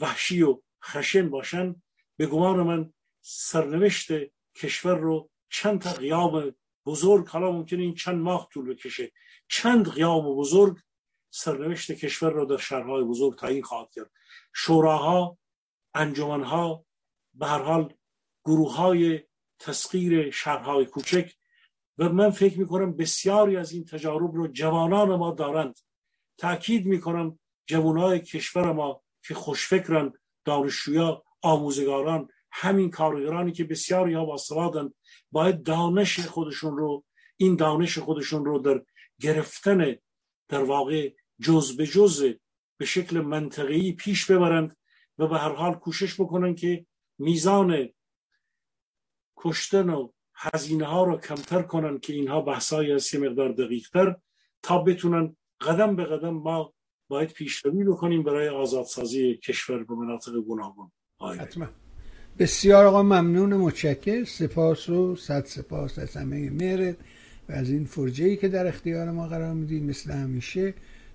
[0.00, 1.82] وحشی و خشن باشن
[2.16, 4.08] به گمان من سرنوشت
[4.56, 6.54] کشور رو چند تا قیام
[6.86, 9.12] بزرگ حالا ممکنه این چند ماه طول بکشه
[9.48, 10.78] چند قیام بزرگ
[11.30, 14.10] سرنوشت کشور رو در شهرهای بزرگ تعیین خواهد کرد.
[14.54, 15.38] شوراها
[15.94, 16.84] انجمنها
[17.34, 17.94] به هر حال
[18.44, 19.20] گروه های
[19.58, 21.32] تسخیر شهرهای کوچک
[21.98, 25.78] و من فکر می‌کنم بسیاری از این تجارب رو جوانان ما دارند.
[26.38, 30.12] تاکید می‌کنم جوانای کشور ما که خوشفکرن
[30.44, 34.90] دانشجویا آموزگاران همین کارگرانی که بسیاری ها باسوادن
[35.32, 37.04] باید دانش خودشون رو
[37.36, 38.82] این دانش خودشون رو در
[39.20, 39.96] گرفتن
[40.48, 42.34] در واقع جز به جز
[42.78, 44.76] به شکل منطقی پیش ببرند
[45.18, 46.86] و به هر حال کوشش بکنن که
[47.18, 47.88] میزان
[49.44, 54.16] کشتن و هزینه ها رو کمتر کنن که اینها بحثای از یه مقدار دقیقتر
[54.62, 56.72] تا بتونن قدم به قدم ما
[57.08, 60.90] باید پیشروی بکنیم برای آزادسازی کشور به مناطق گوناگون.
[61.38, 61.66] حتما.
[62.38, 66.96] بسیار آقا ممنون متشکر سپاس و صد سپاس از همه مهرت
[67.48, 70.74] و از این فرجه ای که در اختیار ما قرار میدی مثل همیشه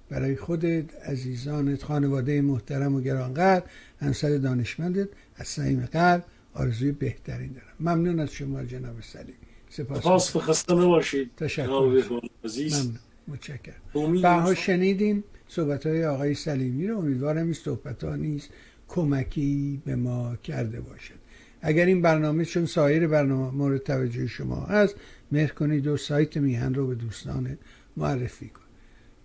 [0.10, 3.66] برای خودت عزیزانت خانواده محترم و گرانقدر
[4.00, 6.26] همسر دانشمندت از صمیم قلب
[6.58, 7.76] آرزوی بهترین دارم.
[7.80, 9.36] ممنون از شما جناب سلیم.
[9.70, 11.32] سپاس سپاس خسته نباشید.
[11.38, 13.00] تشکر ممنون.
[13.28, 14.22] متشکرم.
[14.22, 16.98] بها شنیدیم صحبت های آقای سلیمی رو.
[16.98, 18.50] امیدوارم این صحبت ها نیست
[18.88, 21.14] کمکی به ما کرده باشد.
[21.62, 24.96] اگر این برنامه چون سایر برنامه مورد توجه شما هست
[25.32, 27.58] مهر کنید و سایت میهن رو به دوستان
[27.98, 28.62] معرفی کن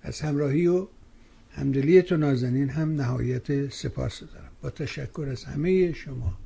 [0.02, 0.86] از همراهی و
[1.50, 4.50] همدلیت و نازنین هم نهایت سپاس دارم.
[4.62, 6.38] با تشکر از همه شما.